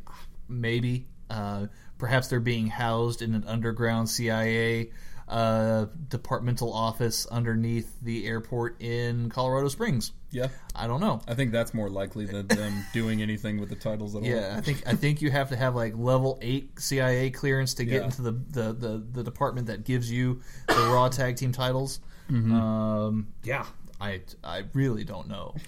[0.48, 1.08] maybe.
[1.30, 1.68] Uh,
[2.00, 4.90] perhaps they're being housed in an underground CIA
[5.30, 10.12] uh, departmental office underneath the airport in Colorado Springs.
[10.32, 10.48] Yeah.
[10.76, 11.22] I don't know.
[11.28, 14.28] I think that's more likely than them doing anything with the titles at all.
[14.28, 17.86] Yeah, I think I think you have to have like level eight CIA clearance to
[17.86, 18.06] get Yeah.
[18.06, 22.00] into the, the, the, the department that gives you the Raw Tag Team titles.
[22.30, 23.66] Um, yeah,
[24.00, 25.56] I I really don't know.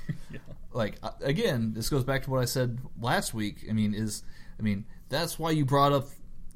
[0.74, 3.66] Like uh, again, this goes back to what I said last week.
[3.70, 4.24] I mean, is
[4.58, 6.06] I mean that's why you brought up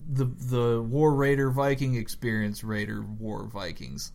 [0.08, 4.12] the the War Raider Viking experience, Raider War Vikings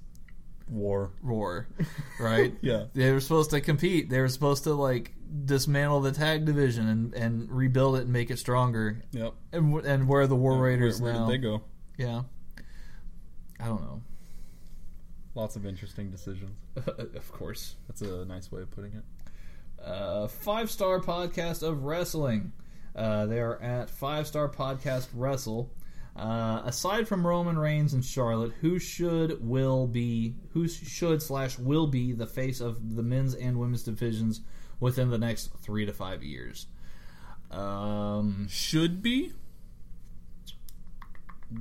[0.68, 1.10] War.
[1.22, 1.66] War.
[2.20, 2.54] right?
[2.60, 2.84] Yeah.
[2.94, 4.08] They were supposed to compete.
[4.08, 5.14] They were supposed to like
[5.44, 9.02] dismantle the tag division and, and rebuild it and make it stronger.
[9.12, 9.34] Yep.
[9.52, 11.26] And and where are the War Raiders where, where now?
[11.26, 11.62] did they go?
[11.98, 12.22] Yeah.
[13.58, 14.02] I don't know.
[15.34, 16.56] Lots of interesting decisions.
[16.76, 17.76] of course.
[17.88, 19.04] That's a nice way of putting it.
[19.84, 22.52] Uh, five star podcast of wrestling.
[22.94, 25.70] Uh, they are at five star podcast wrestle.
[26.16, 31.86] Uh, aside from Roman Reigns and Charlotte, who should will be who should slash will
[31.86, 34.40] be the face of the men's and women's divisions
[34.80, 36.66] within the next three to five years?
[37.50, 39.32] Um, Should be.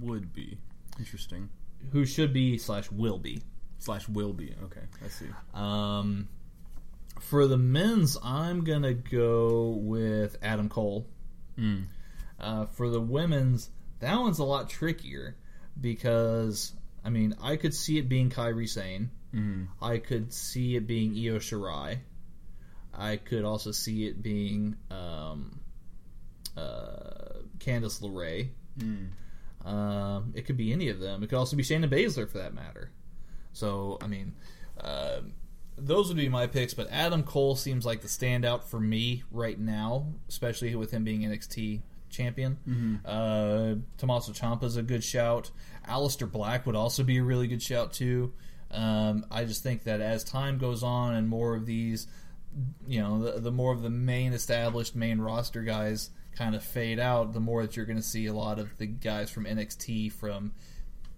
[0.02, 0.58] Would be.
[1.00, 1.50] Interesting.
[1.92, 3.42] who should be slash will be?
[3.80, 4.54] Slash will be.
[4.66, 5.28] Okay, I see.
[5.54, 6.28] Um,
[7.20, 11.08] for the men's, I'm gonna go with Adam Cole.
[11.58, 11.86] Mm.
[12.40, 13.70] Uh, for the women's,
[14.00, 15.36] that one's a lot trickier
[15.80, 16.74] because
[17.04, 19.12] I mean I could see it being Kairi Sane.
[19.34, 19.68] Mm.
[19.82, 22.00] I could see it being Io Shirai.
[22.94, 25.60] I could also see it being um,
[26.58, 28.50] uh, Candice LeRae.
[28.78, 29.10] Mm.
[29.66, 31.24] Um, it could be any of them.
[31.24, 32.92] It could also be Shayna Baszler for that matter.
[33.54, 34.34] So, I mean,
[34.82, 35.20] uh,
[35.78, 36.74] those would be my picks.
[36.74, 41.22] But Adam Cole seems like the standout for me right now, especially with him being
[41.22, 43.00] NXT champion.
[43.06, 45.52] Uh, Tommaso Ciampa is a good shout.
[45.88, 48.34] Aleister Black would also be a really good shout too.
[48.72, 52.08] Um, I just think that as time goes on and more of these,
[52.88, 57.00] you know, the, the more of the main established main roster guys kind of fade
[57.00, 60.12] out, the more that you're going to see a lot of the guys from NXT
[60.14, 60.54] from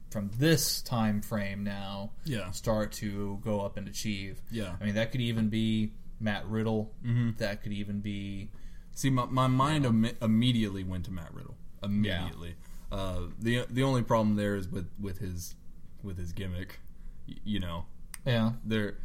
[0.10, 2.52] from this time frame now Yeah.
[2.52, 4.42] start to go up and achieve.
[4.52, 4.76] Yeah.
[4.80, 6.92] I mean that could even be Matt Riddle.
[7.38, 8.50] That could even be
[8.94, 11.56] See, my, my mind Im- immediately went to Matt Riddle.
[11.84, 12.56] Immediately.
[12.92, 15.56] Uh, the the only problem there is with, with his
[16.04, 16.80] with his gimmick.
[17.28, 17.86] Y- you know,
[18.26, 18.96] yeah, they're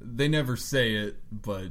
[0.00, 1.66] they never say it, but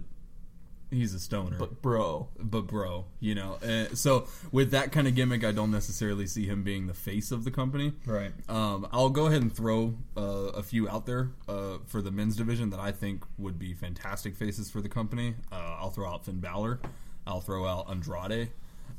[0.92, 1.58] he's a stoner.
[1.58, 3.54] but bro, but bro, you know.
[3.64, 7.32] Uh, so with that kind of gimmick, I don't necessarily see him being the face
[7.32, 7.94] of the company.
[8.06, 8.32] right?
[8.48, 12.36] Um, I'll go ahead and throw uh, a few out there uh, for the men's
[12.36, 15.34] division that I think would be fantastic faces for the company.
[15.52, 16.80] Uh, I'll throw out Finn Balor.
[17.28, 18.50] I'll throw out Andrade.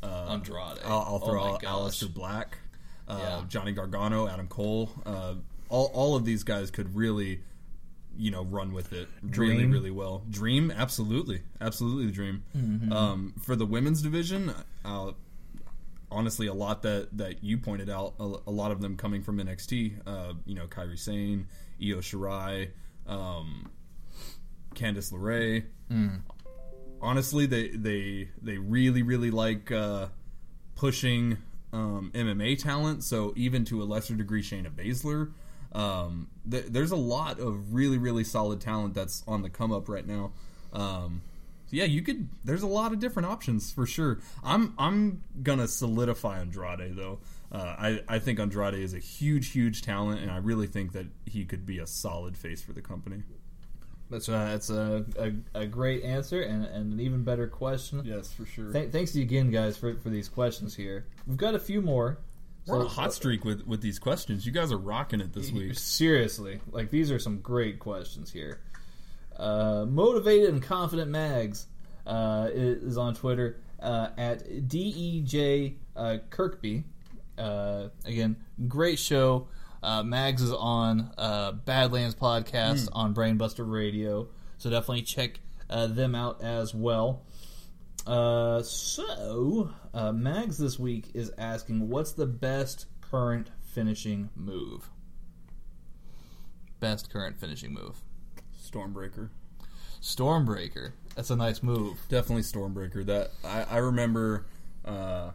[0.02, 0.78] Uh, Andrade.
[0.84, 1.72] I'll, I'll Oh throw my out gosh.
[2.02, 2.58] Aleister Black,
[3.08, 3.42] uh, Yeah.
[3.48, 4.90] Johnny Gargano, Adam Cole.
[5.06, 5.34] Uh,
[5.68, 7.40] all, all of these guys could really,
[8.16, 9.70] you know, run with it really, Dream.
[9.72, 10.22] really well.
[10.30, 12.42] Dream, absolutely, absolutely, the dream.
[12.56, 12.92] Mm-hmm.
[12.92, 14.52] Um, for the women's division,
[14.84, 15.12] uh,
[16.10, 19.38] honestly, a lot that that you pointed out, a, a lot of them coming from
[19.38, 20.00] NXT.
[20.06, 21.48] Uh, you know, Kairi Sane,
[21.82, 22.70] Io Shirai,
[23.06, 23.70] um,
[24.74, 25.64] Candice LeRae.
[27.00, 30.08] Honestly, they they they really really like uh,
[30.74, 31.38] pushing
[31.72, 33.04] um, MMA talent.
[33.04, 35.32] So even to a lesser degree, Shayna Baszler.
[35.72, 39.88] Um, th- there's a lot of really really solid talent that's on the come up
[39.88, 40.32] right now.
[40.72, 41.22] Um,
[41.66, 42.28] so yeah, you could.
[42.44, 44.20] There's a lot of different options for sure.
[44.42, 47.18] I'm I'm gonna solidify Andrade though.
[47.50, 51.06] Uh, I I think Andrade is a huge huge talent, and I really think that
[51.26, 53.22] he could be a solid face for the company.
[54.14, 58.02] That's uh, that's a, a, a great answer and, and an even better question.
[58.04, 58.72] Yes, for sure.
[58.72, 61.06] Th- thanks to you again, guys, for, for these questions here.
[61.26, 62.18] We've got a few more.
[62.64, 64.46] We're on a hot streak with with these questions.
[64.46, 65.74] You guys are rocking it this week.
[65.74, 68.60] Seriously, like these are some great questions here.
[69.36, 71.66] Uh, motivated and confident mags
[72.06, 76.84] uh, is on Twitter uh, at dej uh, Kirkby.
[77.36, 78.36] Uh, again,
[78.68, 79.48] great show.
[79.84, 86.14] Uh, Mags is on uh, Badlands podcast on Brainbuster Radio, so definitely check uh, them
[86.14, 87.22] out as well.
[88.06, 94.88] Uh, so, uh, Mags this week is asking, what's the best current finishing move?
[96.80, 98.00] Best current finishing move.
[98.58, 99.28] Stormbreaker.
[100.00, 100.92] Stormbreaker.
[101.14, 101.98] That's a nice move.
[102.08, 103.04] Definitely Stormbreaker.
[103.04, 104.46] That I, I remember
[104.84, 105.32] uh,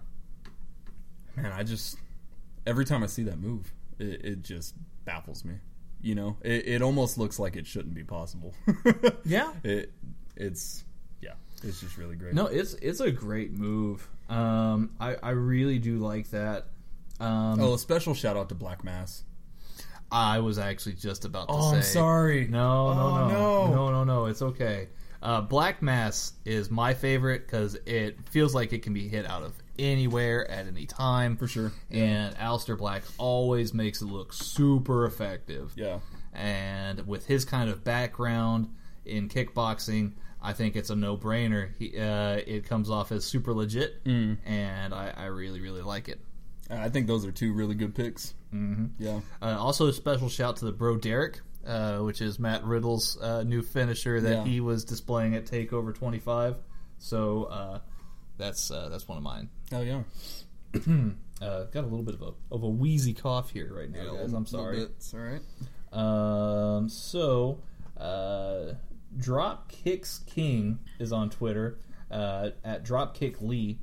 [1.36, 1.98] man, I just
[2.66, 5.56] every time I see that move, it, it just baffles me.
[6.02, 8.54] You know, it, it almost looks like it shouldn't be possible.
[9.26, 9.52] Yeah.
[9.64, 9.92] it
[10.36, 10.84] it's
[11.22, 12.34] yeah, it's just really great.
[12.34, 14.08] No, it's it's a great move.
[14.30, 16.68] Um, I I really do like that.
[17.20, 19.24] Um, Oh, a special shout out to Black Mass.
[20.12, 21.78] I was actually just about to Oh, say.
[21.78, 22.48] I'm sorry.
[22.48, 23.68] No, no, Oh, no, no.
[23.76, 24.26] no, no, no.
[24.26, 24.88] It's okay.
[25.22, 29.44] Uh, Black Mass is my favorite because it feels like it can be hit out
[29.44, 31.72] of anywhere at any time For sure.
[31.90, 35.72] And Aleister Black always makes it look super effective.
[35.76, 36.00] Yeah.
[36.34, 38.70] And with his kind of background
[39.06, 41.72] in kickboxing, I think it's a no-brainer.
[41.80, 44.38] He, uh, it comes off as super legit, Mm.
[44.46, 46.20] and I, I really, really like it.
[46.70, 48.36] I think those are two really good picks.
[48.54, 49.04] Mm-hmm.
[49.04, 49.22] Yeah.
[49.42, 53.42] Uh, also, a special shout to the Bro Derek, uh, which is Matt Riddle's uh,
[53.44, 54.44] new finisher that Yeah.
[54.46, 56.56] he was displaying at Takeover 25.
[57.00, 57.80] So uh,
[58.38, 59.50] that's uh, that's one of mine.
[59.72, 60.04] Hell yeah.
[61.42, 64.34] Uh, got a little bit of a of a wheezy cough here right now, guys.
[64.34, 64.82] I'm sorry.
[64.82, 65.42] It's all right.
[65.94, 67.60] Um, so,
[67.98, 68.74] uh,
[69.18, 71.80] Dropkicks King is on Twitter
[72.12, 73.80] uh, at Dropkick Lee.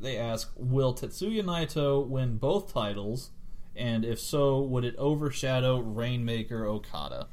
[0.00, 3.32] They ask, "Will Tetsuya Naito win both titles?
[3.76, 7.26] And if so, would it overshadow Rainmaker Okada?"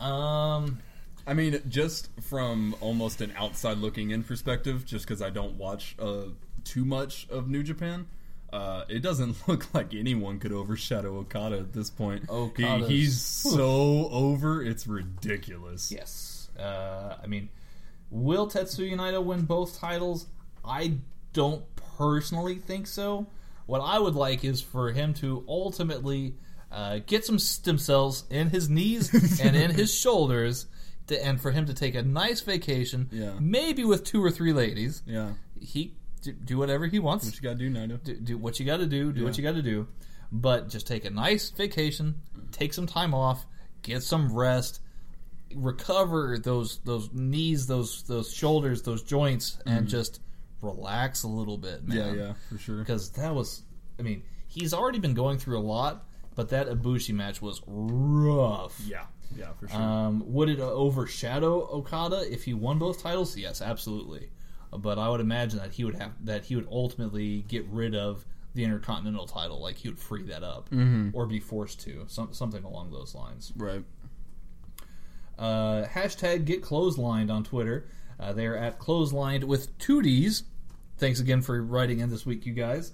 [0.00, 0.80] Um,
[1.24, 5.94] I mean, just from almost an outside looking in perspective, just because I don't watch
[6.00, 6.24] uh,
[6.64, 8.06] too much of New Japan,
[8.52, 12.24] uh, it doesn't look like anyone could overshadow Okada at this point.
[12.56, 15.90] He, he's so over, it's ridiculous.
[15.92, 16.50] yes.
[16.58, 17.48] Uh, I mean,
[18.10, 20.26] will Tetsuya Naito win both titles?
[20.64, 20.98] I
[21.32, 21.64] don't
[21.96, 23.26] personally think so.
[23.66, 26.34] What I would like is for him to ultimately
[26.70, 30.66] uh, get some stem cells in his knees and in his shoulders,
[31.06, 33.32] to, and for him to take a nice vacation, Yeah.
[33.40, 35.02] maybe with two or three ladies.
[35.06, 35.30] Yeah.
[35.60, 37.24] He do, do whatever he wants.
[37.24, 38.02] What you gotta do, Naito?
[38.02, 39.12] do, do what you got to do.
[39.12, 39.88] Do what you got to do.
[40.30, 42.22] But just take a nice vacation,
[42.52, 43.44] take some time off,
[43.82, 44.80] get some rest,
[45.54, 50.20] recover those those knees, those those shoulders, those joints, and just
[50.62, 51.98] relax a little bit, man.
[51.98, 52.18] Mm-hmm.
[52.18, 52.78] Yeah, yeah, for sure.
[52.78, 53.62] Because that was,
[53.98, 58.80] I mean, he's already been going through a lot, but that Ibushi match was rough.
[58.86, 59.04] Yeah,
[59.36, 59.80] yeah, for sure.
[59.80, 63.36] Um, would it overshadow Okada if he won both titles?
[63.36, 64.30] Yes, absolutely.
[64.76, 68.24] But I would imagine that he would have that he would ultimately get rid of
[68.54, 70.68] the Intercontinental title, like he would free that up
[71.14, 73.52] or be forced to, some, something along those lines.
[73.56, 73.84] right.
[75.38, 77.86] Uh, hashtag get clotheslined on Twitter.
[78.20, 80.44] Uh, they're at clotheslined with two D's.
[80.98, 82.92] Thanks again for writing in this week, you guys.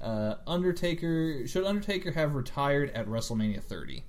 [0.00, 4.04] Uh, Undertaker should Undertaker have retired at WrestleMania 30?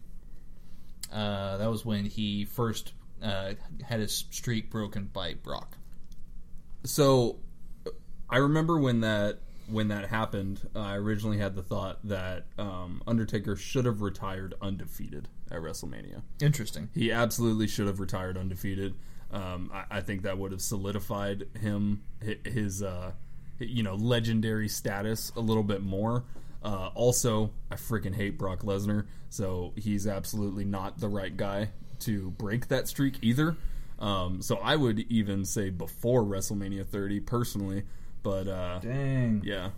[1.12, 2.94] Uh, that was when he first
[3.24, 5.78] uh, had his streak broken by Brock.
[6.84, 7.38] So,
[8.30, 10.68] I remember when that when that happened.
[10.76, 16.22] I originally had the thought that um, Undertaker should have retired undefeated at WrestleMania.
[16.42, 16.90] Interesting.
[16.94, 18.96] He absolutely should have retired undefeated.
[19.32, 22.04] Um, I, I think that would have solidified him
[22.44, 23.12] his uh,
[23.60, 26.24] you know legendary status a little bit more.
[26.64, 31.70] Uh, also, I freaking hate Brock Lesnar, so he's absolutely not the right guy
[32.02, 33.56] to break that streak either.
[34.02, 37.84] Um, so I would even say before WrestleMania 30 personally,
[38.24, 39.44] but uh, Dang.
[39.46, 39.70] yeah,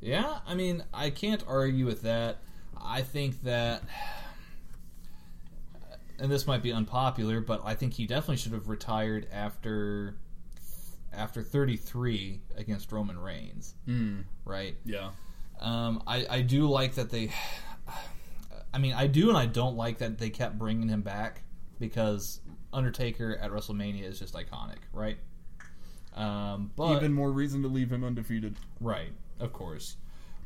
[0.00, 2.38] Yeah, I mean, I can't argue with that.
[2.82, 3.82] I think that,
[6.18, 10.16] and this might be unpopular, but I think he definitely should have retired after
[11.12, 13.74] after 33 against Roman Reigns.
[14.44, 14.76] Right?
[14.84, 15.10] yeah,
[15.60, 17.32] Um, I, I do like that they.
[18.72, 21.42] I mean, I do and I don't like that they kept bringing him back
[21.78, 22.40] because
[22.76, 25.16] Undertaker at WrestleMania is just iconic, right?
[26.14, 28.56] Um, but even more reason to leave him undefeated.
[28.80, 29.96] Right, of course.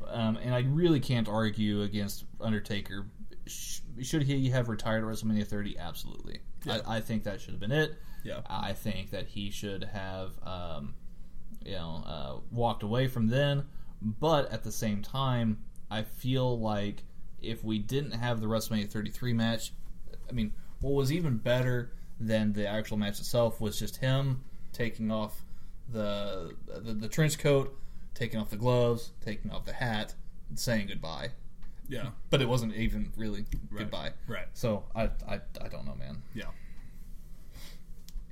[0.07, 3.07] Um, and I really can't argue against Undertaker.
[3.47, 5.79] Sh- Should he have retired at WrestleMania 30?
[5.79, 6.39] Absolutely.
[6.65, 6.81] Yeah.
[6.87, 7.99] I, I think that should have been it.
[8.25, 8.41] Yeah.
[8.47, 10.95] I think that he should have, um,
[11.65, 13.65] you know, uh, walked away from then.
[14.03, 15.59] But at the same time,
[15.91, 17.03] I feel like
[17.43, 19.73] if we didn't have the WrestleMania 33 match,
[20.29, 25.11] I mean, what was even better than the actual match itself was just him taking
[25.11, 25.43] off
[25.91, 27.75] the the, the trench coat,
[28.15, 30.15] taking off the gloves, taking off the hat,
[30.49, 31.31] and saying goodbye.
[31.89, 34.13] Yeah, But it wasn't even really goodbye.
[34.29, 34.47] right.
[34.53, 36.23] So I, I I don't know, man.
[36.35, 36.45] yeah.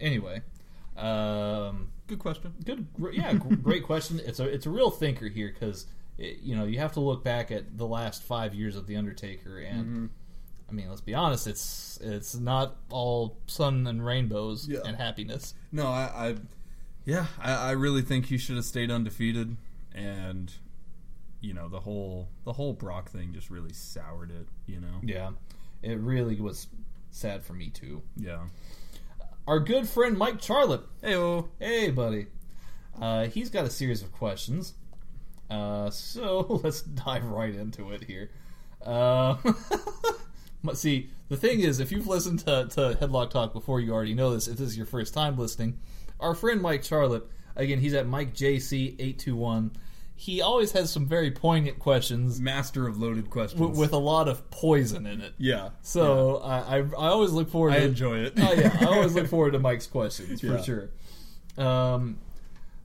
[0.01, 0.43] Anyway,
[0.97, 2.55] um, Good question.
[2.65, 4.20] good, yeah, great question.
[4.24, 5.86] It's a it's a real thinker here because
[6.16, 9.59] you know you have to look back at the last five years of the Undertaker,
[9.59, 10.06] and Mm-hmm.
[10.68, 14.80] I mean, let's be honest, it's it's not all sun and rainbows Yeah.
[14.84, 15.54] and happiness.
[15.72, 16.36] No, I, I
[17.04, 19.56] yeah, I, I really think he should have stayed undefeated,
[19.94, 20.52] and
[21.40, 24.46] you know the whole the whole Brock thing just really soured it.
[24.66, 25.00] You know.
[25.02, 25.30] Yeah,
[25.82, 26.66] it really was
[27.10, 28.02] sad for me too.
[28.16, 28.40] Yeah.
[29.46, 30.82] Our good friend Mike Charlotte.
[31.00, 32.26] Hey, Hey, buddy.
[33.00, 34.74] Uh, he's got a series of questions.
[35.48, 38.30] Uh, so let's dive right into it here.
[38.84, 39.36] Uh,
[40.74, 44.32] see, the thing is, if you've listened to, to Headlock Talk before, you already know
[44.35, 44.48] this.
[44.48, 45.78] If this is your first time listening,
[46.20, 47.24] our friend Mike Charlotte,
[47.56, 49.70] again, he's at MikeJC821.
[50.16, 53.60] He always has some very poignant questions master of loaded questions.
[53.60, 55.32] w- with a lot of poison in it.
[55.39, 55.70] yeah.
[55.82, 57.72] So I, I, I always look forward.
[57.74, 58.32] I to, enjoy it.
[58.36, 60.90] oh yeah, I always look forward to Mike's questions for sure.
[61.56, 62.18] Um,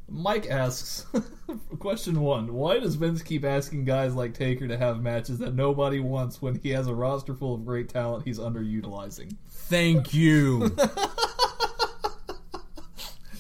[0.10, 1.06] Mike asks,
[1.80, 6.00] question one: Why does Vince keep asking guys like Taker to have matches that nobody
[6.00, 9.36] wants when he has a roster full of great talent he's underutilizing?
[9.50, 10.76] Thank you.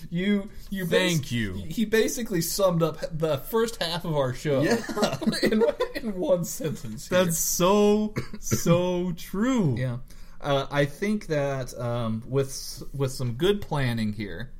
[0.09, 1.53] You, you, Thank you.
[1.53, 4.77] He basically summed up the first half of our show Yeah.
[5.41, 5.63] in,
[5.95, 7.09] in one sentence.
[7.09, 7.23] here.
[7.25, 9.75] That's so so true.
[9.75, 9.97] Yeah,
[10.39, 14.51] uh, I think that um, with with some good planning here,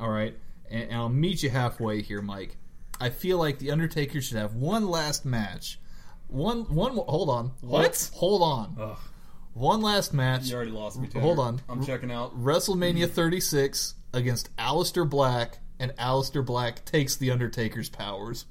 [0.00, 0.36] all right,
[0.70, 2.56] and, and I'll meet you halfway here, Mike.
[3.00, 5.78] I feel like the Undertaker should have one last match.
[6.28, 6.96] One one.
[6.96, 7.52] Hold on.
[7.60, 8.10] What?
[8.14, 8.76] Hold, hold on.
[8.90, 8.98] Ugh.
[9.54, 10.46] One last match.
[10.46, 11.08] You already lost me.
[11.08, 11.22] Tanner.
[11.24, 11.60] Hold on.
[11.68, 12.38] I'm checking out.
[12.38, 18.44] WrestleMania 36 against Aleister Black, and Aleister Black takes the Undertaker's powers.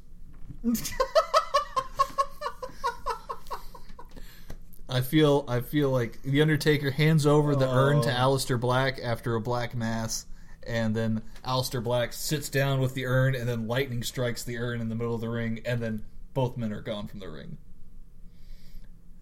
[4.88, 8.32] I feel I feel like the Undertaker hands over the urn to Oh.
[8.32, 10.26] Aleister Black after a black mass,
[10.68, 14.82] and then Aleister Black sits down with the urn, and then lightning strikes the urn
[14.82, 17.58] in the middle of the ring, and then both men are gone from the ring.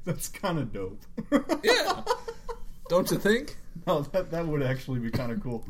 [0.05, 1.01] That's kind of dope.
[1.63, 2.03] Yeah,
[2.89, 3.57] don't you think?
[3.87, 5.65] no, oh, that that would actually be kind of cool.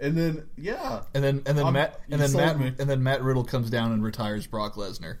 [0.00, 2.66] And then yeah, And then and then I'm- Matt and then Matt me.
[2.78, 5.18] and then Matt Riddle comes down and retires Brock Lesnar.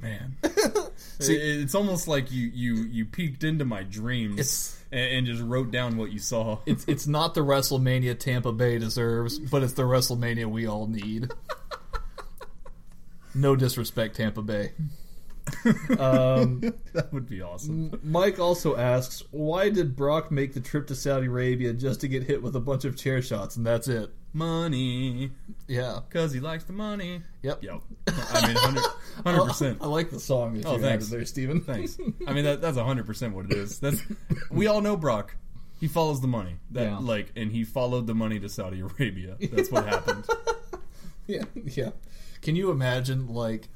[0.00, 0.36] man.
[1.18, 5.70] See- it's almost like you you you peeked into my dreams It's- and, just wrote
[5.70, 6.58] down what you saw.
[6.66, 11.30] It's it's not the WrestleMania Tampa Bay deserves, but it's the WrestleMania we all need.
[13.34, 14.72] No disrespect, Tampa Bay.
[15.98, 16.60] Um,
[16.92, 17.98] that would be awesome.
[18.02, 22.24] Mike also asks, why did Brock make the trip to Saudi Arabia just to get
[22.24, 24.10] hit with a bunch of chair shots and that's it?
[24.32, 25.30] Money,
[25.66, 26.00] Yeah.
[26.10, 27.22] cause he likes the money.
[27.42, 27.62] Yep.
[27.62, 27.80] Yep.
[28.08, 28.82] I mean,
[29.24, 29.78] hundred percent.
[29.80, 31.08] I like the song that Oh, you thanks.
[31.08, 31.60] there, Steven.
[31.62, 31.96] Thanks.
[32.28, 33.78] I mean, that, that's hundred percent what it is.
[33.78, 34.00] That's
[34.50, 35.36] we all know Brock.
[35.80, 36.56] He follows the money.
[36.72, 36.98] That Yeah.
[36.98, 39.36] like, and he followed the money to Saudi Arabia.
[39.52, 40.26] That's what happened.
[41.26, 41.90] Yeah, yeah.
[42.42, 43.68] Can you imagine like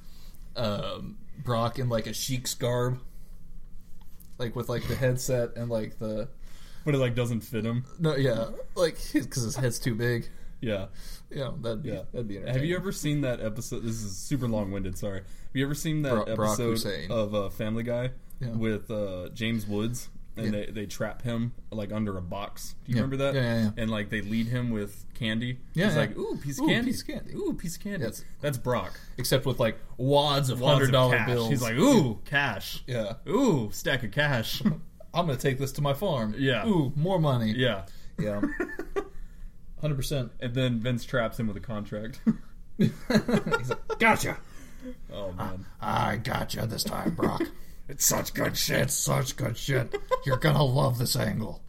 [0.57, 2.99] um, Brock in like a sheik's garb,
[4.39, 6.29] like with like the headset and like the
[6.85, 7.85] But it like doesn't fit him.
[7.99, 10.29] no, yeah, like because his head's too big.
[10.61, 10.87] Yeah.
[11.31, 12.03] Yeah, that'd be Yeah.
[12.13, 13.83] that'd be Have you ever seen that episode?
[13.83, 14.99] This is super long winded.
[14.99, 15.21] Sorry.
[15.21, 18.11] Have you ever seen that Bro- episode of uh, Family Guy
[18.41, 18.51] Yeah.
[18.51, 20.09] with uh, James Woods?
[20.45, 20.67] And Yeah.
[20.67, 22.75] they, they trap him like under a box.
[22.85, 23.03] Do you Yeah.
[23.03, 23.35] remember that?
[23.35, 23.71] Yeah, yeah.
[23.77, 25.59] And like they lead him with candy.
[25.75, 26.91] Yeah, He's like, ooh, piece of Ooh, candy.
[26.91, 27.35] piece of candy.
[27.35, 28.05] Ooh, piece of candy.
[28.07, 28.25] Yes.
[28.41, 28.99] That's Brock.
[29.19, 31.49] Except with like wads of hundred dollar bills.
[31.51, 32.83] He's like, ooh, cash.
[32.87, 34.63] yeah, Ooh, stack of cash.
[35.15, 36.35] I'm gonna take this to my farm.
[36.39, 36.67] Yeah.
[36.67, 37.53] Ooh, more money.
[37.57, 37.87] yeah.
[38.19, 38.41] yeah.
[39.81, 40.31] Hundred percent.
[40.41, 42.21] And then Vince traps him with a contract.
[42.79, 44.37] He's like, gotcha.
[45.13, 45.65] oh man.
[45.81, 47.43] I gotcha this time, Brock.
[47.91, 48.91] It's such good shit.
[48.91, 49.95] Such good shit.
[50.25, 51.61] You're gonna love this angle.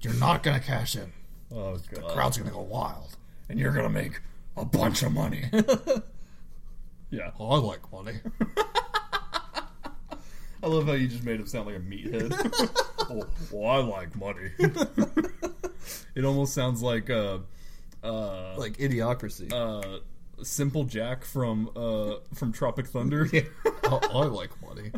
[0.00, 1.12] You're not gonna cash in.
[1.54, 2.08] Oh god.
[2.12, 3.16] Crowd's gonna go wild.
[3.48, 4.20] and you're gonna make
[4.56, 5.44] a bunch of money.
[7.10, 7.30] yeah.
[7.38, 8.14] Oh, I like money.
[10.60, 12.32] I love how you just made him sound like a meathead.
[13.08, 14.50] oh, well, I like money.
[16.16, 17.38] it almost sounds like uh,
[18.02, 19.52] uh, like idiocracy.
[19.52, 20.00] uh,
[20.42, 23.28] Simple Jack from uh, from Tropic Thunder.
[23.84, 24.90] oh, I like money.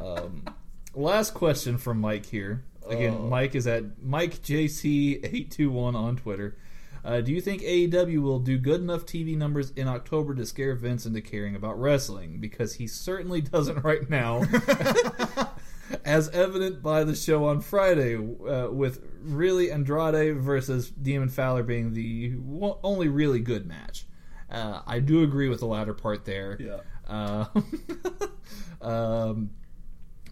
[0.00, 0.44] Um,
[0.94, 2.64] last question from Mike here.
[2.88, 6.56] Again, Mike is at Mike JC eight two one on Twitter.
[7.04, 10.74] Uh, do you think AEW will do good enough TV numbers in October to scare
[10.74, 12.40] Vince into caring about wrestling?
[12.40, 14.42] Because he certainly doesn't right now,
[16.04, 21.94] as evident by the show on Friday, uh, with really Andrade versus Demon Fowler being
[21.94, 22.34] the
[22.82, 24.04] only really good match.
[24.50, 26.56] Uh, I do agree with the latter part there.
[26.60, 26.78] Yeah.
[27.06, 27.46] Uh,
[28.80, 29.50] um,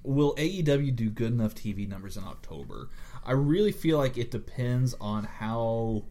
[0.02, 2.90] will AEW do good enough TV numbers in October?
[3.24, 6.04] I really feel like it depends on how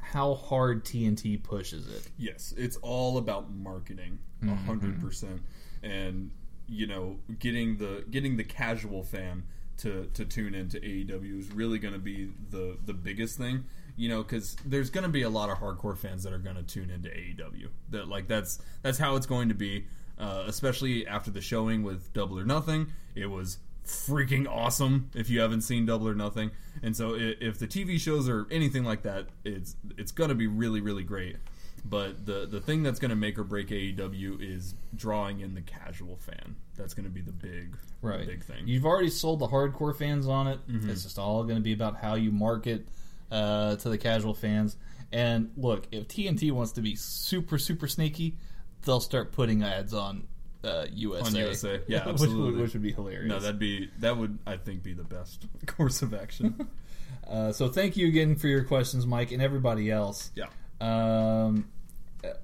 [0.00, 2.08] how hard TNT pushes it.
[2.18, 4.66] Yes, it's all about marketing, a Mm-hmm.
[4.68, 5.42] 100 percent,
[5.82, 6.30] and
[6.66, 9.44] you know, getting the getting the casual fan
[9.78, 13.64] to to tune into AEW is really going to be the the biggest thing.
[13.96, 16.56] You know, because there's going to be a lot of hardcore fans that are going
[16.56, 17.68] to tune into AEW.
[17.90, 19.86] That like that's that's how it's going to be.
[20.18, 25.10] Uh, especially after the showing with Double or Nothing, it was freaking awesome.
[25.14, 26.50] If you haven't seen Double or Nothing,
[26.82, 30.34] and so i- if the TV shows are anything like that, it's it's going to
[30.36, 31.36] be really really great.
[31.84, 35.62] But the the thing that's going to make or break AEW is drawing in the
[35.62, 36.54] casual fan.
[36.76, 38.24] That's going to be the big right.
[38.26, 38.68] big thing.
[38.68, 40.60] You've already sold the hardcore fans on it.
[40.68, 42.86] It's just all going to be about how you market
[43.32, 44.76] uh, to the casual fans.
[45.10, 48.36] And look, if TNT wants to be super super sneaky,
[48.84, 50.28] they'll start putting ads on
[50.62, 51.26] uh, USA.
[51.26, 51.80] On USA.
[51.88, 52.52] Yeah, which, absolutely.
[52.52, 53.28] would, which would be hilarious.
[53.28, 56.68] no, that'd be that would I think be the best course of action.
[57.28, 60.30] uh, so thank you again for your questions, Mike, and everybody else.
[60.34, 60.46] yeah.
[60.80, 61.68] Um,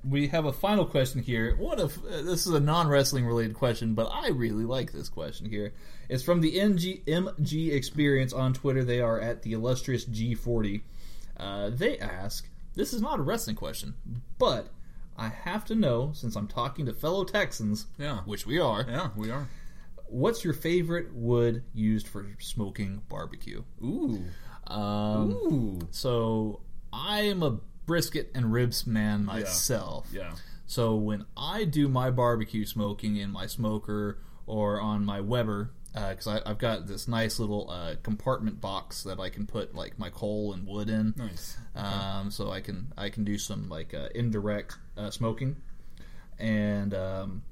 [0.04, 1.54] we have a final question here.
[1.56, 5.08] What if uh, this is a non wrestling related question, but I really like this
[5.08, 5.72] question here.
[6.08, 8.82] It's from the MG, MG Experience on Twitter.
[8.84, 10.82] They are at the illustrious G40.
[11.36, 13.94] Uh, they ask this is not a wrestling question,
[14.38, 14.68] but
[15.16, 18.18] I have to know since I'm talking to fellow Texans, Yeah.
[18.24, 18.84] which we are.
[18.88, 19.48] Yeah, we are.
[20.06, 23.62] What's your favorite wood used for smoking barbecue?
[23.84, 24.22] Ooh.
[24.66, 25.78] Um, Ooh.
[25.90, 26.60] so
[26.92, 27.58] I am a
[27.88, 30.06] brisket and ribs man myself.
[30.12, 30.34] Yeah.
[30.66, 36.28] So when I do my barbecue smoking in my smoker or on my Weber, because
[36.28, 40.10] I I've got this nice little uh, compartment box that I can put like my
[40.10, 41.14] coal and wood in.
[41.16, 41.56] Nice.
[41.74, 45.56] Um, so I can I can do some like uh, indirect uh, smoking,
[46.38, 47.42] and um,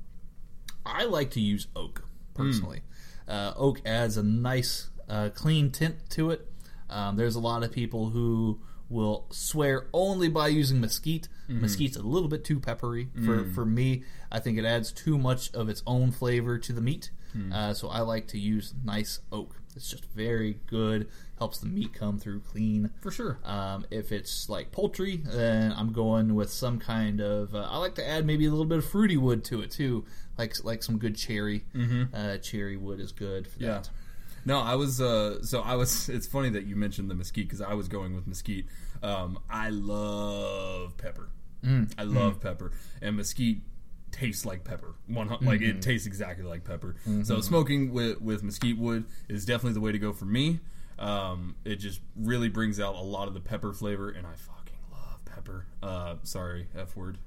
[0.84, 2.04] I like to use oak
[2.34, 2.82] personally.
[3.26, 6.46] Uh, oak adds a nice uh, clean tint to it.
[6.88, 11.28] Um, there's a lot of people who will swear only by using mesquite.
[11.48, 14.02] Mesquite's a little bit too peppery for, for me.
[14.32, 17.10] I think it adds too much of its own flavor to the meat.
[17.52, 19.56] Uh, so I like to use nice oak.
[19.76, 21.06] It's just very good.
[21.38, 22.90] Helps the meat come through clean.
[23.02, 23.38] For sure.
[23.44, 27.54] Um, if it's like poultry, then I'm going with some kind of.
[27.54, 30.06] Uh, I like to add maybe a little bit of fruity wood to it too,
[30.38, 31.64] like like some good cherry.
[32.14, 33.68] Uh, cherry wood is good for Yeah.
[33.72, 33.90] that.
[34.46, 35.00] No, I was.
[35.00, 36.08] Uh, so I was.
[36.16, 38.64] It's funny that you mentioned the mesquite because I was going with mesquite.
[39.02, 41.28] Um, I love pepper.
[41.98, 42.70] I love pepper,
[43.02, 43.58] and mesquite
[44.12, 44.94] tastes like pepper.
[45.08, 46.94] One hu- like it tastes exactly like pepper.
[47.24, 50.60] So smoking with with mesquite wood is definitely the way to go for me.
[50.98, 54.78] Um, it just really brings out a lot of the pepper flavor, and I fucking
[54.92, 55.66] love pepper.
[55.82, 57.18] Uh, sorry, f word.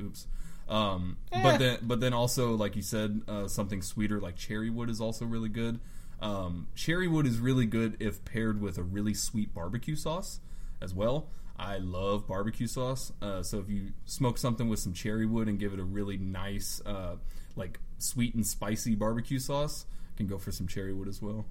[0.00, 0.26] Oops.
[0.68, 4.90] Um, but then, but then also, like you said, uh, something sweeter like cherry wood
[4.90, 5.80] is also really good.
[6.20, 10.40] Um, cherry wood is really good if paired with a really sweet barbecue sauce
[10.80, 11.28] as well.
[11.58, 15.58] I love barbecue sauce, uh, so if you smoke something with some cherry wood and
[15.58, 17.16] give it a really nice, uh,
[17.56, 19.84] like sweet and spicy barbecue sauce,
[20.16, 21.46] can go for some cherry wood as well.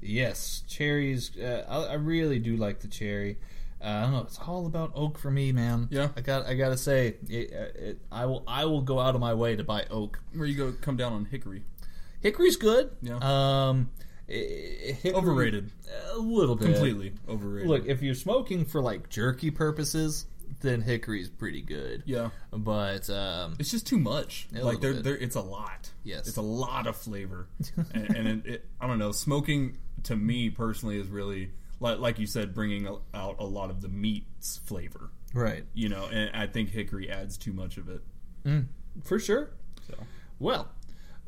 [0.00, 1.36] Yes, cherries.
[1.36, 3.38] Uh, I, I really do like the cherry.
[3.80, 4.20] Uh, I don't know.
[4.20, 5.88] It's all about oak for me, man.
[5.90, 6.08] Yeah.
[6.16, 6.46] I got.
[6.46, 8.42] I gotta say, it, it, I will.
[8.46, 10.20] I will go out of my way to buy oak.
[10.34, 11.62] Where you go, come down on hickory.
[12.20, 12.90] Hickory's good.
[13.02, 13.18] Yeah.
[13.20, 13.90] Um,
[14.28, 15.72] i- i- hickory- Overrated.
[16.12, 16.66] A little bit.
[16.72, 17.68] Completely overrated.
[17.68, 20.26] Look, if you're smoking for like jerky purposes,
[20.60, 22.02] then hickory's pretty good.
[22.06, 24.48] yeah, But um, it's just too much.
[24.52, 25.90] Like there, there, it's a lot.
[26.04, 26.26] Yes.
[26.28, 27.48] it's a lot of flavor,
[27.92, 29.12] and, and it, it, I don't know.
[29.12, 33.80] Smoking to me personally is really like, like you said, bringing out a lot of
[33.82, 35.10] the meat's flavor.
[35.34, 38.02] right, You know, and I think hickory adds too much of it.
[39.04, 39.50] for sure.
[39.88, 39.94] So
[40.38, 40.68] Well,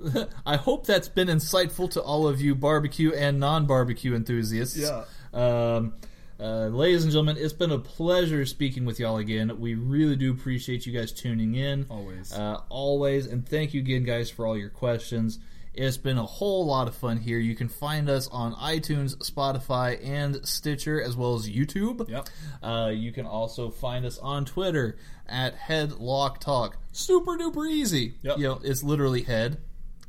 [0.47, 4.77] I hope that's been insightful to all of you barbecue and non-barbecue enthusiasts.
[4.77, 5.05] Yeah.
[5.33, 5.95] Um,
[6.41, 9.59] uh, ladies and gentlemen, it's been a pleasure speaking with y'all again.
[9.59, 11.87] We really do appreciate you guys tuning in.
[11.91, 12.33] Always.
[12.33, 13.27] Uh, always.
[13.27, 15.41] And thank you again, guys, for all your questions.
[15.75, 17.39] It's been a whole lot of fun here.
[17.39, 22.09] You can find us on iTunes, Spotify, and Stitcher, as well as YouTube.
[22.09, 22.29] Yep.
[22.63, 24.97] Uh, you can also find us on Twitter
[25.29, 26.79] at Headlock Talk.
[26.91, 28.15] Super duper easy.
[28.23, 28.39] Yep.
[28.39, 29.59] You know, it's literally Head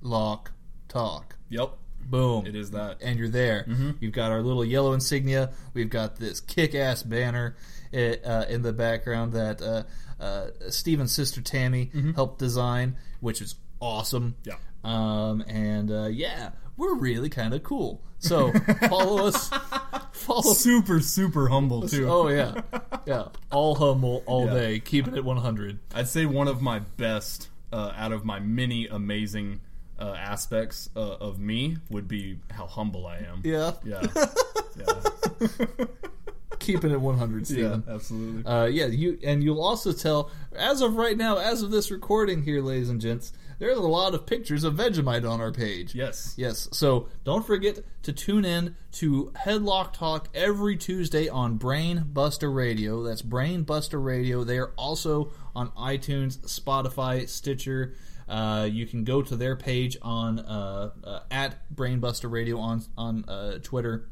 [0.02, 0.52] Lock
[0.88, 1.36] Talk.
[1.50, 1.72] yep,
[2.02, 2.46] Boom.
[2.48, 2.98] it is that.
[3.02, 3.68] And you're there.
[4.00, 5.52] You've got our little yellow insignia.
[5.74, 7.56] We've got this kick-ass banner
[7.94, 9.84] uh, uh, in the background that uh,
[10.22, 14.36] uh, Steven's sister Tammy helped design, which is awesome.
[14.46, 14.56] Yeah.
[14.84, 18.02] Um, and uh, yeah, we're really kind of cool.
[18.20, 18.52] So
[18.90, 19.50] follow us.
[20.14, 20.54] Follow.
[20.54, 22.10] Super, super humble too.
[22.10, 22.62] Oh yeah,
[23.06, 23.28] yeah.
[23.52, 24.54] All humble all Yeah.
[24.54, 25.80] day, keeping it 100.
[25.94, 29.62] I'd say one of my best uh, out of my many amazing
[30.00, 33.42] uh, aspects uh, of me would be how humble I am.
[33.44, 34.02] Yeah, Yeah.
[34.78, 35.86] yeah.
[36.60, 37.46] keeping it 100, yeah.
[37.46, 37.84] Steven.
[37.88, 38.46] Absolutely.
[38.46, 42.44] Uh, yeah, you and you'll also tell as of right now, as of this recording
[42.44, 45.94] here, ladies and gents, there's a lot of pictures of Vegemite on our page.
[45.94, 46.34] Yes.
[46.38, 46.70] Yes.
[46.72, 53.04] So don't forget to tune in to Headlock Talk every Tuesday on Brain Buster Radio.
[53.04, 54.44] That's Brain Buster Radio.
[54.46, 57.96] They are also on iTunes, Spotify, Stitcher.
[58.30, 63.26] Uh, you can go to their page on uh, uh, at Brainbuster Radio on on
[63.28, 64.08] uh, Twitter.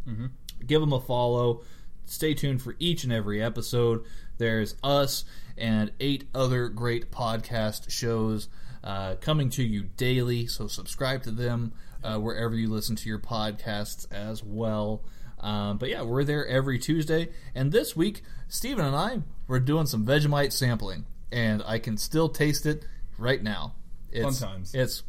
[0.65, 1.61] Give them a follow.
[2.05, 4.03] Stay tuned for each and every episode.
[4.37, 5.23] There's us
[5.57, 8.49] and eight other great podcast shows
[8.83, 10.47] uh, coming to you daily.
[10.47, 11.73] So subscribe to them
[12.03, 15.03] uh, wherever you listen to your podcasts as well.
[15.39, 17.29] Um, but yeah, we're there every Tuesday.
[17.53, 22.29] And this week, Steven and I we're doing some Vegemite sampling, and I can still
[22.29, 22.85] taste it
[23.17, 23.73] right now.
[24.11, 24.73] It's, times.
[24.73, 25.03] It's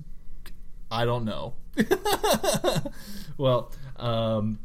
[0.91, 1.55] I don't know.
[3.37, 4.59] well, um,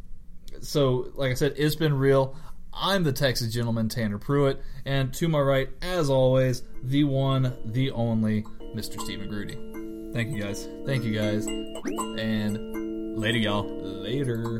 [0.61, 2.35] so like I said, it's been real.
[2.73, 7.91] I'm the Texas gentleman, Tanner Pruitt, and to my right, as always, the one, the
[7.91, 8.43] only,
[8.73, 8.99] Mr.
[8.99, 10.13] Stephen Grudy.
[10.13, 10.67] Thank you guys.
[10.85, 13.67] Thank you guys, and Later, y'all.
[13.81, 14.59] later.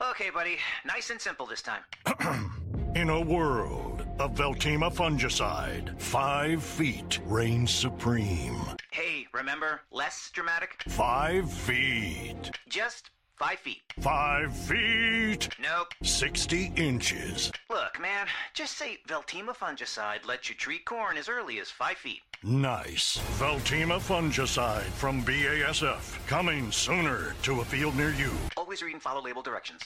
[0.00, 0.58] Okay, buddy.
[0.84, 1.82] Nice and simple this time.
[2.94, 8.60] In a world of Veltyma fungicide, five feet reigns supreme.
[8.92, 9.80] Hey, remember?
[9.90, 10.82] Less dramatic?
[10.88, 12.50] Five feet.
[12.68, 13.82] Just five feet.
[14.00, 15.48] Five feet.
[15.60, 15.94] Nope.
[16.02, 17.52] 60 inches.
[17.70, 22.20] Look, man, just say Veltyma fungicide lets you treat corn as early as five feet.
[22.42, 23.18] Nice.
[23.38, 26.26] Veltima fungicide from BASF.
[26.26, 28.32] Coming sooner to a field near you.
[28.56, 29.82] Always read and follow label directions.